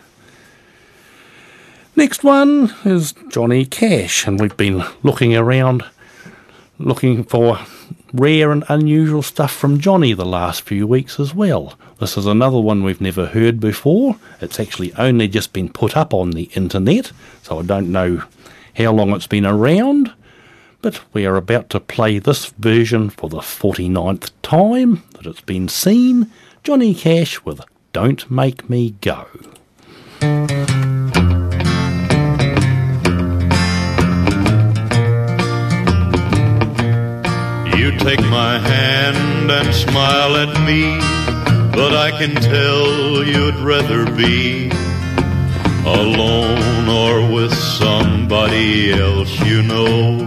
Next 1.95 2.23
one 2.23 2.75
is 2.85 3.15
Johnny 3.29 3.65
Cash, 3.65 4.27
and 4.27 4.39
we've 4.39 4.57
been 4.57 4.85
looking 5.03 5.35
around 5.35 5.83
looking 6.79 7.25
for 7.25 7.59
rare 8.17 8.51
and 8.51 8.65
unusual 8.69 9.23
stuff 9.23 9.53
from 9.53 9.79
Johnny 9.79 10.13
the 10.13 10.25
last 10.25 10.63
few 10.63 10.87
weeks 10.87 11.21
as 11.21 11.35
well. 11.35 11.79
This 11.99 12.17
is 12.17 12.27
another 12.27 12.59
one 12.59 12.83
we've 12.83 13.01
never 13.01 13.27
heard 13.27 13.61
before. 13.61 14.17
It's 14.41 14.59
actually 14.59 14.93
only 14.95 15.29
just 15.29 15.53
been 15.53 15.69
put 15.69 15.97
up 15.97 16.13
on 16.15 16.31
the 16.31 16.51
internet, 16.55 17.13
so 17.43 17.59
I 17.59 17.63
don't 17.63 17.93
know 17.93 18.25
how 18.77 18.93
long 18.93 19.11
it's 19.13 19.27
been 19.27 19.47
around. 19.47 20.13
But 20.83 21.01
we 21.13 21.27
are 21.27 21.37
about 21.37 21.71
to 21.71 21.81
play 21.81 22.19
this 22.19 22.47
version 22.47 23.11
for 23.11 23.29
the 23.29 23.39
49th 23.39 24.31
time 24.43 25.03
that 25.13 25.27
it's 25.27 25.41
been 25.41 25.69
seen. 25.69 26.31
Johnny 26.63 26.95
Cash 26.95 27.45
with 27.45 27.61
Don't 27.93 28.31
Make 28.31 28.69
Me 28.69 28.95
Go. 29.01 29.27
Take 37.99 38.21
my 38.21 38.59
hand 38.59 39.51
and 39.51 39.75
smile 39.75 40.37
at 40.37 40.53
me, 40.65 40.99
but 41.73 41.95
I 41.95 42.11
can 42.11 42.35
tell 42.35 43.25
you'd 43.25 43.57
rather 43.57 44.05
be 44.15 44.71
alone 45.85 46.89
or 46.89 47.33
with 47.33 47.55
somebody 47.55 48.93
else 48.93 49.39
you 49.41 49.63
know. 49.63 50.19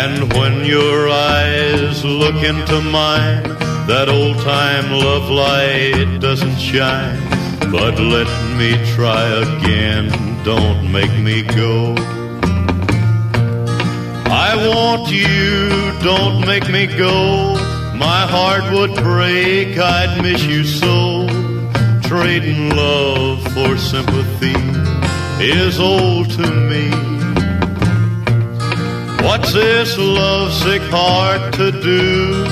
And 0.00 0.32
when 0.34 0.64
your 0.64 1.08
eyes 1.08 2.04
look 2.04 2.42
into 2.42 2.80
mine, 2.82 3.42
that 3.86 4.08
old 4.08 4.36
time 4.38 4.90
love 4.92 5.30
light 5.30 6.18
doesn't 6.20 6.58
shine. 6.58 7.18
But 7.70 7.98
let 7.98 8.28
me 8.56 8.74
try 8.94 9.24
again, 9.26 10.08
don't 10.44 10.90
make 10.90 11.12
me 11.18 11.42
go. 11.42 12.17
I 14.30 14.54
want 14.56 15.10
you, 15.10 15.68
don't 16.02 16.46
make 16.46 16.68
me 16.68 16.86
go. 16.86 17.54
My 17.96 18.26
heart 18.26 18.72
would 18.74 18.94
break, 18.94 19.78
I'd 19.78 20.22
miss 20.22 20.44
you 20.44 20.64
so. 20.64 21.26
Trading 22.02 22.70
love 22.76 23.42
for 23.54 23.76
sympathy 23.78 24.54
is 25.40 25.80
old 25.80 26.30
to 26.30 26.50
me. 26.50 26.90
What's 29.26 29.52
this 29.52 29.96
lovesick 29.96 30.82
heart 30.90 31.54
to 31.54 31.72
do 31.72 32.44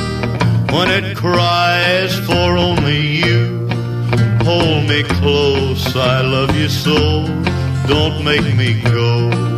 when 0.74 0.90
it 0.90 1.16
cries 1.16 2.18
for 2.20 2.56
only 2.56 3.00
you? 3.00 3.68
Hold 4.44 4.88
me 4.88 5.02
close, 5.02 5.94
I 5.94 6.22
love 6.22 6.56
you 6.56 6.68
so. 6.68 7.26
Don't 7.86 8.24
make 8.24 8.56
me 8.56 8.80
go. 8.82 9.55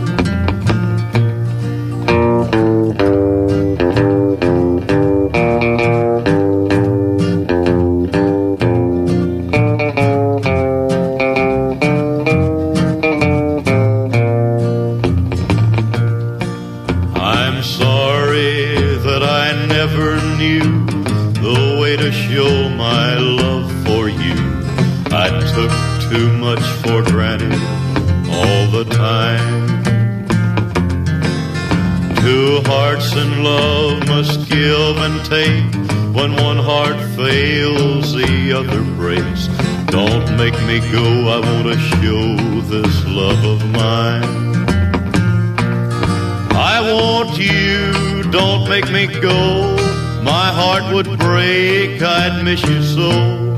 Go. 49.21 49.77
My 50.23 50.53
heart 50.53 50.95
would 50.95 51.19
break, 51.19 52.03
I'd 52.03 52.45
miss 52.45 52.63
you 52.63 52.83
so. 52.83 53.55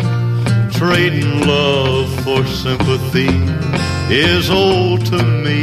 Trading 0.73 1.41
love 1.47 2.09
for 2.25 2.47
sympathy 2.47 3.29
is 4.13 4.51
old 4.51 5.05
to 5.07 5.23
me. 5.23 5.63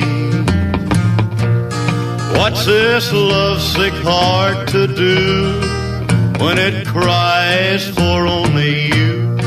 What's 2.38 2.66
this 2.66 3.12
lovesick 3.12 3.94
heart 4.04 4.68
to 4.70 4.88
do 4.88 5.60
when 6.44 6.58
it 6.58 6.88
cries 6.88 7.90
for 7.90 8.28
only 8.28 8.88
you? 8.88 9.38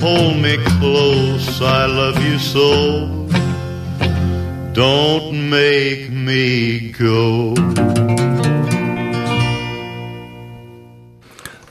Hold 0.00 0.36
me 0.36 0.56
close, 0.78 1.60
I 1.60 1.86
love 1.86 2.22
you 2.24 2.38
so. 2.38 3.20
Don't 4.72 5.50
make 5.50 6.10
me 6.10 6.92
go. 6.92 7.54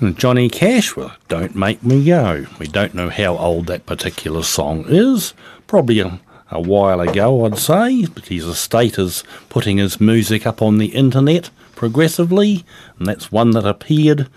And 0.02 0.18
Johnny 0.18 0.48
Cash 0.50 0.96
with 0.96 1.12
Don't 1.28 1.56
Make 1.56 1.84
Me 1.84 2.06
Go. 2.06 2.46
We 2.58 2.68
don't 2.68 2.94
know 2.94 3.10
how 3.10 3.38
old 3.38 3.66
that 3.68 3.86
particular 3.86 4.44
song 4.44 4.86
is. 4.88 5.34
Probably 5.68 6.00
a, 6.00 6.22
a 6.52 6.62
while 6.62 7.02
ago, 7.02 7.46
I'd 7.46 7.58
say, 7.58 8.06
but 8.06 8.28
his 8.28 8.46
estate 8.46 8.98
is 8.98 9.26
putting 9.50 9.78
his 9.78 10.00
music 10.00 10.48
up 10.48 10.62
on 10.62 10.78
the 10.78 10.88
internet 10.88 11.50
progressively, 11.76 12.64
and 12.98 13.08
that's 13.08 13.30
one 13.32 13.52
that 13.52 13.66
appeared 13.66 14.30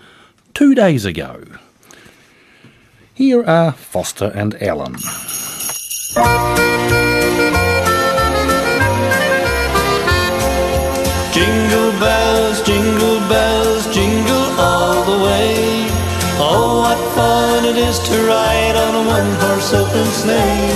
two 0.53 0.75
days 0.75 1.05
ago. 1.05 1.43
Here 3.13 3.43
are 3.45 3.71
Foster 3.71 4.33
and 4.35 4.61
Allen. 4.61 4.95
Jingle 11.33 11.91
bells, 11.99 12.42
is 17.93 17.99
to 18.09 18.17
ride 18.25 18.75
on 18.75 18.93
a 19.01 19.03
one-horse 19.07 19.71
open 19.73 20.07
sleigh. 20.21 20.73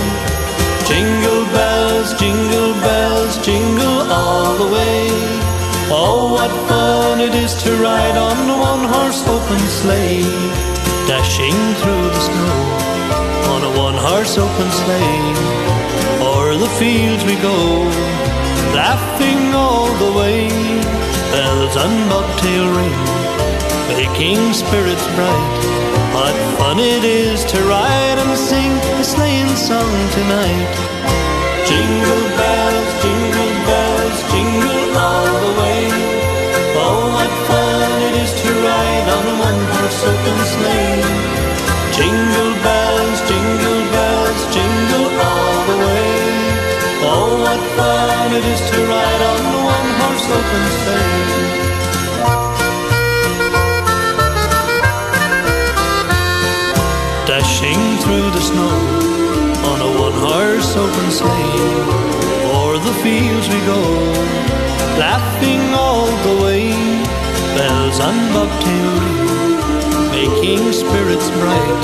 Jingle 0.90 1.44
bells, 1.56 2.08
jingle 2.14 2.72
bells, 2.86 3.34
jingle 3.44 4.00
all 4.18 4.54
the 4.62 4.68
way. 4.76 5.02
Oh, 5.90 6.30
what 6.36 6.52
fun 6.68 7.20
it 7.20 7.34
is 7.34 7.54
to 7.62 7.70
ride 7.88 8.16
on 8.16 8.36
a 8.54 8.58
one-horse 8.70 9.22
open 9.34 9.62
sleigh. 9.80 10.30
Dashing 11.10 11.58
through 11.80 12.06
the 12.16 12.22
snow 12.28 12.58
on 13.52 13.60
a 13.70 13.72
one-horse 13.86 14.34
open 14.44 14.68
sleigh. 14.82 15.28
O'er 16.28 16.54
the 16.64 16.72
fields 16.78 17.24
we 17.24 17.36
go 17.50 17.58
laughing 18.82 19.42
all 19.64 19.90
the 20.02 20.12
way. 20.20 20.46
Bells 21.32 21.74
on 21.84 21.92
bobtail 22.10 22.66
ring, 22.78 23.00
making 23.90 24.40
spirits 24.52 25.06
bright. 25.16 25.77
What 26.18 26.34
fun 26.58 26.80
it 26.80 27.04
is 27.04 27.44
to 27.44 27.58
ride 27.62 28.18
and 28.18 28.36
sing 28.36 28.72
a 28.98 29.04
sleighing 29.04 29.54
song 29.54 29.94
tonight. 30.18 30.74
Jingle 31.62 32.24
bells, 32.34 32.90
jingle 33.02 33.52
bells, 33.70 34.18
jingle 34.26 34.98
all 34.98 35.30
the 35.46 35.52
way. 35.62 35.82
Oh, 36.74 37.14
what 37.14 37.32
fun 37.46 38.02
it 38.08 38.14
is 38.18 38.32
to 38.34 38.50
ride 38.66 39.08
on 39.14 39.24
a 39.30 39.36
one-horse 39.46 40.00
open 40.10 40.38
sleigh. 40.54 41.06
Jingle 41.94 42.52
bells, 42.66 43.18
jingle 43.30 43.82
bells, 43.94 44.40
jingle 44.50 45.08
all 45.22 45.58
the 45.70 45.78
way. 45.86 46.10
Oh, 47.14 47.30
what 47.46 47.62
fun 47.78 48.28
it 48.38 48.44
is 48.54 48.62
to 48.70 48.78
ride 48.90 49.22
on 49.30 49.40
a 49.54 49.60
one-horse 49.70 50.26
open 50.34 50.64
sleigh. 50.82 51.47
One-horse 60.20 60.76
open 60.76 61.10
sleigh. 61.10 61.58
O'er 62.54 62.78
the 62.78 62.94
fields 63.02 63.48
we 63.48 63.60
go, 63.66 63.82
laughing 64.98 65.62
all 65.74 66.06
the 66.26 66.42
way. 66.42 66.70
Bells 67.54 68.00
on 68.00 68.16
bobtail 68.34 68.90
ring, 69.02 70.10
making 70.10 70.72
spirits 70.72 71.30
bright. 71.30 71.82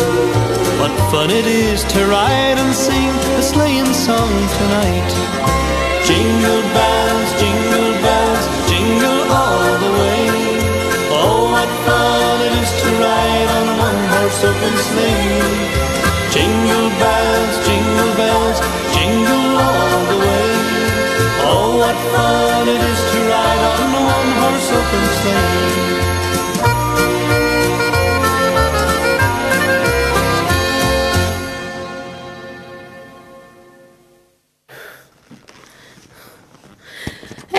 What 0.81 0.95
fun 1.11 1.31
it 1.31 1.47
is 1.47 1.85
to 1.85 2.07
ride 2.07 2.59
and 2.59 2.75
sing 2.75 3.15
a 3.39 3.43
sleighing 3.43 3.93
song 3.93 4.33
tonight. 4.59 5.13
Jingle 6.07 6.63
bells, 6.77 7.31
jingle 7.41 7.93
bells, 8.05 8.45
jingle 8.69 9.23
all 9.31 9.79
the 9.85 9.93
way. 10.01 10.25
Oh, 11.17 11.51
what 11.55 11.71
fun 11.87 12.41
it 12.47 12.55
is 12.63 12.71
to 12.83 12.89
ride 13.05 13.49
on 13.57 13.65
a 13.69 13.77
one-horse 13.89 14.45
open 14.45 14.75
sleigh. 14.89 15.64
Jingle 16.35 16.89
bells, 16.99 17.55
jingle 17.65 18.13
bells, 18.17 18.59
jingle 18.93 19.57
all 19.57 20.05
the 20.11 20.17
way. 20.19 20.51
Oh, 21.47 21.79
what 21.79 21.97
fun 22.11 22.67
it 22.69 22.81
is 22.91 23.01
to 23.13 23.19
ride 23.31 23.63
on 23.71 23.95
a 23.95 24.03
one-horse 24.19 24.69
open 24.79 25.05
sleigh. 25.21 25.95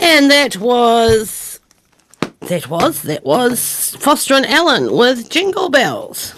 And 0.02 0.30
that 0.30 0.57
was 0.57 1.61
that 2.41 2.69
was 2.69 3.02
that 3.03 3.23
was 3.23 3.95
Foster 3.99 4.34
and 4.34 4.45
Allen 4.45 4.91
with 4.91 5.30
Jingle 5.30 5.69
Bells. 5.69 6.34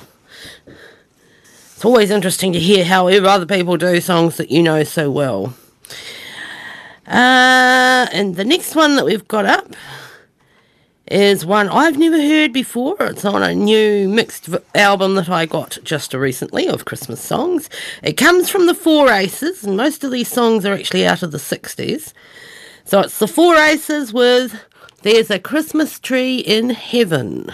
It's 1.77 1.85
always 1.85 2.09
interesting 2.09 2.53
to 2.53 2.59
hear 2.59 2.83
how 2.83 3.07
other 3.07 3.45
people 3.45 3.77
do 3.77 4.01
songs 4.01 4.37
that 4.37 4.49
you 4.49 4.63
know 4.63 4.83
so 4.83 5.11
well. 5.11 5.53
Uh, 7.05 8.07
and 8.11 8.35
the 8.35 8.43
next 8.43 8.73
one 8.73 8.95
that 8.95 9.05
we've 9.05 9.27
got 9.27 9.45
up 9.45 9.75
is 11.05 11.45
one 11.45 11.69
I've 11.69 11.99
never 11.99 12.19
heard 12.19 12.51
before. 12.51 12.95
It's 13.01 13.23
on 13.23 13.43
a 13.43 13.53
new 13.53 14.09
mixed 14.09 14.49
album 14.73 15.13
that 15.13 15.29
I 15.29 15.45
got 15.45 15.77
just 15.83 16.15
recently 16.15 16.67
of 16.67 16.85
Christmas 16.85 17.21
songs. 17.21 17.69
It 18.01 18.13
comes 18.13 18.49
from 18.49 18.65
the 18.65 18.73
Four 18.73 19.11
Aces, 19.11 19.63
and 19.63 19.77
most 19.77 20.03
of 20.03 20.09
these 20.09 20.29
songs 20.29 20.65
are 20.65 20.73
actually 20.73 21.05
out 21.05 21.21
of 21.21 21.31
the 21.31 21.37
60s. 21.37 22.11
So 22.85 23.01
it's 23.01 23.19
the 23.19 23.27
Four 23.27 23.55
Aces 23.55 24.11
with 24.11 24.59
There's 25.03 25.29
a 25.29 25.37
Christmas 25.37 25.99
Tree 25.99 26.39
in 26.39 26.71
Heaven. 26.71 27.51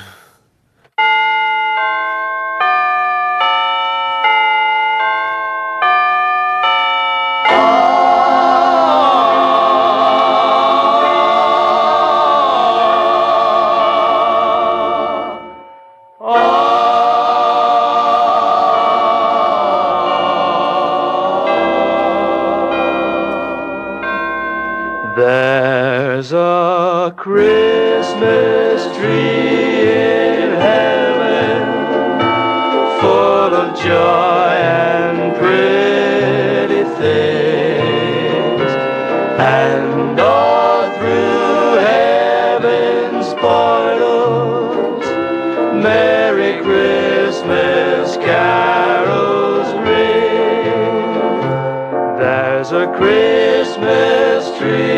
Christmas 52.95 54.57
tree 54.59 54.92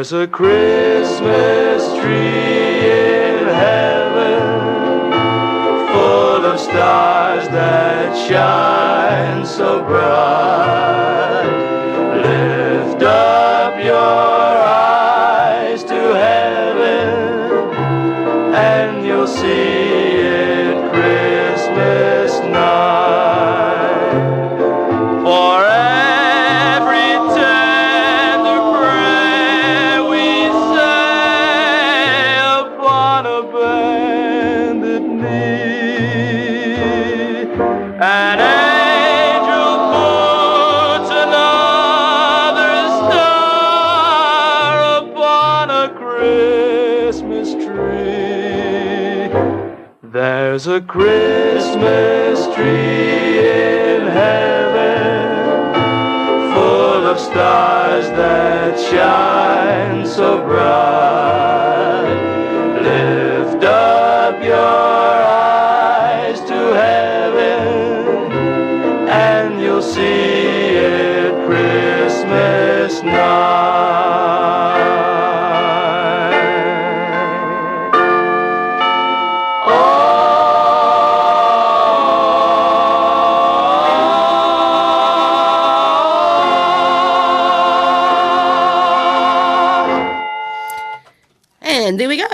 There's 0.00 0.14
a 0.14 0.26
Christmas 0.26 1.84
tree 2.00 2.16
in 2.16 3.46
heaven 3.46 5.12
full 5.92 6.46
of 6.46 6.58
stars 6.58 7.46
that 7.48 8.16
shine 8.16 9.44
so 9.44 9.84
bright. 9.84 10.89
There's 50.62 50.82
a 50.82 50.86
Christmas 50.86 52.54
tree 52.54 53.38
in 53.38 54.02
heaven 54.08 55.72
full 56.52 57.06
of 57.06 57.18
stars 57.18 58.10
that 58.10 58.78
shine 58.78 60.06
so 60.06 60.44
bright. 60.44 61.09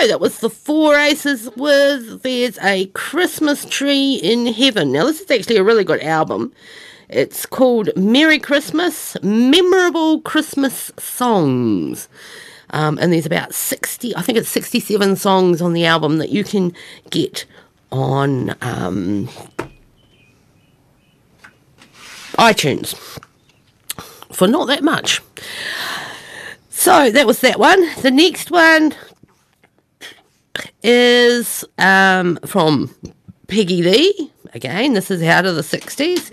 That 0.08 0.20
was 0.20 0.38
the 0.38 0.50
Four 0.50 0.94
Aces 0.94 1.50
with 1.56 2.22
There's 2.22 2.58
a 2.60 2.86
Christmas 2.94 3.64
Tree 3.64 4.14
in 4.22 4.46
Heaven. 4.46 4.92
Now, 4.92 5.04
this 5.04 5.20
is 5.20 5.28
actually 5.28 5.56
a 5.56 5.64
really 5.64 5.82
good 5.82 6.00
album. 6.00 6.52
It's 7.08 7.44
called 7.44 7.90
Merry 7.96 8.38
Christmas 8.38 9.16
Memorable 9.22 10.20
Christmas 10.20 10.92
Songs. 10.96 12.08
Um, 12.70 12.98
and 13.00 13.12
there's 13.12 13.26
about 13.26 13.52
60, 13.52 14.14
I 14.14 14.22
think 14.22 14.38
it's 14.38 14.48
67 14.48 15.16
songs 15.16 15.60
on 15.60 15.72
the 15.72 15.86
album 15.86 16.18
that 16.18 16.30
you 16.30 16.44
can 16.44 16.72
get 17.10 17.44
on 17.90 18.50
um, 18.60 19.28
iTunes 22.34 22.94
for 24.32 24.46
not 24.46 24.68
that 24.68 24.84
much. 24.84 25.20
So 26.70 27.10
that 27.10 27.26
was 27.26 27.40
that 27.40 27.58
one. 27.58 27.80
The 28.02 28.12
next 28.12 28.52
one 28.52 28.94
is 30.86 31.64
um, 31.78 32.38
from 32.46 32.94
Peggy 33.48 33.82
Lee. 33.82 34.32
Again, 34.54 34.92
this 34.94 35.10
is 35.10 35.20
out 35.22 35.44
of 35.44 35.56
the 35.56 35.62
60s. 35.62 36.32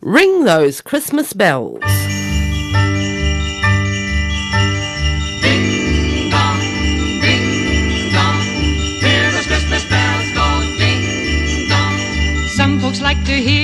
Ring 0.00 0.44
those 0.44 0.80
Christmas 0.80 1.34
bells. 1.34 1.80
Dong, 6.30 6.60
dong. 8.16 8.44
Christmas 9.46 9.84
bells 9.84 10.28
go 10.32 10.48
dong. 11.68 12.48
Some 12.56 12.80
folks 12.80 13.02
like 13.02 13.22
to 13.26 13.32
hear 13.32 13.61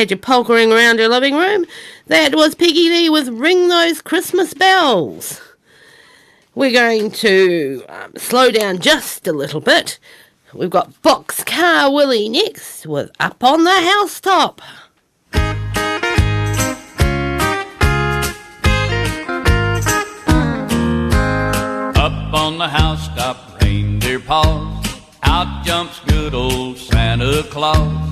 had 0.00 0.10
you 0.10 0.16
polkering 0.16 0.74
around 0.74 0.98
your 0.98 1.10
living 1.10 1.36
room. 1.36 1.66
That 2.06 2.34
was 2.34 2.54
Peggy 2.54 2.88
Lee 2.88 3.10
with 3.10 3.28
Ring 3.28 3.68
Those 3.68 4.00
Christmas 4.00 4.54
Bells. 4.54 5.42
We're 6.54 6.72
going 6.72 7.10
to 7.10 7.84
um, 7.86 8.14
slow 8.16 8.50
down 8.50 8.78
just 8.78 9.28
a 9.28 9.32
little 9.32 9.60
bit. 9.60 9.98
We've 10.54 10.70
got 10.70 11.02
Boxcar 11.02 11.92
Willie 11.92 12.30
next 12.30 12.86
with 12.86 13.10
Up 13.20 13.44
on 13.44 13.64
the 13.64 13.70
Housetop. 13.70 14.62
Up 21.94 22.34
on 22.34 22.56
the 22.56 22.68
housetop, 22.68 23.62
reindeer 23.62 24.18
paws. 24.18 25.02
Out 25.24 25.62
jumps 25.66 26.00
good 26.06 26.32
old 26.32 26.78
Santa 26.78 27.42
Claus. 27.50 28.09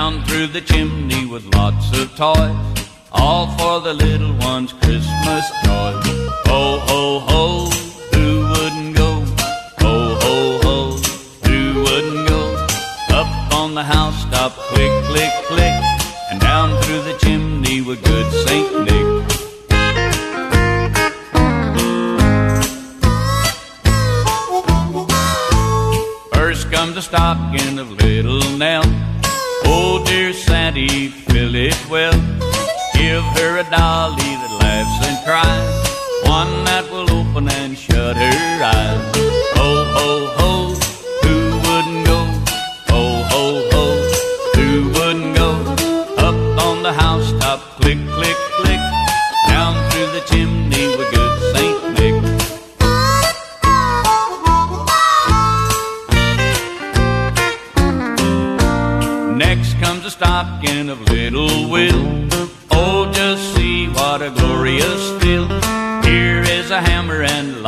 Down 0.00 0.24
through 0.24 0.46
the 0.46 0.62
chimney 0.62 1.26
with 1.26 1.44
lots 1.54 1.92
of 1.92 2.16
toys. 2.16 2.56
All 3.12 3.48
for 3.58 3.80
the 3.80 3.92
little 3.92 4.32
ones' 4.38 4.72
Christmas 4.72 5.44
joy. 5.62 5.92
Ho, 6.48 6.78
ho, 6.88 7.18
ho, 7.28 7.66
who 8.14 8.48
wouldn't 8.48 8.96
go? 8.96 9.20
Ho, 9.84 10.14
ho, 10.24 10.58
ho, 10.64 10.96
who 11.46 11.82
wouldn't 11.82 12.28
go? 12.30 12.42
Up 13.10 13.52
on 13.52 13.74
the 13.74 13.84
housetop, 13.84 14.52
click, 14.72 14.90
click, 15.04 15.32
click. 15.48 15.74
And 16.30 16.40
down 16.40 16.80
through 16.82 17.02
the 17.02 17.18
chimney 17.18 17.82
with 17.82 18.02
good 18.02 18.32
Saint 18.46 18.72
Nick. 18.86 19.06
First 26.32 26.72
comes 26.72 26.94
the 26.94 27.02
stocking 27.02 27.78
of 27.78 27.90
little 27.90 28.40
Nell. 28.56 29.09
Oh, 29.72 30.02
dear 30.04 30.32
Sandy, 30.32 31.08
fill 31.08 31.54
it 31.54 31.78
well. 31.88 32.18
Give 32.92 33.22
her 33.38 33.58
a 33.58 33.66
dolly 33.70 34.34
that 34.42 34.52
laughs 34.60 35.06
and 35.06 35.16
cries. 35.24 36.28
One 36.28 36.64
that 36.64 36.89
Next 59.40 59.72
comes 59.80 60.04
a 60.04 60.10
stocking 60.10 60.90
of 60.90 61.00
little 61.08 61.70
Will. 61.70 62.28
Oh, 62.70 63.10
just 63.10 63.54
see 63.54 63.88
what 63.88 64.20
a 64.20 64.28
glorious 64.28 65.02
fill. 65.22 65.48
Here 66.02 66.42
is 66.42 66.70
a 66.70 66.78
hammer 66.78 67.22
and 67.22 67.62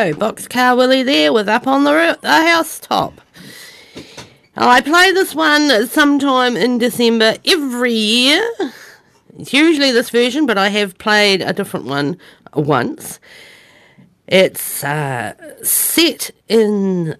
Go. 0.00 0.14
Boxcar 0.14 0.78
Willie 0.78 1.02
there 1.02 1.30
with 1.30 1.46
Up 1.46 1.66
on 1.66 1.84
the, 1.84 1.92
Roo- 1.92 2.20
the 2.22 2.28
Housetop. 2.28 3.20
I 4.56 4.80
play 4.80 5.12
this 5.12 5.34
one 5.34 5.86
sometime 5.88 6.56
in 6.56 6.78
December 6.78 7.36
every 7.44 7.92
year. 7.92 8.50
It's 9.38 9.52
usually 9.52 9.92
this 9.92 10.08
version, 10.08 10.46
but 10.46 10.56
I 10.56 10.70
have 10.70 10.96
played 10.96 11.42
a 11.42 11.52
different 11.52 11.84
one 11.84 12.16
once. 12.54 13.20
It's 14.26 14.82
uh, 14.82 15.34
set 15.62 16.30
in, 16.48 17.18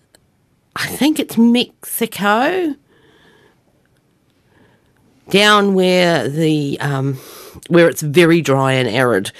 I 0.75 0.87
think 0.87 1.19
it's 1.19 1.37
Mexico, 1.37 2.77
down 5.29 5.75
where 5.75 6.29
the 6.31 6.81
um, 6.81 7.19
where 7.69 7.91
it's 7.91 8.01
very 8.01 8.41
dry 8.41 8.73
and 8.73 8.89
arid, 8.89 9.33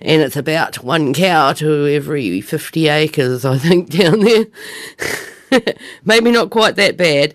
and 0.00 0.22
it's 0.22 0.36
about 0.36 0.82
one 0.82 1.12
cow 1.12 1.52
to 1.54 1.86
every 1.86 2.40
fifty 2.40 2.88
acres, 2.88 3.44
I 3.44 3.58
think, 3.58 3.90
down 3.98 4.20
there. 4.20 4.46
Maybe 6.04 6.30
not 6.30 6.50
quite 6.50 6.76
that 6.76 6.96
bad. 6.96 7.34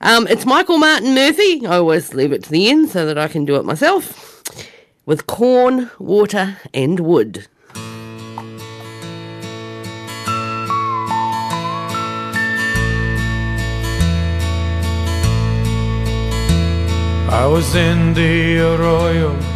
Um, 0.00 0.26
it's 0.26 0.44
Michael 0.44 0.78
Martin 0.78 1.14
Murphey. 1.14 1.66
I 1.66 1.76
always 1.76 2.12
leave 2.12 2.32
it 2.32 2.44
to 2.44 2.50
the 2.50 2.68
end 2.68 2.90
so 2.90 3.06
that 3.06 3.18
I 3.18 3.28
can 3.28 3.44
do 3.44 3.56
it 3.56 3.64
myself. 3.64 4.42
With 5.04 5.26
corn, 5.26 5.90
water, 5.98 6.58
and 6.74 7.00
wood. 7.00 7.46
I 17.28 17.46
was 17.46 17.74
in 17.74 18.14
the 18.14 18.58
arroyo 18.60 19.55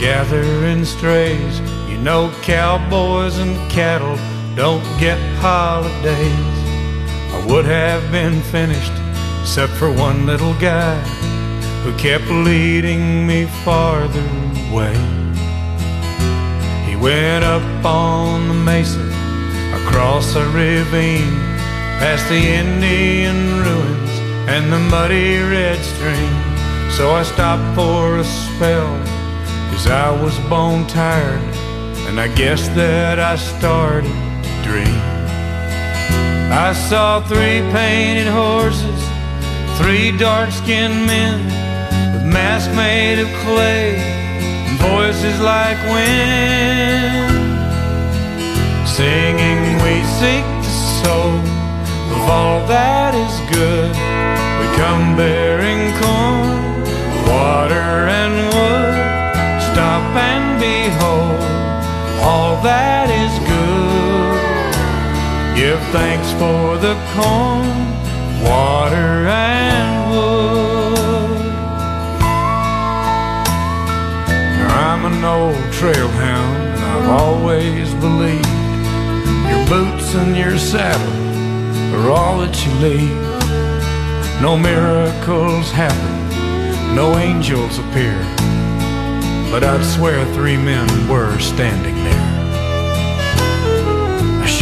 gathering 0.00 0.84
strays. 0.84 1.60
You 1.88 1.98
know, 1.98 2.32
cowboys 2.42 3.38
and 3.38 3.56
cattle 3.70 4.16
don't 4.54 4.84
get 4.98 5.18
holidays. 5.40 6.58
I 7.34 7.44
would 7.48 7.64
have 7.64 8.10
been 8.12 8.40
finished 8.42 8.92
except 9.40 9.72
for 9.72 9.92
one 9.92 10.26
little 10.26 10.54
guy 10.54 10.98
who 11.82 11.92
kept 11.98 12.26
leading 12.28 13.26
me 13.26 13.44
farther 13.64 14.26
away. 14.70 14.94
He 16.88 16.96
went 16.96 17.44
up 17.44 17.84
on 17.84 18.48
the 18.48 18.54
mesa, 18.54 19.04
across 19.82 20.34
a 20.34 20.46
ravine, 20.48 21.36
past 22.00 22.26
the 22.28 22.42
Indian 22.62 23.36
ruins 23.62 24.10
and 24.48 24.72
the 24.72 24.78
muddy 24.78 25.38
red 25.38 25.78
stream. 25.78 26.34
So 26.90 27.10
I 27.10 27.22
stopped 27.22 27.74
for 27.74 28.18
a 28.18 28.24
spell, 28.24 28.94
cause 29.74 29.88
I 29.88 30.10
was 30.22 30.38
bone 30.48 30.86
tired, 30.86 31.42
and 32.06 32.20
I 32.20 32.28
guess 32.28 32.68
that 32.80 33.18
I 33.18 33.34
started 33.34 34.14
to 34.46 34.52
dream. 34.62 35.00
I 36.52 36.72
saw 36.88 37.20
three 37.26 37.60
painted 37.74 38.28
horses, 38.28 39.00
three 39.78 40.16
dark 40.16 40.50
skinned 40.52 41.06
men 41.06 41.38
with 42.14 42.24
masks 42.24 42.72
made 42.76 43.18
of 43.18 43.28
clay 43.42 43.96
and 44.66 44.78
voices 44.78 45.40
like 45.40 45.78
wind, 45.90 47.34
singing, 48.86 49.62
We 49.82 49.94
seek 50.20 50.46
the 50.66 50.74
soul 51.02 51.34
of 52.14 52.22
all 52.30 52.66
that 52.68 53.12
is 53.26 53.34
good. 53.50 53.90
We 54.60 54.66
come 54.78 55.16
bearing 55.16 55.82
corn 55.98 56.64
water 57.26 58.06
and 58.20 58.53
that 62.64 63.08
is 63.22 63.32
good. 63.46 64.74
Give 65.54 65.80
thanks 65.92 66.32
for 66.32 66.76
the 66.78 66.94
corn, 67.14 67.68
water, 68.42 69.28
and 69.28 70.10
wood. 70.10 71.44
I'm 74.72 75.04
an 75.04 75.22
old 75.24 75.72
trail 75.72 76.08
hound, 76.08 76.56
and 76.74 76.84
I've 76.84 77.08
always 77.22 77.94
believed 77.94 78.48
your 79.48 79.62
boots 79.68 80.14
and 80.16 80.36
your 80.36 80.58
saddle 80.58 81.14
are 81.94 82.10
all 82.10 82.38
that 82.40 82.56
you 82.64 82.72
leave. 82.82 83.22
No 84.42 84.56
miracles 84.56 85.70
happen 85.70 86.14
no 86.94 87.18
angels 87.18 87.80
appear, 87.80 88.16
but 89.50 89.64
I'd 89.64 89.84
swear 89.84 90.24
three 90.32 90.56
men 90.56 90.86
were 91.08 91.36
standing 91.40 91.96
there. 92.04 92.33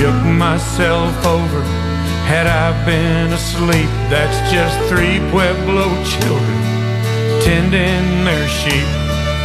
Shook 0.02 0.24
myself 0.24 1.14
over, 1.24 1.62
had 2.26 2.48
I 2.48 2.74
been 2.84 3.32
asleep, 3.32 3.86
that's 4.10 4.34
just 4.50 4.76
three 4.88 5.20
Pueblo 5.30 5.86
children 6.02 6.60
tending 7.46 8.24
their 8.24 8.48
sheep, 8.48 8.88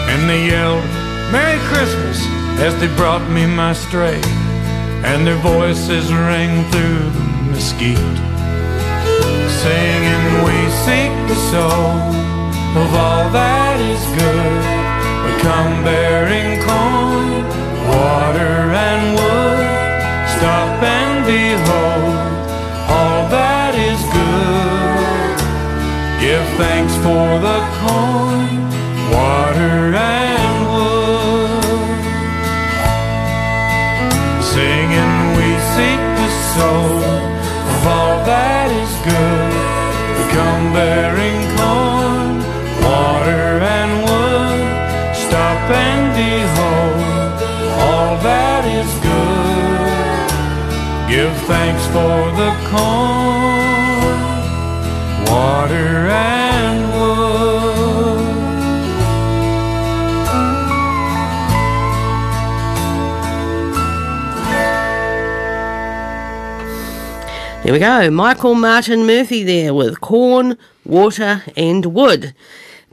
and 0.10 0.28
they 0.28 0.48
yelled, 0.48 0.84
Merry 1.32 1.60
Christmas, 1.70 2.26
as 2.58 2.74
they 2.80 2.88
brought 2.96 3.30
me 3.30 3.46
my 3.46 3.74
stray, 3.74 4.20
and 5.06 5.28
their 5.28 5.38
voices 5.38 6.12
rang 6.12 6.66
through 6.72 7.06
the 7.12 7.26
mesquite, 7.52 8.18
singing, 9.62 10.26
We 10.42 10.58
seek 10.86 11.14
the 11.30 11.38
soul 11.52 12.27
the 27.40 27.60
corn, 27.80 28.58
water, 29.14 29.78
and 29.96 30.56
wood. 30.72 32.04
Singing, 34.52 35.16
we 35.38 35.48
seek 35.74 36.02
the 36.22 36.30
soul 36.54 37.04
of 37.74 37.82
all 37.96 38.18
that 38.32 38.68
is 38.84 38.94
good. 39.12 39.54
We 40.18 40.24
come 40.38 40.66
bearing 40.74 41.42
corn 41.58 42.34
water 42.84 43.48
and 43.78 43.92
wood. 44.08 44.62
Stop 45.26 45.62
and 45.86 46.06
behold 46.18 47.38
all 47.86 48.14
that 48.30 48.64
is 48.80 48.92
good. 49.10 50.30
Give 51.14 51.36
thanks 51.52 51.84
for 51.96 52.18
the 52.42 52.52
corn, 52.72 53.37
There 67.68 67.74
we 67.74 67.80
go. 67.80 68.10
Michael 68.10 68.56
Martin 68.56 69.06
Murphey 69.06 69.44
there 69.44 69.74
with 69.74 70.00
corn, 70.00 70.58
water, 70.86 71.44
and 71.58 71.88
wood. 71.88 72.34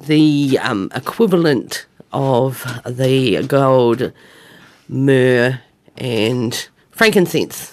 The 0.00 0.58
um, 0.60 0.90
equivalent 0.92 1.86
of 2.12 2.82
the 2.84 3.46
gold, 3.46 4.12
myrrh, 4.88 5.60
and 5.96 6.68
frankincense 6.90 7.72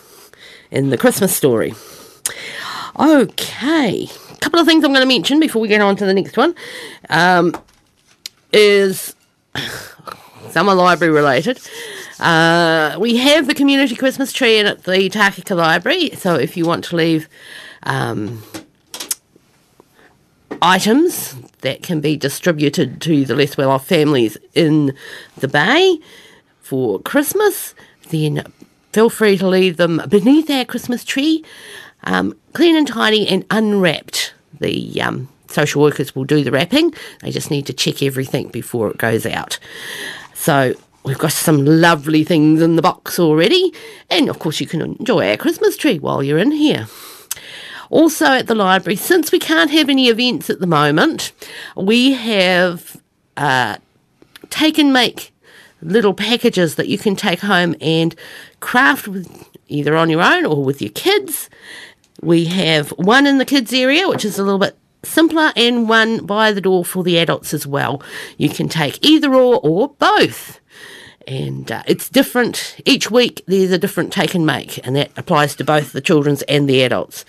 in 0.69 0.91
the 0.91 0.97
Christmas 0.99 1.35
story. 1.35 1.73
Okay, 2.99 4.07
a 4.31 4.37
couple 4.37 4.59
of 4.59 4.67
things 4.67 4.83
I'm 4.83 4.93
going 4.93 5.01
to 5.01 5.07
mention 5.07 5.39
before 5.39 5.59
we 5.59 5.69
get 5.69 5.81
on 5.81 5.95
to 5.95 6.05
the 6.05 6.13
next 6.13 6.37
one 6.37 6.53
um, 7.09 7.55
is 8.53 9.15
summer 10.51 10.75
library 10.75 11.11
related. 11.11 11.59
Uh, 12.21 12.95
we 12.99 13.17
have 13.17 13.47
the 13.47 13.53
community 13.55 13.95
Christmas 13.95 14.31
tree 14.31 14.59
in 14.59 14.67
at 14.67 14.83
the 14.83 15.09
Takaka 15.09 15.55
Library, 15.55 16.11
so 16.11 16.35
if 16.35 16.55
you 16.55 16.65
want 16.65 16.83
to 16.85 16.95
leave 16.95 17.27
um, 17.81 18.43
items 20.61 21.35
that 21.61 21.81
can 21.81 21.99
be 21.99 22.15
distributed 22.15 23.01
to 23.01 23.25
the 23.25 23.33
less 23.33 23.57
well 23.57 23.71
off 23.71 23.87
families 23.87 24.37
in 24.53 24.95
the 25.37 25.47
bay 25.47 25.99
for 26.59 26.99
Christmas, 26.99 27.73
then 28.09 28.43
feel 28.93 29.09
free 29.09 29.35
to 29.37 29.47
leave 29.47 29.77
them 29.77 29.99
beneath 30.07 30.47
our 30.51 30.63
Christmas 30.63 31.03
tree, 31.03 31.43
um, 32.03 32.37
clean 32.53 32.75
and 32.75 32.87
tidy 32.87 33.27
and 33.27 33.43
unwrapped. 33.49 34.35
The 34.59 35.01
um, 35.01 35.27
social 35.47 35.81
workers 35.81 36.15
will 36.15 36.25
do 36.25 36.43
the 36.43 36.51
wrapping. 36.51 36.93
They 37.21 37.31
just 37.31 37.49
need 37.49 37.65
to 37.65 37.73
check 37.73 38.03
everything 38.03 38.49
before 38.49 38.91
it 38.91 38.97
goes 38.99 39.25
out. 39.25 39.57
So 40.35 40.75
we've 41.03 41.17
got 41.17 41.31
some 41.31 41.65
lovely 41.65 42.23
things 42.23 42.61
in 42.61 42.75
the 42.75 42.81
box 42.81 43.19
already, 43.19 43.73
and 44.09 44.29
of 44.29 44.39
course 44.39 44.59
you 44.59 44.67
can 44.67 44.81
enjoy 44.81 45.29
our 45.29 45.37
Christmas 45.37 45.77
tree 45.77 45.99
while 45.99 46.23
you're 46.23 46.37
in 46.37 46.51
here. 46.51 46.87
Also 47.89 48.25
at 48.25 48.47
the 48.47 48.55
library, 48.55 48.95
since 48.95 49.31
we 49.31 49.39
can't 49.39 49.71
have 49.71 49.89
any 49.89 50.07
events 50.07 50.49
at 50.49 50.59
the 50.59 50.67
moment, 50.67 51.33
we 51.75 52.13
have 52.13 53.01
uh, 53.35 53.77
take 54.49 54.77
and 54.77 54.93
make 54.93 55.33
little 55.81 56.13
packages 56.13 56.75
that 56.75 56.87
you 56.87 56.97
can 56.97 57.15
take 57.15 57.39
home 57.39 57.75
and 57.81 58.15
craft 58.59 59.07
with 59.07 59.47
either 59.67 59.95
on 59.95 60.09
your 60.09 60.21
own 60.21 60.45
or 60.45 60.63
with 60.63 60.81
your 60.81 60.91
kids. 60.91 61.49
We 62.21 62.45
have 62.45 62.91
one 62.91 63.27
in 63.27 63.39
the 63.39 63.45
kids 63.45 63.73
area, 63.73 64.07
which 64.07 64.23
is 64.23 64.37
a 64.37 64.43
little 64.43 64.59
bit 64.59 64.77
simpler, 65.03 65.51
and 65.55 65.89
one 65.89 66.25
by 66.25 66.51
the 66.51 66.61
door 66.61 66.85
for 66.85 67.03
the 67.03 67.17
adults 67.17 67.53
as 67.53 67.65
well. 67.65 68.01
You 68.37 68.49
can 68.49 68.69
take 68.69 69.03
either 69.03 69.33
or 69.33 69.59
or 69.63 69.89
both. 69.89 70.60
And 71.27 71.71
uh, 71.71 71.83
it's 71.87 72.09
different. 72.09 72.77
Each 72.85 73.11
week 73.11 73.43
there's 73.47 73.71
a 73.71 73.77
different 73.77 74.11
take 74.11 74.35
and 74.35 74.45
make, 74.45 74.85
and 74.85 74.95
that 74.95 75.11
applies 75.17 75.55
to 75.55 75.63
both 75.63 75.91
the 75.91 76.01
children's 76.01 76.41
and 76.43 76.67
the 76.67 76.81
adults. 76.83 77.25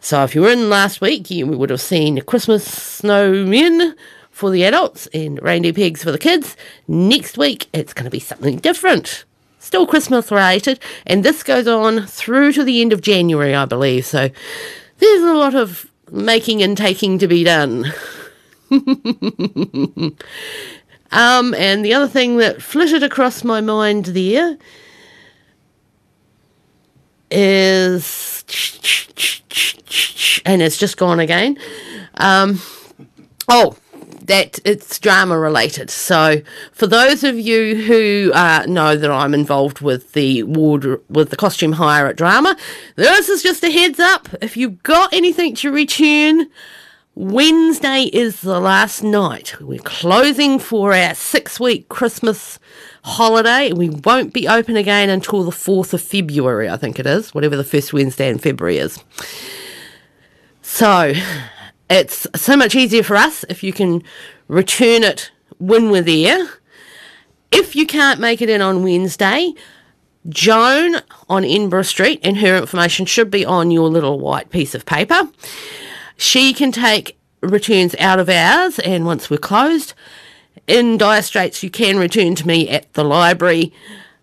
So 0.00 0.22
if 0.22 0.34
you 0.34 0.42
were 0.42 0.50
in 0.50 0.68
last 0.68 1.00
week, 1.00 1.30
you 1.30 1.46
would 1.46 1.70
have 1.70 1.80
seen 1.80 2.20
Christmas 2.22 2.66
snowmen 2.68 3.94
for 4.30 4.50
the 4.50 4.64
adults 4.64 5.06
and 5.14 5.40
reindeer 5.42 5.72
pigs 5.72 6.02
for 6.02 6.12
the 6.12 6.18
kids. 6.18 6.56
Next 6.88 7.38
week, 7.38 7.68
it's 7.72 7.94
going 7.94 8.04
to 8.04 8.10
be 8.10 8.20
something 8.20 8.58
different. 8.58 9.24
Still 9.58 9.86
Christmas 9.86 10.30
related, 10.30 10.78
and 11.06 11.24
this 11.24 11.42
goes 11.42 11.66
on 11.66 12.06
through 12.06 12.52
to 12.52 12.64
the 12.64 12.82
end 12.82 12.92
of 12.92 13.00
January, 13.00 13.54
I 13.54 13.64
believe. 13.64 14.04
So 14.04 14.28
there's 14.98 15.22
a 15.22 15.34
lot 15.34 15.54
of 15.54 15.90
making 16.10 16.62
and 16.62 16.76
taking 16.76 17.18
to 17.20 17.26
be 17.26 17.44
done. 17.44 17.86
um, 21.14 21.54
and 21.54 21.84
the 21.84 21.94
other 21.94 22.08
thing 22.08 22.38
that 22.38 22.60
flitted 22.60 23.04
across 23.04 23.44
my 23.44 23.60
mind 23.60 24.06
there 24.06 24.58
is, 27.30 28.44
and 30.44 30.60
it's 30.60 30.76
just 30.76 30.96
gone 30.96 31.20
again. 31.20 31.56
Um, 32.16 32.60
oh, 33.48 33.76
that 34.22 34.58
it's 34.64 34.98
drama 34.98 35.38
related. 35.38 35.88
So, 35.88 36.42
for 36.72 36.88
those 36.88 37.22
of 37.22 37.38
you 37.38 37.76
who 37.84 38.32
uh, 38.34 38.64
know 38.66 38.96
that 38.96 39.10
I'm 39.10 39.34
involved 39.34 39.80
with 39.80 40.14
the 40.14 40.42
ward 40.42 41.00
with 41.08 41.30
the 41.30 41.36
costume 41.36 41.72
hire 41.72 42.08
at 42.08 42.16
drama, 42.16 42.56
this 42.96 43.28
is 43.28 43.40
just 43.40 43.62
a 43.62 43.70
heads 43.70 44.00
up. 44.00 44.28
If 44.42 44.56
you've 44.56 44.82
got 44.82 45.12
anything 45.12 45.54
to 45.56 45.70
return, 45.70 46.48
Wednesday 47.16 48.10
is 48.12 48.40
the 48.40 48.58
last 48.58 49.04
night. 49.04 49.60
We're 49.60 49.78
closing 49.78 50.58
for 50.58 50.92
our 50.92 51.14
six 51.14 51.60
week 51.60 51.88
Christmas 51.88 52.58
holiday. 53.04 53.72
We 53.72 53.88
won't 53.88 54.32
be 54.32 54.48
open 54.48 54.76
again 54.76 55.08
until 55.10 55.44
the 55.44 55.52
4th 55.52 55.92
of 55.92 56.02
February, 56.02 56.68
I 56.68 56.76
think 56.76 56.98
it 56.98 57.06
is, 57.06 57.32
whatever 57.32 57.56
the 57.56 57.62
first 57.62 57.92
Wednesday 57.92 58.28
in 58.28 58.38
February 58.38 58.78
is. 58.78 58.98
So 60.62 61.12
it's 61.88 62.26
so 62.34 62.56
much 62.56 62.74
easier 62.74 63.04
for 63.04 63.14
us 63.14 63.44
if 63.48 63.62
you 63.62 63.72
can 63.72 64.02
return 64.48 65.04
it 65.04 65.30
when 65.58 65.90
we're 65.90 66.02
there. 66.02 66.48
If 67.52 67.76
you 67.76 67.86
can't 67.86 68.18
make 68.18 68.42
it 68.42 68.50
in 68.50 68.60
on 68.60 68.82
Wednesday, 68.82 69.54
Joan 70.28 70.96
on 71.28 71.44
Edinburgh 71.44 71.82
Street, 71.82 72.18
and 72.24 72.38
her 72.38 72.56
information 72.56 73.06
should 73.06 73.30
be 73.30 73.44
on 73.44 73.70
your 73.70 73.88
little 73.88 74.18
white 74.18 74.50
piece 74.50 74.74
of 74.74 74.84
paper. 74.84 75.28
She 76.16 76.52
can 76.52 76.72
take 76.72 77.18
returns 77.40 77.94
out 77.98 78.18
of 78.18 78.28
hours, 78.28 78.78
and 78.78 79.04
once 79.04 79.28
we're 79.28 79.36
closed, 79.38 79.94
in 80.66 80.96
dire 80.96 81.22
straits, 81.22 81.62
you 81.62 81.70
can 81.70 81.98
return 81.98 82.34
to 82.36 82.46
me 82.46 82.68
at 82.68 82.92
the 82.94 83.04
library. 83.04 83.72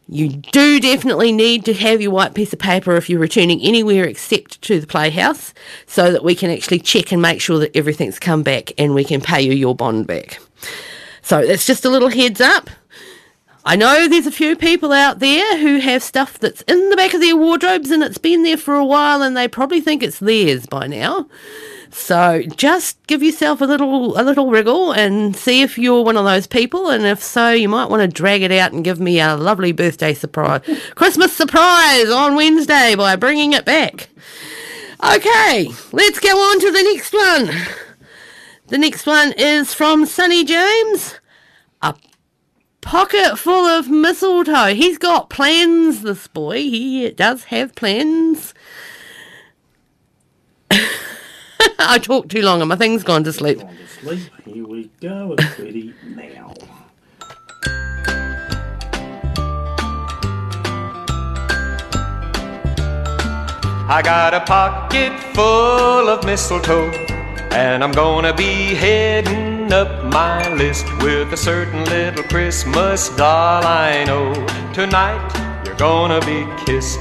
You 0.08 0.28
do 0.30 0.80
definitely 0.80 1.32
need 1.32 1.64
to 1.66 1.74
have 1.74 2.02
your 2.02 2.12
white 2.12 2.34
piece 2.34 2.52
of 2.52 2.60
paper 2.60 2.96
if 2.98 3.10
you're 3.10 3.20
returning 3.20 3.62
anywhere 3.62 4.06
except 4.06 4.62
to 4.64 4.80
the 4.80 4.88
playhouse 4.88 5.54
so 5.86 6.12
that 6.12 6.24
we 6.24 6.36
can 6.36 6.50
actually 6.50 6.80
check 6.80 7.12
and 7.12 7.22
make 7.22 7.40
sure 7.40 7.60
that 7.60 7.76
everything's 7.78 8.20
come 8.20 8.44
back 8.44 8.74
and 8.78 8.94
we 8.94 9.04
can 9.04 9.22
pay 9.22 9.42
you 9.42 9.54
your 9.54 9.76
bond 9.76 10.08
back. 10.08 10.40
So 11.22 11.46
that's 11.46 11.66
just 11.66 11.86
a 11.86 11.90
little 11.90 12.10
heads 12.10 12.42
up. 12.42 12.70
I 13.64 13.76
know 13.76 14.08
there's 14.08 14.26
a 14.26 14.32
few 14.32 14.56
people 14.56 14.92
out 14.92 15.20
there 15.20 15.58
who 15.60 15.80
have 15.80 16.02
stuff 16.02 16.40
that's 16.40 16.62
in 16.64 16.90
the 16.90 16.96
back 16.96 17.14
of 17.14 17.22
their 17.22 17.36
wardrobes 17.36 17.92
and 17.92 18.02
it's 18.02 18.18
been 18.18 18.42
there 18.42 18.58
for 18.58 18.74
a 18.74 18.86
while 18.86 19.22
and 19.22 19.38
they 19.38 19.48
probably 19.48 19.80
think 19.80 20.02
it's 20.02 20.18
theirs 20.18 20.66
by 20.66 20.88
now. 20.88 21.28
So 21.92 22.42
just 22.56 23.06
give 23.06 23.22
yourself 23.22 23.62
a 23.62 23.66
little 23.66 24.20
a 24.20 24.24
little 24.24 24.50
wriggle 24.50 24.94
and 24.94 25.36
see 25.36 25.62
if 25.62 25.78
you're 25.78 26.04
one 26.04 26.18
of 26.18 26.26
those 26.26 26.48
people 26.48 26.90
and 26.90 27.06
if 27.06 27.22
so 27.22 27.52
you 27.52 27.70
might 27.70 27.90
want 27.90 28.02
to 28.02 28.08
drag 28.08 28.42
it 28.42 28.52
out 28.52 28.72
and 28.72 28.84
give 28.84 29.00
me 29.00 29.20
a 29.20 29.36
lovely 29.36 29.74
birthday 29.74 30.14
surprise 30.14 30.62
Christmas 30.96 31.36
surprise 31.36 32.10
on 32.10 32.36
Wednesday 32.36 32.96
by 32.96 33.16
bringing 33.16 33.54
it 33.54 33.66
back. 33.66 34.10
Okay, 35.04 35.70
let's 35.92 36.20
go 36.20 36.30
on 36.30 36.60
to 36.62 36.72
the 36.72 36.84
next 36.84 37.14
one. 37.14 37.52
The 38.68 38.78
next 38.78 39.06
one 39.06 39.34
is 39.34 39.74
from 39.74 40.06
Sonny 40.06 40.46
James. 40.46 41.20
A 41.82 41.94
pocket 42.82 43.38
full 43.38 43.66
of 43.66 43.90
mistletoe. 43.90 44.74
He's 44.74 44.98
got 44.98 45.30
plans, 45.30 46.02
this 46.02 46.28
boy. 46.28 46.58
He 46.58 47.10
does 47.12 47.45
have 47.45 47.76
plans. 47.76 48.53
I 51.80 51.99
talked 51.99 52.30
too 52.30 52.41
long 52.41 52.62
and 52.62 52.70
my 52.70 52.76
thing's 52.76 53.03
gone 53.03 53.24
to 53.24 53.34
sleep. 53.34 53.62
Sleep. 54.02 54.30
Here 54.45 54.66
we 54.66 54.90
go. 54.99 55.36
It's 55.38 55.60
ready 55.60 55.94
now. 56.03 56.53
I 63.94 64.02
got 64.02 64.34
a 64.34 64.40
pocket 64.40 65.20
full 65.36 66.08
of 66.08 66.24
mistletoe, 66.24 66.91
and 67.52 67.84
I'm 67.84 67.91
gonna 67.91 68.34
be 68.34 68.74
heading 68.74 69.51
up 69.72 70.03
my 70.11 70.53
list 70.56 70.85
with 71.02 71.31
a 71.31 71.38
certain 71.38 71.85
little 71.85 72.23
Christmas 72.23 73.10
doll 73.10 73.64
I 73.64 74.03
know. 74.03 74.34
Tonight 74.73 75.22
you're 75.65 75.76
gonna 75.76 76.19
be 76.22 76.45
kissed. 76.65 76.99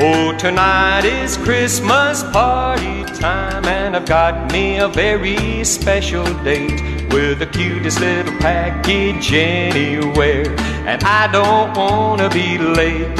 Oh, 0.00 0.34
tonight 0.38 1.04
is 1.04 1.36
Christmas 1.38 2.22
party 2.24 3.04
time, 3.18 3.64
and 3.64 3.96
I've 3.96 4.06
got 4.06 4.52
me 4.52 4.78
a 4.78 4.88
very 4.88 5.64
special 5.64 6.24
date 6.44 6.82
with 7.12 7.38
the 7.38 7.46
cutest 7.46 8.00
little 8.00 8.36
package 8.38 9.32
anywhere, 9.32 10.54
and 10.86 11.02
I 11.04 11.26
don't 11.32 11.76
wanna 11.76 12.28
be 12.28 12.58
late. 12.58 13.18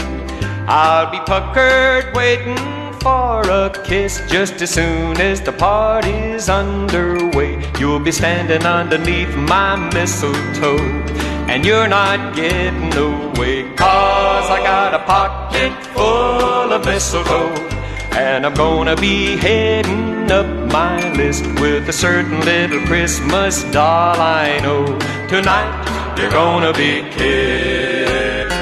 I'll 0.68 1.10
be 1.10 1.20
puckered 1.20 2.14
waiting 2.14 2.58
for 3.00 3.42
a 3.48 3.70
kiss 3.84 4.20
just 4.28 4.60
as 4.60 4.70
soon 4.70 5.18
as 5.20 5.40
the 5.40 5.52
party's 5.52 6.48
underway. 6.48 7.17
You'll 7.78 8.00
be 8.00 8.10
standing 8.10 8.66
underneath 8.66 9.32
my 9.36 9.76
mistletoe, 9.94 10.78
and 11.48 11.64
you're 11.64 11.86
not 11.86 12.34
getting 12.34 12.92
away. 12.92 13.62
Cause 13.76 14.50
I 14.50 14.60
got 14.64 14.94
a 14.94 14.98
pocket 14.98 15.72
full 15.94 16.72
of 16.72 16.84
mistletoe, 16.84 17.54
and 18.18 18.44
I'm 18.44 18.54
gonna 18.54 18.96
be 18.96 19.36
heading 19.36 20.30
up 20.30 20.46
my 20.72 21.12
list 21.12 21.46
with 21.60 21.88
a 21.88 21.92
certain 21.92 22.40
little 22.40 22.80
Christmas 22.86 23.62
doll 23.70 24.20
I 24.20 24.58
know. 24.60 24.84
Tonight, 25.28 26.16
you're 26.18 26.30
gonna 26.30 26.72
be 26.72 27.02
kissed. 27.12 28.57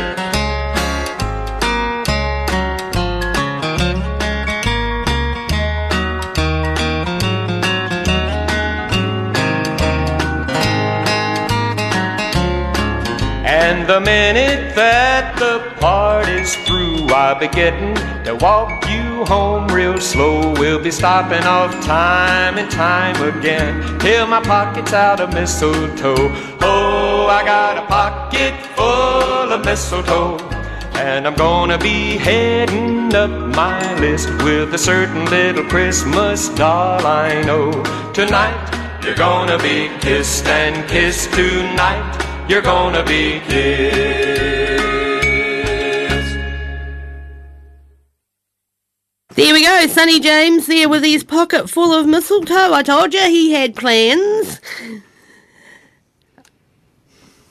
And 13.66 13.84
the 13.88 13.98
minute 13.98 14.76
that 14.76 15.36
the 15.40 15.58
party's 15.80 16.54
through, 16.66 17.08
I'll 17.08 17.36
be 17.36 17.48
getting 17.48 17.96
to 18.22 18.36
walk 18.36 18.88
you 18.88 19.24
home 19.24 19.66
real 19.66 19.98
slow. 19.98 20.54
We'll 20.54 20.80
be 20.80 20.92
stopping 20.92 21.42
off 21.42 21.72
time 21.84 22.58
and 22.58 22.70
time 22.70 23.20
again 23.36 23.98
till 23.98 24.28
my 24.28 24.40
pocket's 24.40 24.92
out 24.92 25.18
of 25.18 25.34
mistletoe. 25.34 26.30
Oh, 26.60 27.26
I 27.28 27.44
got 27.44 27.76
a 27.76 27.86
pocket 27.86 28.54
full 28.76 29.52
of 29.52 29.64
mistletoe. 29.64 30.38
And 30.94 31.26
I'm 31.26 31.34
gonna 31.34 31.76
be 31.76 32.18
heading 32.18 33.12
up 33.16 33.30
my 33.56 33.82
list 33.98 34.28
with 34.44 34.74
a 34.74 34.78
certain 34.78 35.24
little 35.24 35.64
Christmas 35.64 36.50
doll 36.50 37.04
I 37.04 37.42
know. 37.42 37.72
Tonight, 38.12 39.02
you're 39.02 39.16
gonna 39.16 39.58
be 39.58 39.90
kissed 39.98 40.46
and 40.46 40.88
kissed 40.88 41.32
tonight. 41.32 42.35
You're 42.48 42.62
gonna 42.62 43.04
be 43.04 43.40
kissed. 43.40 44.36
There 49.34 49.52
we 49.52 49.64
go, 49.64 49.86
Sonny 49.88 50.20
James 50.20 50.66
there 50.66 50.88
with 50.88 51.02
his 51.02 51.24
pocket 51.24 51.68
full 51.68 51.92
of 51.92 52.06
mistletoe. 52.06 52.72
I 52.72 52.82
told 52.82 53.12
you 53.12 53.20
he 53.22 53.52
had 53.52 53.74
plans. 53.74 54.60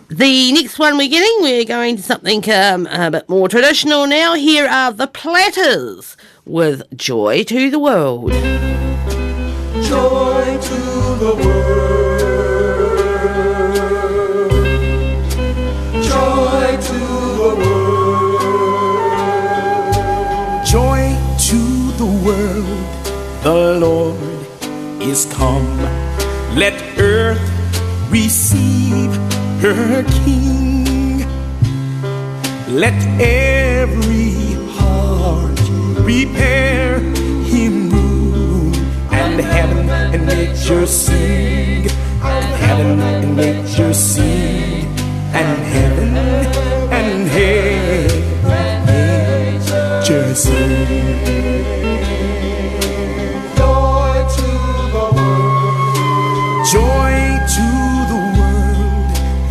The 0.07 0.51
next 0.53 0.79
one 0.79 0.97
we're 0.97 1.09
getting, 1.09 1.41
we're 1.41 1.65
going 1.65 1.97
to 1.97 2.01
something 2.01 2.49
um, 2.51 2.87
a 2.87 3.11
bit 3.11 3.27
more 3.27 3.49
traditional 3.49 4.07
now. 4.07 4.33
Here 4.35 4.65
are 4.67 4.93
the 4.93 5.07
Platters 5.07 6.15
with 6.45 6.83
Joy 6.95 7.43
to 7.43 7.69
the 7.69 7.79
World. 7.79 8.31
Joy 9.83 10.57
to 10.61 10.75
the 11.19 11.35
world. 11.43 12.04
The 23.45 23.77
Lord 23.79 24.17
is 24.99 25.27
come. 25.27 25.77
Let 26.57 26.73
earth 26.97 27.45
receive 28.09 29.13
her 29.61 30.03
King. 30.25 31.19
Let 32.67 32.97
every 33.21 34.33
heart 34.77 35.61
prepare 36.01 36.99
him 37.51 37.91
room, 37.91 38.73
and 39.11 39.39
heaven 39.39 39.89
and 39.91 40.25
nature 40.25 40.87
sing, 40.87 41.87
and 42.23 42.45
heaven 42.65 42.99
and 42.99 43.37
nature 43.37 43.93
sing, 43.93 44.34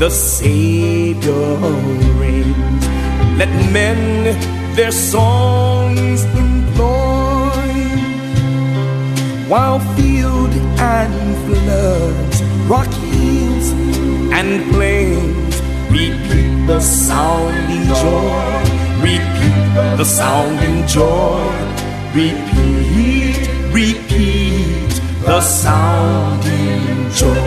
the 0.04 0.10
Savior 0.10 1.56
reigns. 2.20 2.84
Let 3.38 3.52
men 3.72 4.36
their 4.76 4.92
songs 4.92 6.24
employ, 6.44 7.70
while 9.48 9.80
field 9.96 10.52
and 10.96 11.16
floods, 11.46 12.38
rock 12.68 12.92
hills 13.12 13.68
and 14.38 14.50
plains 14.74 15.54
repeat 15.88 16.66
the 16.66 16.80
sounding 16.80 17.86
joy, 18.02 18.60
repeat 19.08 19.56
the 20.00 20.04
sounding 20.04 20.86
joy, 20.86 21.48
repeat, 22.12 23.40
repeat 23.72 24.92
the 25.24 25.40
sounding 25.40 27.10
joy. 27.20 27.43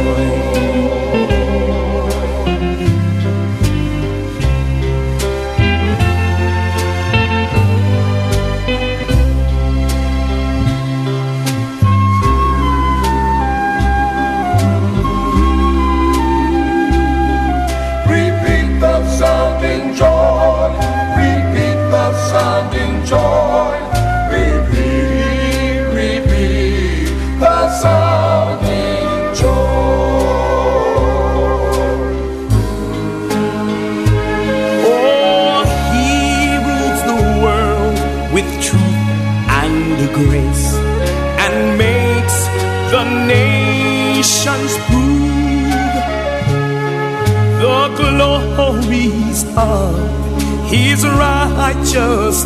Of 49.57 50.69
his 50.69 51.03
righteousness 51.05 52.45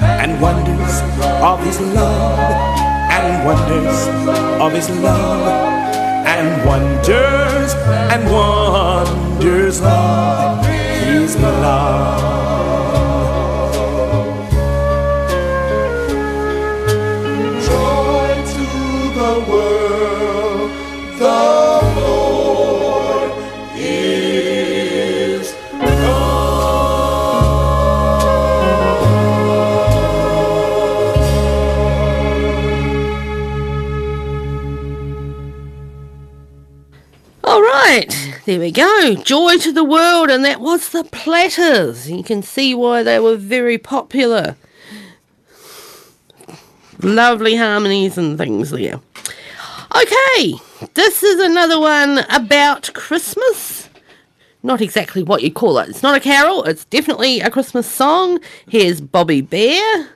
and 0.00 0.40
wonders 0.40 1.00
of 1.42 1.60
his 1.64 1.80
love 1.80 2.40
and 3.10 3.44
wonders 3.44 4.08
of 4.62 4.72
his 4.72 4.88
love 5.00 5.74
and 6.26 6.66
wonders 6.66 7.74
and 8.12 8.24
wonders 8.30 9.80
of 9.82 10.64
his 10.64 11.36
love. 11.36 13.03
There 38.46 38.60
we 38.60 38.72
go. 38.72 39.14
Joy 39.14 39.56
to 39.58 39.72
the 39.72 39.84
world, 39.84 40.28
and 40.28 40.44
that 40.44 40.60
was 40.60 40.90
the 40.90 41.02
Platters. 41.02 42.10
You 42.10 42.22
can 42.22 42.42
see 42.42 42.74
why 42.74 43.02
they 43.02 43.18
were 43.18 43.36
very 43.36 43.78
popular. 43.78 44.56
Lovely 47.00 47.56
harmonies 47.56 48.18
and 48.18 48.36
things 48.36 48.70
there. 48.70 49.00
Okay, 49.96 50.54
this 50.92 51.22
is 51.22 51.40
another 51.40 51.80
one 51.80 52.18
about 52.30 52.92
Christmas. 52.92 53.88
Not 54.62 54.82
exactly 54.82 55.22
what 55.22 55.42
you 55.42 55.50
call 55.50 55.78
it. 55.78 55.88
It's 55.88 56.02
not 56.02 56.16
a 56.16 56.20
carol, 56.20 56.64
it's 56.64 56.84
definitely 56.84 57.40
a 57.40 57.50
Christmas 57.50 57.86
song. 57.86 58.40
Here's 58.68 59.00
Bobby 59.00 59.40
Bare 59.40 60.10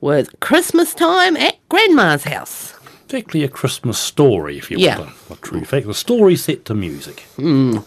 with 0.00 0.40
Christmas 0.40 0.94
Time 0.94 1.36
at 1.36 1.56
Grandma's 1.68 2.24
House. 2.24 2.77
It's 3.08 3.14
actually 3.14 3.42
a 3.42 3.48
Christmas 3.48 3.98
story, 3.98 4.58
if 4.58 4.70
you 4.70 4.76
Yeah. 4.76 4.98
want 4.98 5.12
a, 5.30 5.32
a 5.32 5.36
true 5.36 5.64
fact. 5.64 5.86
The 5.86 5.94
story 5.94 6.36
set 6.36 6.66
to 6.66 6.74
music. 6.74 7.24
Mm. 7.38 7.82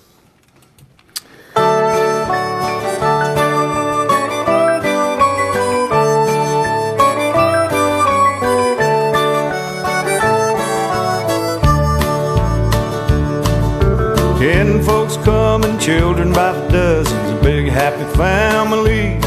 Ten 14.39 14.81
folks 14.83 15.17
coming, 15.17 15.77
children 15.77 16.33
by 16.33 16.51
the 16.53 16.67
dozens, 16.69 17.29
a 17.29 17.39
big 17.43 17.67
happy 17.67 18.05
family. 18.17 19.19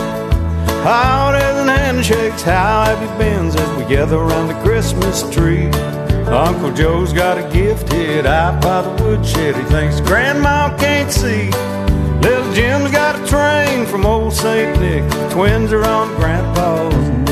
Howdies 0.82 1.56
and 1.60 1.70
handshakes, 1.70 2.42
how 2.42 2.84
have 2.84 3.00
you 3.00 3.08
been 3.18 3.50
we 3.88 3.96
around 3.96 4.48
the 4.48 4.60
Christmas 4.62 5.22
tree? 5.34 5.66
Uncle 6.26 6.72
Joe's 6.72 7.12
got 7.12 7.38
a 7.38 7.42
gift 7.52 7.92
hid 7.92 8.26
out 8.26 8.62
by 8.62 8.82
the 8.82 8.90
woodshed. 9.02 9.56
He 9.56 9.62
thinks 9.64 10.00
Grandma 10.00 10.76
can't 10.78 11.10
see. 11.10 11.50
Little 12.20 12.52
Jim's 12.54 12.90
got 12.90 13.20
a 13.20 13.26
train 13.26 13.86
from 13.86 14.06
old 14.06 14.32
St. 14.32 14.80
Nick. 14.80 15.08
The 15.10 15.28
twins 15.30 15.72
are 15.72 15.84
on 15.84 16.14
Grandpa's 16.16 16.94
knee. 16.94 17.24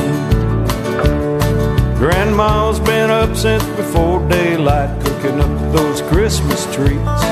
Grandma's 1.99 2.81
been 2.81 3.11
up 3.11 3.37
since 3.37 3.65
before 3.77 4.27
daylight, 4.29 4.91
cooking 5.05 5.41
up 5.41 5.73
those 5.73 6.03
Christmas 6.03 6.65
treats. 6.75 7.23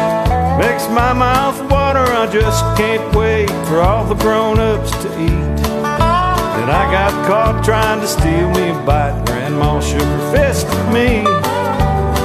Makes 0.59 0.89
my 0.89 1.13
mouth 1.13 1.61
water, 1.71 2.05
I 2.05 2.29
just 2.33 2.65
can't 2.77 3.15
wait 3.15 3.51
for 3.67 3.81
all 3.81 4.07
the 4.07 4.15
grown-ups 4.15 4.91
to 5.03 5.09
eat. 5.21 5.61
Then 6.61 6.69
I 6.69 6.91
got 6.93 7.27
caught 7.27 7.65
trying 7.65 8.01
to 8.01 8.07
steal 8.07 8.51
me 8.51 8.69
a 8.69 8.75
bite. 8.85 9.00
Her 9.93 10.33
fist 10.33 10.67
at 10.67 10.93
me. 10.93 11.25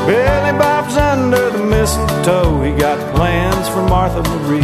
Billy 0.05 0.57
Bob's 0.57 0.95
under 0.97 1.49
the 1.49 1.63
mistletoe. 1.65 2.61
He 2.61 2.71
got 2.75 2.97
plans 3.15 3.67
for 3.69 3.81
Martha 3.87 4.21
Marie. 4.29 4.61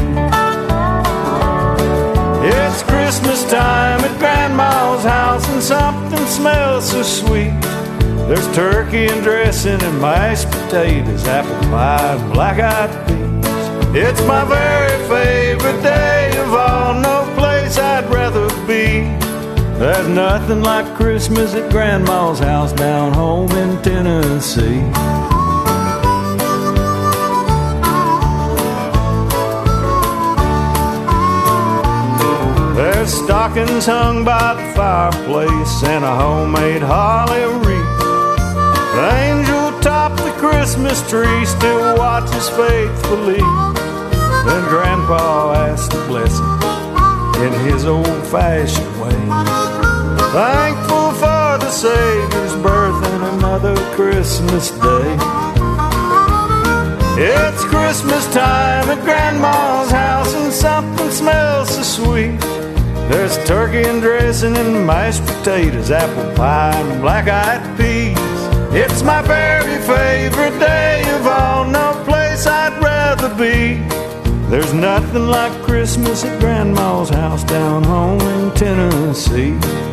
It's 2.44 2.84
Christmas 2.84 3.44
time 3.52 4.02
at 4.02 4.19
Grandma's 4.19 5.03
house, 5.03 5.48
and 5.49 5.61
something 5.61 6.26
smells 6.28 6.91
so 6.91 7.03
sweet. 7.03 7.60
There's 8.28 8.48
turkey 8.56 9.07
and 9.07 9.22
dressing 9.23 9.82
and 9.82 10.02
mashed 10.02 10.49
potatoes, 10.49 11.26
apple 11.28 11.69
pie 11.69 12.15
and 12.15 12.34
black-eyed 12.34 13.07
peas. 13.07 13.95
It's 13.95 14.22
my 14.26 14.45
very 14.45 14.98
favorite 15.10 15.82
day 15.84 16.32
of 16.38 16.53
all, 16.53 16.94
no 16.94 17.32
place 17.36 17.78
I'd 17.78 18.10
rather 18.10 18.48
be. 18.65 19.30
There's 19.81 20.07
nothing 20.09 20.61
like 20.61 20.85
Christmas 20.93 21.55
at 21.55 21.71
Grandma's 21.71 22.37
house 22.37 22.71
down 22.71 23.13
home 23.13 23.49
in 23.49 23.81
Tennessee. 23.81 24.79
There's 32.75 33.11
stockings 33.11 33.87
hung 33.87 34.23
by 34.23 34.53
the 34.53 34.71
fireplace 34.75 35.83
and 35.83 36.05
a 36.05 36.15
homemade 36.15 36.83
holly 36.83 37.41
wreath. 37.65 37.97
The 38.93 39.09
angel 39.23 39.79
atop 39.79 40.15
the 40.15 40.31
Christmas 40.37 41.01
tree 41.09 41.43
still 41.45 41.97
watches 41.97 42.49
faithfully. 42.49 43.41
Then 44.45 44.63
Grandpa 44.69 45.53
asked 45.55 45.91
a 45.95 46.05
blessing 46.05 46.45
in 47.41 47.51
his 47.65 47.85
old 47.85 48.27
fashioned 48.27 49.01
way. 49.01 49.60
Thankful 50.31 51.11
for 51.11 51.57
the 51.59 51.69
Savior's 51.69 52.55
birth 52.63 53.05
and 53.05 53.23
another 53.35 53.75
Christmas 53.95 54.71
day. 54.71 55.17
It's 57.17 57.65
Christmas 57.65 58.25
time 58.33 58.87
at 58.87 59.03
Grandma's 59.03 59.91
house 59.91 60.33
and 60.33 60.53
something 60.53 61.11
smells 61.11 61.75
so 61.75 61.83
sweet. 61.83 62.39
There's 63.09 63.35
turkey 63.45 63.83
and 63.83 64.01
dressing 64.01 64.55
and 64.55 64.87
mashed 64.87 65.25
potatoes, 65.25 65.91
apple 65.91 66.33
pie 66.33 66.79
and 66.79 67.01
black-eyed 67.01 67.77
peas. 67.77 68.17
It's 68.73 69.03
my 69.03 69.21
very 69.23 69.81
favorite 69.81 70.57
day 70.59 71.03
of 71.13 71.27
all, 71.27 71.65
no 71.65 72.01
place 72.05 72.47
I'd 72.47 72.81
rather 72.81 73.35
be. 73.35 73.83
There's 74.49 74.73
nothing 74.73 75.27
like 75.27 75.51
Christmas 75.63 76.23
at 76.23 76.39
Grandma's 76.39 77.09
house 77.09 77.43
down 77.43 77.83
home 77.83 78.21
in 78.21 78.51
Tennessee. 78.55 79.90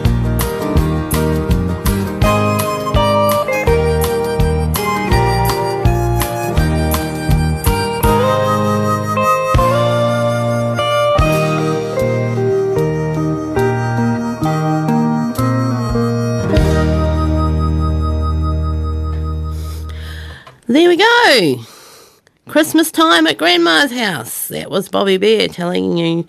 Christmas 22.49 22.91
time 22.91 23.27
at 23.27 23.39
Grandma's 23.39 23.93
house. 23.93 24.49
That 24.49 24.71
was 24.71 24.89
Bobby 24.89 25.17
Bare 25.19 25.49
telling 25.49 25.97
you 25.97 26.27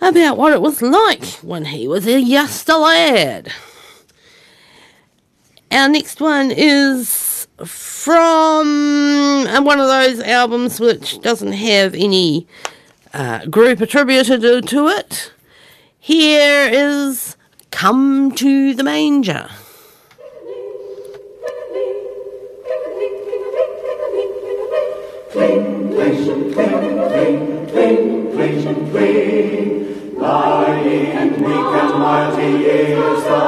about 0.00 0.36
what 0.36 0.52
it 0.52 0.60
was 0.60 0.82
like 0.82 1.24
when 1.42 1.64
he 1.66 1.88
was 1.88 2.06
a 2.06 2.20
youngster 2.20 2.74
lad. 2.74 3.50
Our 5.70 5.88
next 5.88 6.20
one 6.20 6.50
is 6.50 7.46
from 7.64 9.46
uh, 9.48 9.60
one 9.62 9.80
of 9.80 9.88
those 9.88 10.20
albums 10.20 10.78
which 10.80 11.20
doesn't 11.20 11.52
have 11.52 11.94
any 11.94 12.46
uh, 13.12 13.46
group 13.46 13.80
attributed 13.80 14.40
to- 14.42 14.60
to 14.62 14.88
it. 14.88 15.32
Here 15.98 16.68
is 16.72 17.36
Come 17.70 18.32
to 18.36 18.74
the 18.74 18.82
Manger. 18.84 19.48
Cling, 25.30 25.92
cling, 25.92 26.52
cling, 26.54 27.66
cling. 27.68 28.28
Lying 30.16 31.06
and 31.06 31.32
meek 31.32 31.50
and 31.50 31.98
mighty 32.00 32.64
is 32.64 33.24
the 33.24 33.40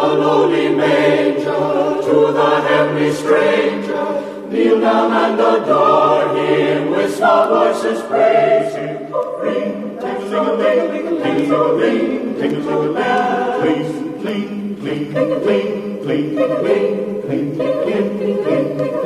the 0.09 0.15
lowly 0.17 0.69
manger, 0.75 2.03
to 2.05 2.33
the 2.33 2.51
heavenly 2.69 3.13
stranger, 3.13 4.05
kneel 4.51 4.81
down 4.81 5.13
and 5.13 5.41
adore 5.41 6.37
him 6.37 6.91
with 6.91 7.17
small 7.17 7.49
voices 7.49 8.03
praise 8.03 8.75
him. 8.75 9.13
Ring, 9.41 9.99
ting-a-ling, 10.01 11.23
ting-a-ling, 11.23 12.35
ting-a-ling, 12.39 13.61
please, 13.61 13.93
cling, 14.21 14.77
cling, 14.81 15.13
cling, 15.13 15.33
cling, 15.43 16.05
cling, 16.05 16.37
cling, 16.45 17.25
cling, 17.25 17.57
cling, 17.57 17.57
cling, 17.57 17.97
cling, 18.05 18.61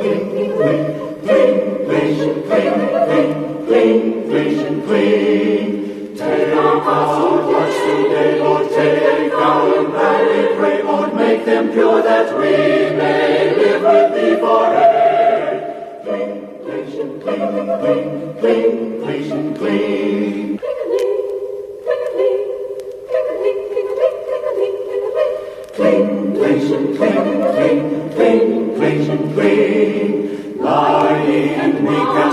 cling, 0.09 0.45
cling, 2.49 2.75
cling, 3.07 3.31
cling, 3.67 4.11
cling, 4.27 4.81
cling. 4.87 5.69
Take 6.17 6.53
our 6.55 6.79
hearts 6.81 7.77
today, 7.85 8.39
Lord, 8.41 8.69
take 8.69 9.33
our 9.33 9.79
and 9.79 10.57
pray, 10.57 10.77
Lord, 10.77 10.78
make 11.29 11.45
them 11.45 11.71
pure 11.71 12.01
that 12.01 12.35
we 12.35 12.51
may 12.97 13.55
live 13.55 13.83
with 13.83 14.09
thee 14.15 14.35
forever. 14.41 16.01
Cling, 16.03 16.33
cling, 16.63 16.87
cling, 17.21 17.43
cling, 17.81 18.05
cling, 18.39 18.69
cling, 19.01 19.55
cling. 19.59 20.59
Cling, 25.75 26.07
cling, 26.35 26.95
cling, 26.95 27.19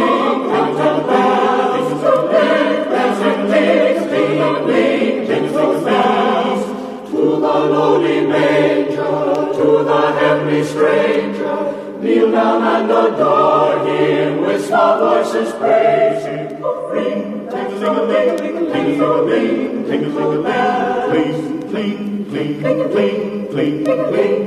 ring, 0.00 0.19
ting-a-ling-a-ling, 20.10 20.44
ting-a-ling-a-ling, 20.44 21.10
please, 21.10 21.70
cling, 21.70 22.24
cling, 22.30 22.60
cling, 22.60 22.90
cling, 22.90 23.48
cling, 23.50 23.50
cling, 23.50 23.84
cling, 23.84 24.04
cling, 24.08 24.39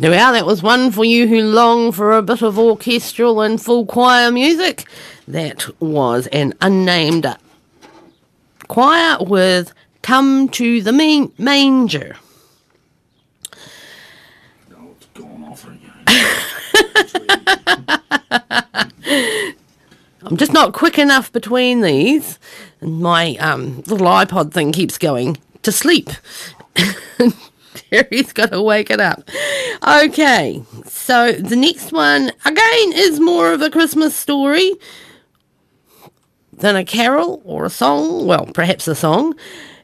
Well, 0.00 0.32
that 0.32 0.46
was 0.46 0.62
one 0.62 0.90
for 0.92 1.04
you 1.04 1.28
who 1.28 1.42
long 1.42 1.92
for 1.92 2.16
a 2.16 2.22
bit 2.22 2.40
of 2.40 2.58
orchestral 2.58 3.42
and 3.42 3.60
full 3.60 3.84
choir 3.84 4.30
music. 4.30 4.86
That 5.28 5.68
was 5.78 6.26
an 6.28 6.54
unnamed 6.62 7.36
choir 8.66 9.18
with 9.20 9.74
Come 10.00 10.48
to 10.50 10.80
the 10.80 10.92
Man- 10.92 11.32
Manger. 11.36 12.16
I'm 20.22 20.36
just 20.36 20.54
not 20.54 20.72
quick 20.72 20.98
enough 20.98 21.30
between 21.30 21.82
these. 21.82 22.38
And 22.80 23.02
my 23.02 23.36
um, 23.36 23.82
little 23.86 24.06
iPod 24.06 24.52
thing 24.52 24.72
keeps 24.72 24.96
going 24.96 25.36
to 25.62 25.70
sleep. 25.70 26.08
Terry's 27.90 28.32
got 28.32 28.52
to 28.52 28.62
wake 28.62 28.90
it 28.90 29.00
up. 29.00 29.28
Okay, 29.86 30.62
so 30.86 31.32
the 31.32 31.56
next 31.56 31.92
one, 31.92 32.30
again, 32.44 32.92
is 32.92 33.20
more 33.20 33.52
of 33.52 33.62
a 33.62 33.70
Christmas 33.70 34.14
story 34.14 34.74
than 36.52 36.76
a 36.76 36.84
carol 36.84 37.40
or 37.44 37.64
a 37.64 37.70
song. 37.70 38.26
Well, 38.26 38.46
perhaps 38.46 38.86
a 38.86 38.94
song. 38.94 39.34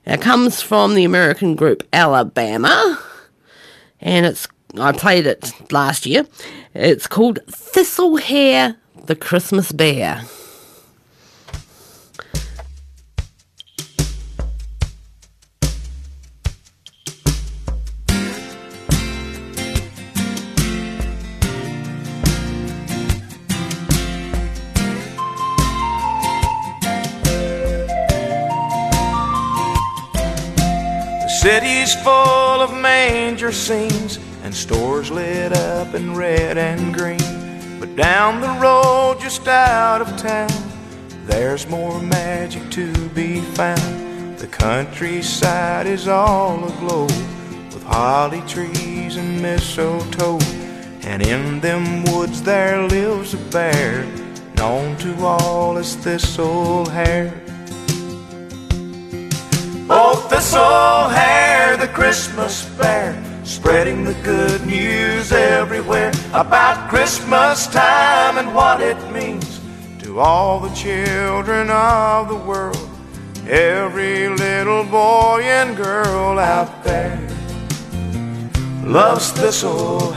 It 0.04 0.20
comes 0.20 0.60
from 0.62 0.94
the 0.94 1.04
American 1.04 1.56
group 1.56 1.82
Alabama, 1.92 3.02
and 4.00 4.24
it's 4.24 4.46
I 4.78 4.92
played 4.92 5.26
it 5.26 5.52
last 5.72 6.06
year. 6.06 6.26
It's 6.74 7.06
called 7.06 7.38
Thistle 7.48 8.16
Hair, 8.16 8.76
the 9.06 9.16
Christmas 9.16 9.72
Bear. 9.72 10.22
Cities 31.46 31.94
full 32.02 32.60
of 32.60 32.74
manger 32.74 33.52
scenes 33.52 34.18
and 34.42 34.52
stores 34.52 35.12
lit 35.12 35.52
up 35.52 35.94
in 35.94 36.12
red 36.12 36.58
and 36.58 36.92
green. 36.92 37.78
But 37.78 37.94
down 37.94 38.40
the 38.40 38.50
road, 38.60 39.20
just 39.20 39.46
out 39.46 40.00
of 40.00 40.08
town, 40.16 40.50
there's 41.26 41.68
more 41.68 42.02
magic 42.02 42.68
to 42.72 42.92
be 43.10 43.42
found. 43.42 44.36
The 44.38 44.48
countryside 44.48 45.86
is 45.86 46.08
all 46.08 46.64
aglow 46.64 47.04
with 47.04 47.84
holly 47.84 48.42
trees 48.48 49.14
and 49.14 49.40
mistletoe. 49.40 50.40
And 51.02 51.24
in 51.24 51.60
them 51.60 52.02
woods 52.06 52.42
there 52.42 52.82
lives 52.88 53.34
a 53.34 53.38
bear, 53.52 54.04
known 54.56 54.96
to 54.96 55.14
all 55.24 55.78
as 55.78 55.94
Thistle 55.94 56.86
Hair. 56.86 57.45
Oh, 59.88 60.26
Thistle 60.28 61.08
Hair, 61.10 61.76
the 61.76 61.86
Christmas 61.86 62.64
bear, 62.76 63.22
spreading 63.44 64.02
the 64.02 64.14
good 64.24 64.66
news 64.66 65.30
everywhere 65.30 66.10
about 66.32 66.90
Christmas 66.90 67.68
time 67.68 68.36
and 68.36 68.52
what 68.52 68.80
it 68.80 68.98
means 69.12 69.60
to 70.02 70.18
all 70.18 70.58
the 70.58 70.74
children 70.74 71.70
of 71.70 72.28
the 72.28 72.34
world. 72.34 72.90
Every 73.46 74.28
little 74.28 74.82
boy 74.82 75.42
and 75.44 75.76
girl 75.76 76.40
out 76.40 76.82
there 76.82 77.20
loves 78.84 79.30
Thistle. 79.30 80.12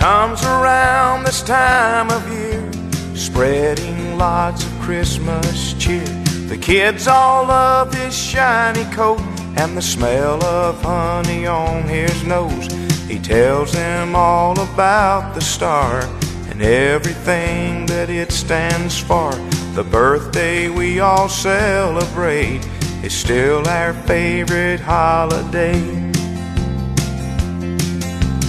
Comes 0.00 0.42
around 0.44 1.24
this 1.24 1.42
time 1.42 2.10
of 2.10 2.26
year, 2.32 2.72
spreading 3.14 4.16
lots 4.16 4.64
of 4.64 4.72
Christmas 4.80 5.74
cheer. 5.74 6.06
The 6.48 6.56
kids 6.56 7.06
all 7.06 7.44
love 7.44 7.92
his 7.92 8.16
shiny 8.16 8.84
coat 8.94 9.20
and 9.58 9.76
the 9.76 9.82
smell 9.82 10.42
of 10.42 10.80
honey 10.80 11.46
on 11.46 11.82
his 11.82 12.24
nose. 12.24 12.66
He 13.08 13.18
tells 13.18 13.72
them 13.72 14.16
all 14.16 14.58
about 14.58 15.34
the 15.34 15.42
star 15.42 16.00
and 16.48 16.62
everything 16.62 17.84
that 17.84 18.08
it 18.08 18.32
stands 18.32 18.98
for. 18.98 19.32
The 19.74 19.84
birthday 19.84 20.70
we 20.70 21.00
all 21.00 21.28
celebrate 21.28 22.66
is 23.04 23.12
still 23.12 23.68
our 23.68 23.92
favorite 23.92 24.80
holiday. 24.80 26.09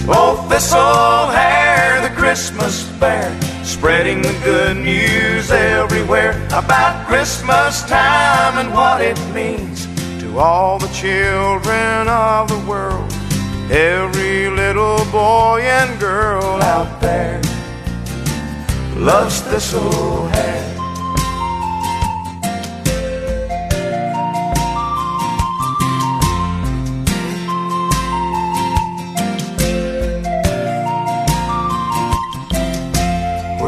Oh, 0.08 0.46
Thistle 0.50 1.28
Hair, 1.28 2.02
the 2.02 2.14
Christmas 2.16 2.88
bear, 2.98 3.30
spreading 3.62 4.20
the 4.20 4.36
good 4.42 4.76
news 4.76 5.50
everywhere 5.52 6.32
about 6.48 7.06
Christmas 7.06 7.82
time 7.84 8.58
and 8.58 8.74
what 8.74 9.00
it 9.00 9.16
means 9.32 9.86
to 10.20 10.38
all 10.38 10.80
the 10.80 10.88
children 10.88 12.08
of 12.08 12.48
the 12.48 12.58
world. 12.68 13.12
Every 13.70 14.50
little 14.50 15.04
boy 15.12 15.60
and 15.62 16.00
girl 16.00 16.60
out 16.62 17.00
there 17.00 17.40
loves 18.96 19.40
Thistle 19.42 20.26
Hair. 20.28 20.81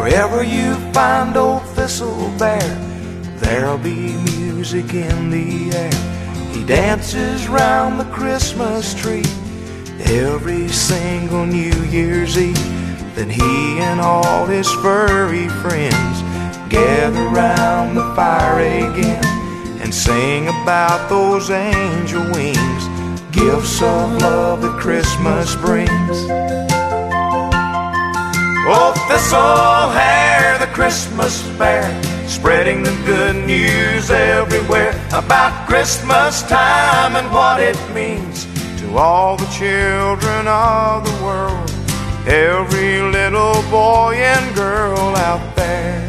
Wherever 0.05 0.43
you 0.44 0.74
find 0.93 1.35
old 1.35 1.62
Thistle 1.68 2.31
Bear, 2.39 2.60
there'll 3.39 3.78
be 3.78 4.12
music 4.36 4.93
in 4.93 5.31
the 5.31 5.74
air. 5.74 6.52
He 6.52 6.62
dances 6.62 7.48
round 7.48 7.98
the 7.98 8.05
Christmas 8.12 8.93
tree 8.93 9.24
every 10.05 10.68
single 10.68 11.47
New 11.47 11.72
Year's 11.85 12.36
Eve. 12.36 12.55
Then 13.14 13.31
he 13.31 13.78
and 13.81 13.98
all 13.98 14.44
his 14.44 14.70
furry 14.82 15.48
friends 15.48 16.20
gather 16.68 17.24
round 17.28 17.97
the 17.97 18.14
fire 18.14 18.60
again 18.60 19.24
and 19.81 19.94
sing 19.94 20.48
about 20.48 21.09
those 21.09 21.48
angel 21.48 22.20
wings, 22.31 22.89
gifts 23.32 23.81
of 23.81 24.20
love 24.20 24.60
that 24.60 24.78
Christmas 24.78 25.56
brings. 25.56 26.73
Oh, 28.66 28.95
Thistle 29.09 29.91
Hair, 29.91 30.59
the 30.59 30.73
Christmas 30.73 31.43
bear, 31.59 31.85
spreading 32.27 32.82
the 32.82 32.99
good 33.05 33.36
news 33.47 34.11
everywhere 34.11 34.99
about 35.12 35.69
Christmas 35.69 36.41
time 36.45 37.15
and 37.15 37.31
what 37.31 37.61
it 37.61 37.77
means 37.93 38.47
to 38.81 38.97
all 38.97 39.36
the 39.36 39.45
children 39.53 40.49
of 40.49 41.05
the 41.05 41.23
world. 41.23 41.70
Every 42.27 43.03
little 43.03 43.61
boy 43.70 44.15
and 44.16 44.55
girl 44.55 45.15
out 45.15 45.55
there 45.57 46.01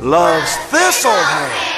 loves 0.00 0.56
Thistle 0.70 1.12
Hair. 1.12 1.77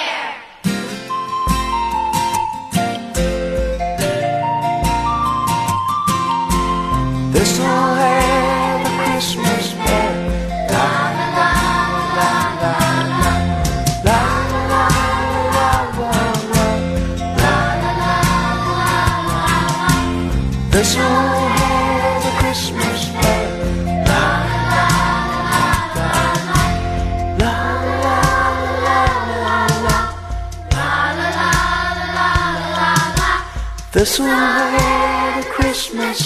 La. 20.97 21.05
The 22.23 22.31
Christmas. 22.41 23.01
La 23.13 23.37
la 24.07 24.27
la 24.73 24.87
la 25.97 26.15
la. 26.49 26.61
La 27.39 27.55
la 28.03 28.19
la 28.85 28.99
la 29.31 29.59
la. 29.87 29.99
La 30.71 30.91
la 31.19 31.29
la 31.39 31.53
la 32.77 32.91
la. 33.19 33.31
Hair, 33.93 35.41
the 35.41 35.47
Christmas. 35.51 36.19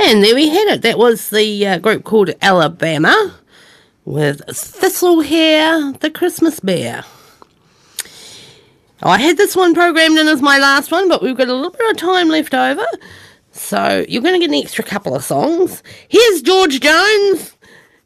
And 0.00 0.24
there 0.24 0.34
we 0.34 0.48
had 0.48 0.68
it. 0.68 0.82
That 0.82 0.96
was 0.98 1.28
the 1.28 1.66
uh, 1.66 1.78
group 1.78 2.04
called 2.04 2.30
Alabama 2.40 3.34
with 4.06 4.40
Thistle 4.48 5.20
Hair, 5.20 5.92
the 6.00 6.10
Christmas 6.10 6.60
Bear. 6.60 7.04
I 9.02 9.18
had 9.18 9.36
this 9.36 9.54
one 9.54 9.74
programmed 9.74 10.18
in 10.18 10.26
as 10.26 10.42
my 10.42 10.58
last 10.58 10.90
one, 10.90 11.08
but 11.08 11.22
we've 11.22 11.36
got 11.36 11.48
a 11.48 11.54
little 11.54 11.70
bit 11.70 11.90
of 11.90 11.96
time 11.96 12.28
left 12.28 12.52
over. 12.52 12.84
So 13.52 14.04
you're 14.08 14.22
going 14.22 14.34
to 14.34 14.40
get 14.40 14.52
an 14.52 14.60
extra 14.62 14.82
couple 14.82 15.14
of 15.14 15.22
songs. 15.22 15.82
Here's 16.08 16.42
George 16.42 16.80
Jones. 16.80 17.54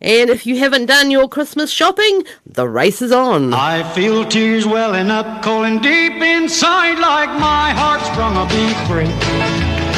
And 0.02 0.28
if 0.28 0.46
you 0.46 0.58
haven't 0.58 0.86
done 0.86 1.10
your 1.10 1.28
Christmas 1.28 1.70
shopping, 1.70 2.24
the 2.44 2.68
race 2.68 3.00
is 3.00 3.12
on. 3.12 3.54
I 3.54 3.88
feel 3.94 4.24
tears 4.26 4.66
welling 4.66 5.10
up, 5.10 5.42
calling 5.42 5.78
deep 5.78 6.20
inside, 6.20 6.98
like 6.98 7.30
my 7.40 7.70
heart's 7.70 8.06
sprung 8.06 8.36
a 8.36 8.44
beat 8.50 8.76
break. 8.88 9.08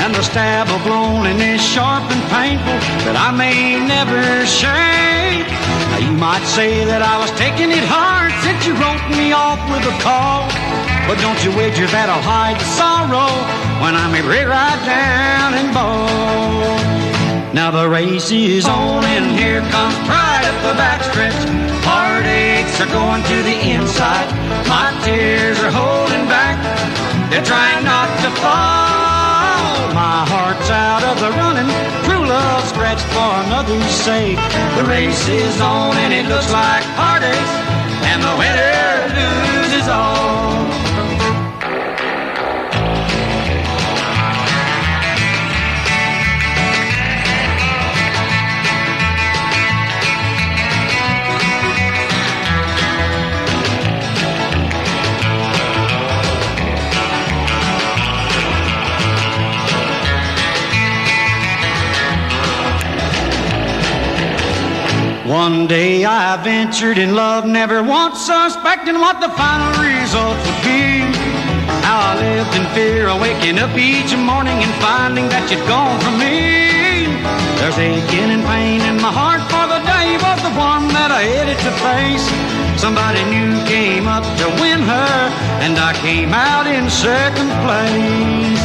And 0.05 0.15
the 0.15 0.23
stab 0.23 0.69
of 0.69 0.87
loneliness 0.87 1.65
sharp 1.65 2.05
and 2.05 2.23
painful 2.31 2.79
that 3.09 3.17
I 3.17 3.33
may 3.33 3.81
never 3.81 4.45
shake. 4.45 5.49
Now 5.91 5.99
you 5.99 6.13
might 6.19 6.45
say 6.45 6.85
that 6.85 7.01
I 7.01 7.19
was 7.19 7.31
taking 7.33 7.71
it 7.71 7.85
hard 7.89 8.31
since 8.45 8.67
you 8.67 8.75
wrote 8.75 9.09
me 9.17 9.33
off 9.33 9.59
with 9.73 9.89
a 9.89 9.97
call. 10.03 10.74
But 11.07 11.21
don't 11.21 11.37
you 11.45 11.53
wager 11.53 11.87
that 11.93 12.09
I'll 12.09 12.25
hide 12.25 12.57
the 12.57 12.69
sorrow 12.81 13.29
when 13.85 13.93
I'm 13.93 14.17
right 14.25 14.81
down 14.89 15.53
and 15.53 15.69
bawl. 15.77 17.05
Now 17.53 17.71
the 17.71 17.89
race 17.89 18.33
is 18.33 18.67
on 18.67 19.05
and 19.05 19.31
here 19.39 19.61
comes 19.69 19.95
pride 20.09 20.49
up 20.49 20.59
the 20.65 20.75
backstretch. 20.81 21.37
Heartaches 21.85 22.81
are 22.81 22.89
going 22.89 23.23
to 23.31 23.37
the 23.45 23.57
inside. 23.77 24.27
My 24.67 24.97
tears 25.05 25.61
are 25.61 25.71
holding 25.71 26.25
back. 26.27 26.57
They're 27.31 27.45
trying 27.45 27.85
not 27.85 28.09
to 28.25 28.31
fall. 28.41 29.93
My 29.93 30.25
heart's 30.25 30.71
out 30.73 31.05
of 31.05 31.21
the 31.21 31.31
running. 31.37 31.69
True 32.09 32.25
love 32.25 32.65
scratched 32.65 33.07
for 33.13 33.31
another's 33.45 33.93
sake. 33.93 34.41
The 34.81 34.85
race 34.89 35.29
is 35.29 35.61
on 35.61 35.95
and 36.01 36.17
it 36.17 36.27
looks 36.33 36.51
like 36.51 36.83
heartaches. 36.97 37.53
And 38.09 38.25
the 38.25 38.35
winner 38.41 38.64
One 65.45 65.67
day 65.67 66.07
I 66.07 66.41
ventured 66.43 66.97
in 66.97 67.15
love, 67.15 67.45
never 67.45 67.83
once 67.83 68.17
suspecting 68.25 68.97
what 68.97 69.21
the 69.21 69.29
final 69.29 69.77
result 69.77 70.41
would 70.41 70.61
be. 70.65 71.05
How 71.85 72.01
I 72.01 72.13
lived 72.17 72.57
in 72.57 72.65
fear 72.73 73.13
of 73.13 73.21
waking 73.21 73.59
up 73.59 73.77
each 73.77 74.17
morning 74.17 74.57
and 74.65 74.73
finding 74.81 75.29
that 75.29 75.45
you'd 75.53 75.61
gone 75.69 76.01
from 76.01 76.17
me. 76.17 77.13
There's 77.61 77.77
aching 77.77 78.33
and 78.33 78.41
pain 78.49 78.81
in 78.89 78.97
my 79.05 79.13
heart 79.13 79.45
for 79.53 79.69
the 79.69 79.85
day 79.85 80.17
was 80.17 80.41
the 80.41 80.55
one 80.57 80.89
that 80.97 81.13
I 81.13 81.29
headed 81.29 81.61
to 81.61 81.73
face. 81.85 82.25
Somebody 82.81 83.21
new 83.29 83.61
came 83.69 84.09
up 84.09 84.25
to 84.41 84.49
win 84.65 84.81
her, 84.81 85.17
and 85.61 85.77
I 85.77 85.93
came 86.01 86.33
out 86.33 86.65
in 86.65 86.89
second 86.89 87.53
place. 87.61 88.65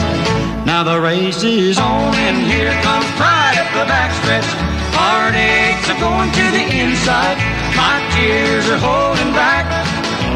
Now 0.64 0.88
the 0.88 0.96
race 0.96 1.44
is 1.44 1.76
on, 1.78 2.16
and 2.16 2.40
here 2.48 2.72
comes 2.88 3.10
pride 3.20 3.60
at 3.60 3.68
the 3.76 3.84
backstretch. 3.84 4.69
Heartaches 5.00 5.88
are 5.94 6.00
going 6.00 6.30
to 6.40 6.46
the 6.58 6.66
inside. 6.84 7.38
My 7.80 7.98
tears 8.16 8.68
are 8.70 8.82
holding 8.82 9.32
back. 9.34 9.66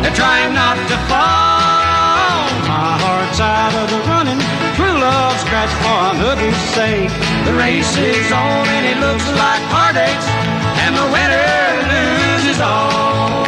They're 0.02 0.16
trying 0.16 0.54
not 0.56 0.78
to 0.92 0.98
fall. 1.12 2.48
My 2.72 2.92
heart's 3.04 3.40
out 3.40 3.74
of 3.82 3.88
the 3.94 4.00
running. 4.10 4.40
True 4.76 4.98
love 5.00 5.34
for 5.84 6.00
another's 6.16 6.56
sake. 6.74 7.10
The 7.46 7.54
race 7.54 7.96
is 7.98 8.32
on 8.32 8.66
and 8.68 8.86
it 8.86 8.98
looks 8.98 9.28
like 9.38 9.62
heartaches. 9.70 10.28
And 10.84 10.96
the 10.98 11.08
winner 11.14 11.54
loses 11.94 12.60
all. 12.60 13.44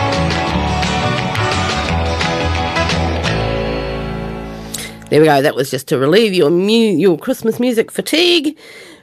There 5.09 5.21
we 5.21 5.27
go. 5.27 5.41
That 5.41 5.55
was 5.55 5.71
just 5.71 5.87
to 5.89 5.97
relieve 5.97 6.33
your 6.33 6.49
mu- 6.49 6.97
your 6.97 7.17
Christmas 7.17 7.59
music 7.59 7.91
fatigue. 7.91 8.57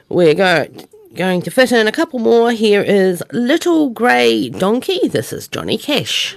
We're 0.09 0.33
go- 0.35 0.67
going 1.13 1.41
to 1.43 1.51
fit 1.51 1.71
in 1.71 1.87
a 1.87 1.91
couple 1.91 2.19
more. 2.19 2.51
Here 2.51 2.81
is 2.81 3.21
Little 3.31 3.89
Grey 3.89 4.49
Donkey. 4.49 5.07
This 5.07 5.31
is 5.31 5.47
Johnny 5.47 5.77
Cash. 5.77 6.35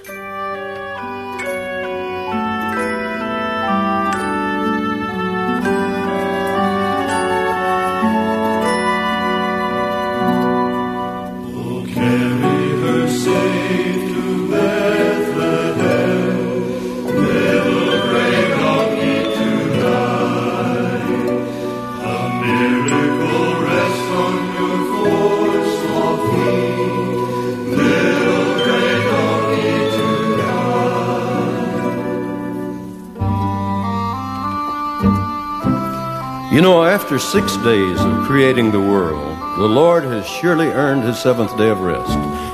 You 36.56 36.62
know, 36.62 36.84
after 36.84 37.18
six 37.18 37.54
days 37.58 38.00
of 38.00 38.26
creating 38.26 38.72
the 38.72 38.80
world, 38.80 39.38
the 39.58 39.68
Lord 39.68 40.04
has 40.04 40.26
surely 40.26 40.68
earned 40.68 41.02
his 41.02 41.18
seventh 41.18 41.54
day 41.58 41.68
of 41.68 41.82
rest. 41.82 42.10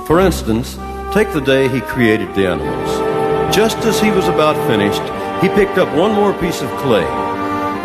For 0.08 0.18
instance, 0.18 0.74
take 1.14 1.32
the 1.32 1.40
day 1.40 1.68
he 1.68 1.80
created 1.82 2.34
the 2.34 2.48
animals. 2.48 3.54
Just 3.54 3.78
as 3.86 4.00
he 4.00 4.10
was 4.10 4.26
about 4.26 4.56
finished, 4.66 5.06
he 5.40 5.54
picked 5.54 5.78
up 5.78 5.96
one 5.96 6.10
more 6.16 6.36
piece 6.40 6.62
of 6.62 6.68
clay. 6.78 7.04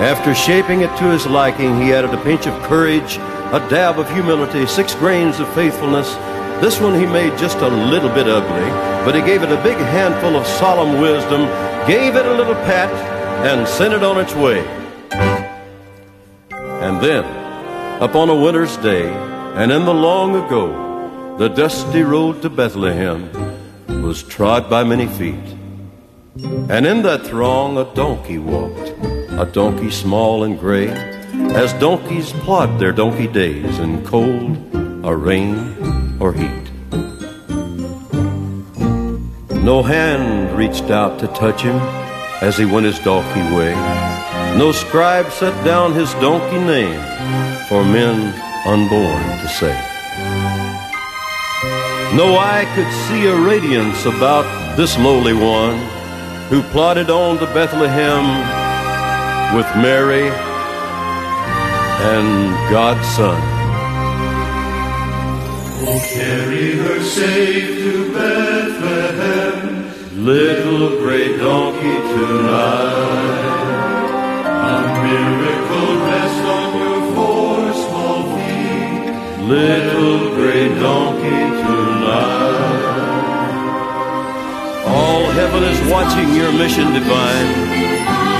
After 0.02 0.34
shaping 0.34 0.82
it 0.82 0.90
to 0.98 1.12
his 1.12 1.28
liking, 1.28 1.80
he 1.80 1.94
added 1.94 2.16
a 2.16 2.24
pinch 2.24 2.48
of 2.48 2.64
courage, 2.64 3.18
a 3.54 3.64
dab 3.70 4.00
of 4.00 4.12
humility, 4.12 4.66
six 4.66 4.96
grains 4.96 5.40
of 5.40 5.48
faithfulness. 5.54 6.16
This 6.62 6.82
one 6.82 7.00
he 7.00 7.06
made 7.06 7.38
just 7.38 7.60
a 7.60 7.68
little 7.68 8.10
bit 8.10 8.26
ugly, 8.28 8.70
but 9.06 9.14
he 9.14 9.22
gave 9.22 9.44
it 9.44 9.52
a 9.52 9.62
big 9.62 9.78
handful 9.78 10.36
of 10.36 10.48
solemn 10.48 11.00
wisdom, 11.00 11.42
gave 11.86 12.16
it 12.16 12.26
a 12.26 12.34
little 12.34 12.56
pat, 12.66 12.90
and 13.46 13.68
sent 13.68 13.94
it 13.94 14.02
on 14.02 14.20
its 14.20 14.34
way. 14.34 14.77
And 16.88 17.02
then, 17.02 17.26
upon 18.02 18.30
a 18.30 18.36
winter's 18.36 18.78
day, 18.78 19.12
and 19.60 19.74
in 19.74 19.84
the 19.84 19.94
long 19.94 20.38
ago, 20.38 21.36
the 21.38 21.50
dusty 21.50 22.02
road 22.02 22.42
to 22.44 22.50
Bethlehem 22.50 23.30
was 24.02 24.24
trod 24.24 24.70
by 24.70 24.86
many 24.86 25.06
feet. 25.06 25.48
And 26.70 26.86
in 26.86 27.02
that 27.02 27.28
throng 27.28 27.78
a 27.78 27.94
donkey 27.94 28.38
walked, 28.38 28.94
a 29.32 29.50
donkey 29.52 29.92
small 29.92 30.46
and 30.46 30.58
gray, 30.58 30.88
as 31.62 31.74
donkeys 31.74 32.32
plod 32.48 32.80
their 32.80 32.94
donkey 32.94 33.28
days 33.28 33.80
in 33.80 34.06
cold 34.06 34.56
or 35.06 35.18
rain 35.18 36.18
or 36.22 36.32
heat. 36.32 36.72
No 39.62 39.84
hand 39.84 40.58
reached 40.58 40.90
out 40.90 41.20
to 41.20 41.28
touch 41.28 41.64
him 41.64 41.76
as 42.40 42.56
he 42.58 42.64
went 42.64 42.86
his 42.86 43.00
donkey 43.00 43.44
way. 43.54 44.17
No 44.58 44.72
scribe 44.72 45.30
set 45.32 45.54
down 45.64 45.94
his 45.94 46.12
donkey 46.16 46.58
name 46.58 47.00
for 47.70 47.84
men 47.84 48.34
unborn 48.66 49.22
to 49.42 49.48
say. 49.48 49.76
No 52.16 52.40
eye 52.40 52.66
could 52.74 52.92
see 53.06 53.28
a 53.28 53.36
radiance 53.36 54.06
about 54.06 54.48
this 54.76 54.98
lowly 54.98 55.36
one 55.36 55.78
who 56.50 56.64
plodded 56.74 57.12
on 57.12 57.38
to 57.38 57.46
Bethlehem 57.54 58.26
with 59.56 59.68
Mary 59.76 60.28
and 62.14 62.52
God's 62.72 63.08
Son. 63.10 63.40
Oh, 65.86 66.00
carry 66.14 66.72
her 66.78 67.00
safe 67.04 67.78
to 67.78 68.12
Bethlehem, 68.12 69.86
Little 70.26 70.98
gray 71.00 71.38
donkey 71.38 71.98
tonight. 72.16 73.67
Miracle 75.08 75.92
rests 76.08 76.46
on 76.58 76.70
your 76.84 77.00
four 77.16 77.58
small 77.84 78.20
feet. 78.36 79.06
Little 79.56 80.20
gray 80.36 80.68
donkey 80.84 81.44
tonight. 81.64 82.78
All 84.98 85.24
heaven 85.40 85.64
is 85.64 85.80
watching 85.92 86.30
your 86.36 86.52
mission 86.52 86.88
divine, 86.94 87.50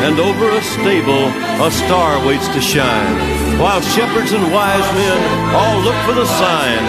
and 0.06 0.20
over 0.20 0.48
a 0.50 0.62
stable 0.76 1.28
a 1.68 1.70
star 1.72 2.12
waits 2.26 2.48
to 2.56 2.62
shine, 2.62 3.16
while 3.60 3.82
shepherds 3.82 4.32
and 4.32 4.46
wise 4.52 4.90
men 5.00 5.20
all 5.60 5.78
look 5.88 6.00
for 6.06 6.16
the 6.22 6.28
sign. 6.42 6.84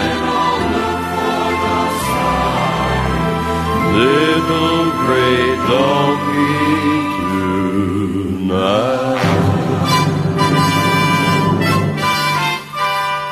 Little 3.99 4.91
gray 5.05 5.43
donkey 5.71 6.49
tonight. 8.49 9.58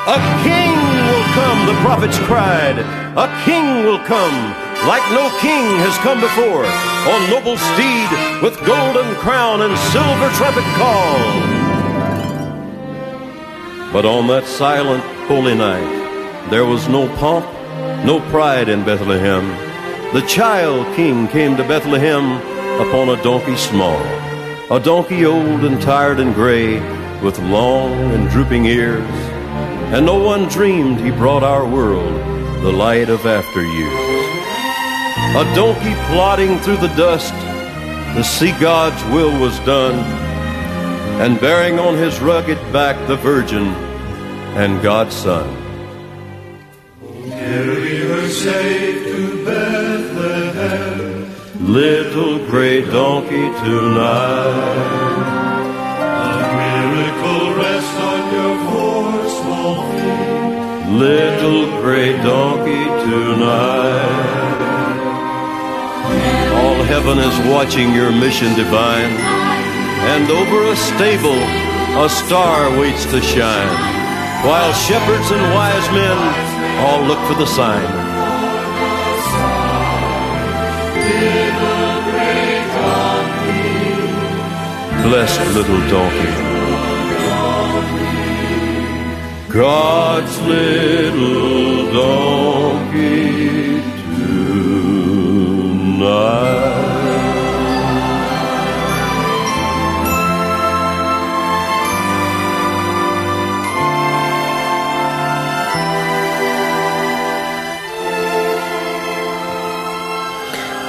A 0.07 0.19
king 0.41 0.77
will 1.11 1.27
come, 1.35 1.65
the 1.65 1.75
prophets 1.81 2.17
cried. 2.19 2.79
A 2.79 3.27
king 3.43 3.84
will 3.84 3.99
come, 3.99 4.55
like 4.88 5.03
no 5.11 5.27
king 5.41 5.65
has 5.84 5.97
come 5.97 6.21
before, 6.21 6.63
on 6.63 7.29
noble 7.29 7.57
steed 7.57 8.41
with 8.41 8.55
golden 8.65 9.13
crown 9.15 9.63
and 9.63 9.77
silver 9.91 10.29
trumpet 10.38 10.63
call. 10.79 11.17
But 13.91 14.05
on 14.05 14.27
that 14.27 14.45
silent, 14.45 15.03
holy 15.27 15.55
night, 15.55 16.49
there 16.51 16.65
was 16.65 16.88
no 16.88 17.13
pomp, 17.17 17.45
no 18.05 18.21
pride 18.31 18.69
in 18.69 18.85
Bethlehem. 18.85 19.45
The 20.13 20.25
child 20.25 20.95
king 20.95 21.27
came 21.27 21.57
to 21.57 21.67
Bethlehem 21.67 22.38
upon 22.79 23.09
a 23.09 23.21
donkey 23.23 23.57
small, 23.57 24.01
a 24.71 24.79
donkey 24.79 25.25
old 25.25 25.65
and 25.65 25.81
tired 25.81 26.21
and 26.21 26.34
gray, 26.34 26.79
with 27.19 27.38
long 27.39 27.91
and 28.13 28.29
drooping 28.29 28.67
ears. 28.67 29.36
And 29.93 30.05
no 30.05 30.22
one 30.22 30.49
dreamed 30.49 30.99
he 30.99 31.11
brought 31.11 31.43
our 31.43 31.65
world 31.65 32.14
the 32.61 32.72
light 32.72 33.09
of 33.09 33.26
after 33.26 33.61
years. 33.61 34.27
A 35.35 35.43
donkey 35.55 35.95
plodding 36.11 36.59
through 36.59 36.77
the 36.77 36.93
dust 36.95 37.34
to 38.15 38.23
see 38.23 38.51
God's 38.59 39.01
will 39.14 39.39
was 39.39 39.57
done, 39.59 39.95
and 41.22 41.39
bearing 41.39 41.80
on 41.80 41.95
his 41.95 42.19
rugged 42.19 42.57
back 42.73 42.97
the 43.07 43.15
Virgin 43.15 43.68
and 44.57 44.81
God's 44.81 45.15
Son. 45.15 45.47
Carry 47.30 47.97
her 47.99 48.27
safe 48.27 49.05
to 49.05 49.45
Bethlehem, 49.45 51.31
Little 51.73 52.45
gray 52.47 52.81
donkey 52.81 53.51
tonight. 53.64 55.16
little 60.98 61.80
gray 61.82 62.11
donkey 62.24 62.86
tonight. 63.06 64.18
All 66.57 66.84
heaven 66.86 67.19
is 67.19 67.38
watching 67.53 67.94
your 67.94 68.11
mission 68.11 68.56
divine, 68.56 69.14
and 70.14 70.30
over 70.32 70.72
a 70.72 70.76
stable 70.76 71.41
a 72.03 72.10
star 72.10 72.72
waits 72.80 73.06
to 73.06 73.22
shine, 73.22 73.76
while 74.45 74.74
shepherds 74.74 75.30
and 75.32 75.41
wise 75.53 75.88
men 75.94 76.18
all 76.86 77.02
look 77.03 77.19
for 77.28 77.36
the 77.36 77.45
sign. 77.45 77.90
Blessed 85.03 85.56
little 85.56 85.82
donkey. 85.90 86.47
God's 89.49 90.41
little 90.41 91.91
donkey 91.94 93.82
tonight. 94.18 95.38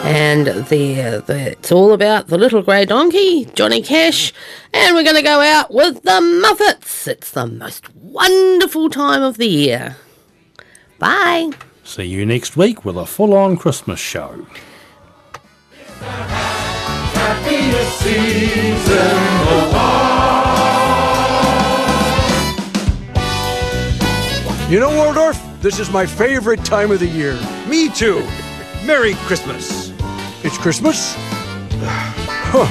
And 0.04 0.46
the, 0.66 1.00
uh, 1.00 1.20
the 1.20 1.52
it's 1.52 1.70
all 1.70 1.92
about 1.92 2.26
the 2.26 2.38
little 2.38 2.62
grey 2.62 2.84
donkey, 2.84 3.44
Johnny 3.54 3.82
Cash, 3.82 4.32
and 4.72 4.94
we're 4.96 5.04
going 5.04 5.16
to 5.16 5.22
go 5.22 5.40
out 5.40 5.72
with 5.72 6.02
the 6.02 6.20
Muppets. 6.20 7.06
It's 7.06 7.30
the 7.30 7.46
most 7.46 7.84
wonderful 8.18 8.90
time 8.90 9.22
of 9.22 9.36
the 9.36 9.46
year. 9.46 9.96
Bye. 10.98 11.52
See 11.84 12.02
you 12.02 12.26
next 12.26 12.56
week 12.56 12.84
with 12.84 12.96
a 12.96 13.06
full 13.06 13.32
on 13.32 13.56
Christmas 13.56 14.00
show. 14.00 14.44
happiest 17.14 17.98
season 18.00 19.16
of 19.54 19.74
all. 19.74 20.18
You 24.68 24.80
know, 24.80 24.90
Waldorf, 24.96 25.40
this 25.62 25.78
is 25.78 25.88
my 25.90 26.04
favorite 26.04 26.64
time 26.64 26.90
of 26.90 26.98
the 26.98 27.06
year. 27.06 27.38
Me 27.68 27.88
too. 27.88 28.26
Merry 28.84 29.14
Christmas. 29.28 29.92
It's 30.42 30.58
Christmas? 30.58 31.14
Huh. 32.50 32.64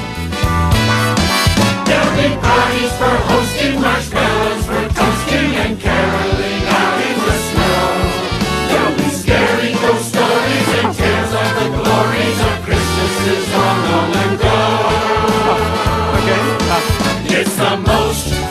There'll 1.86 2.16
be 2.18 2.36
parties 2.42 2.92
for 2.98 3.16
hosting, 3.30 3.80
marshmallows 3.80 4.67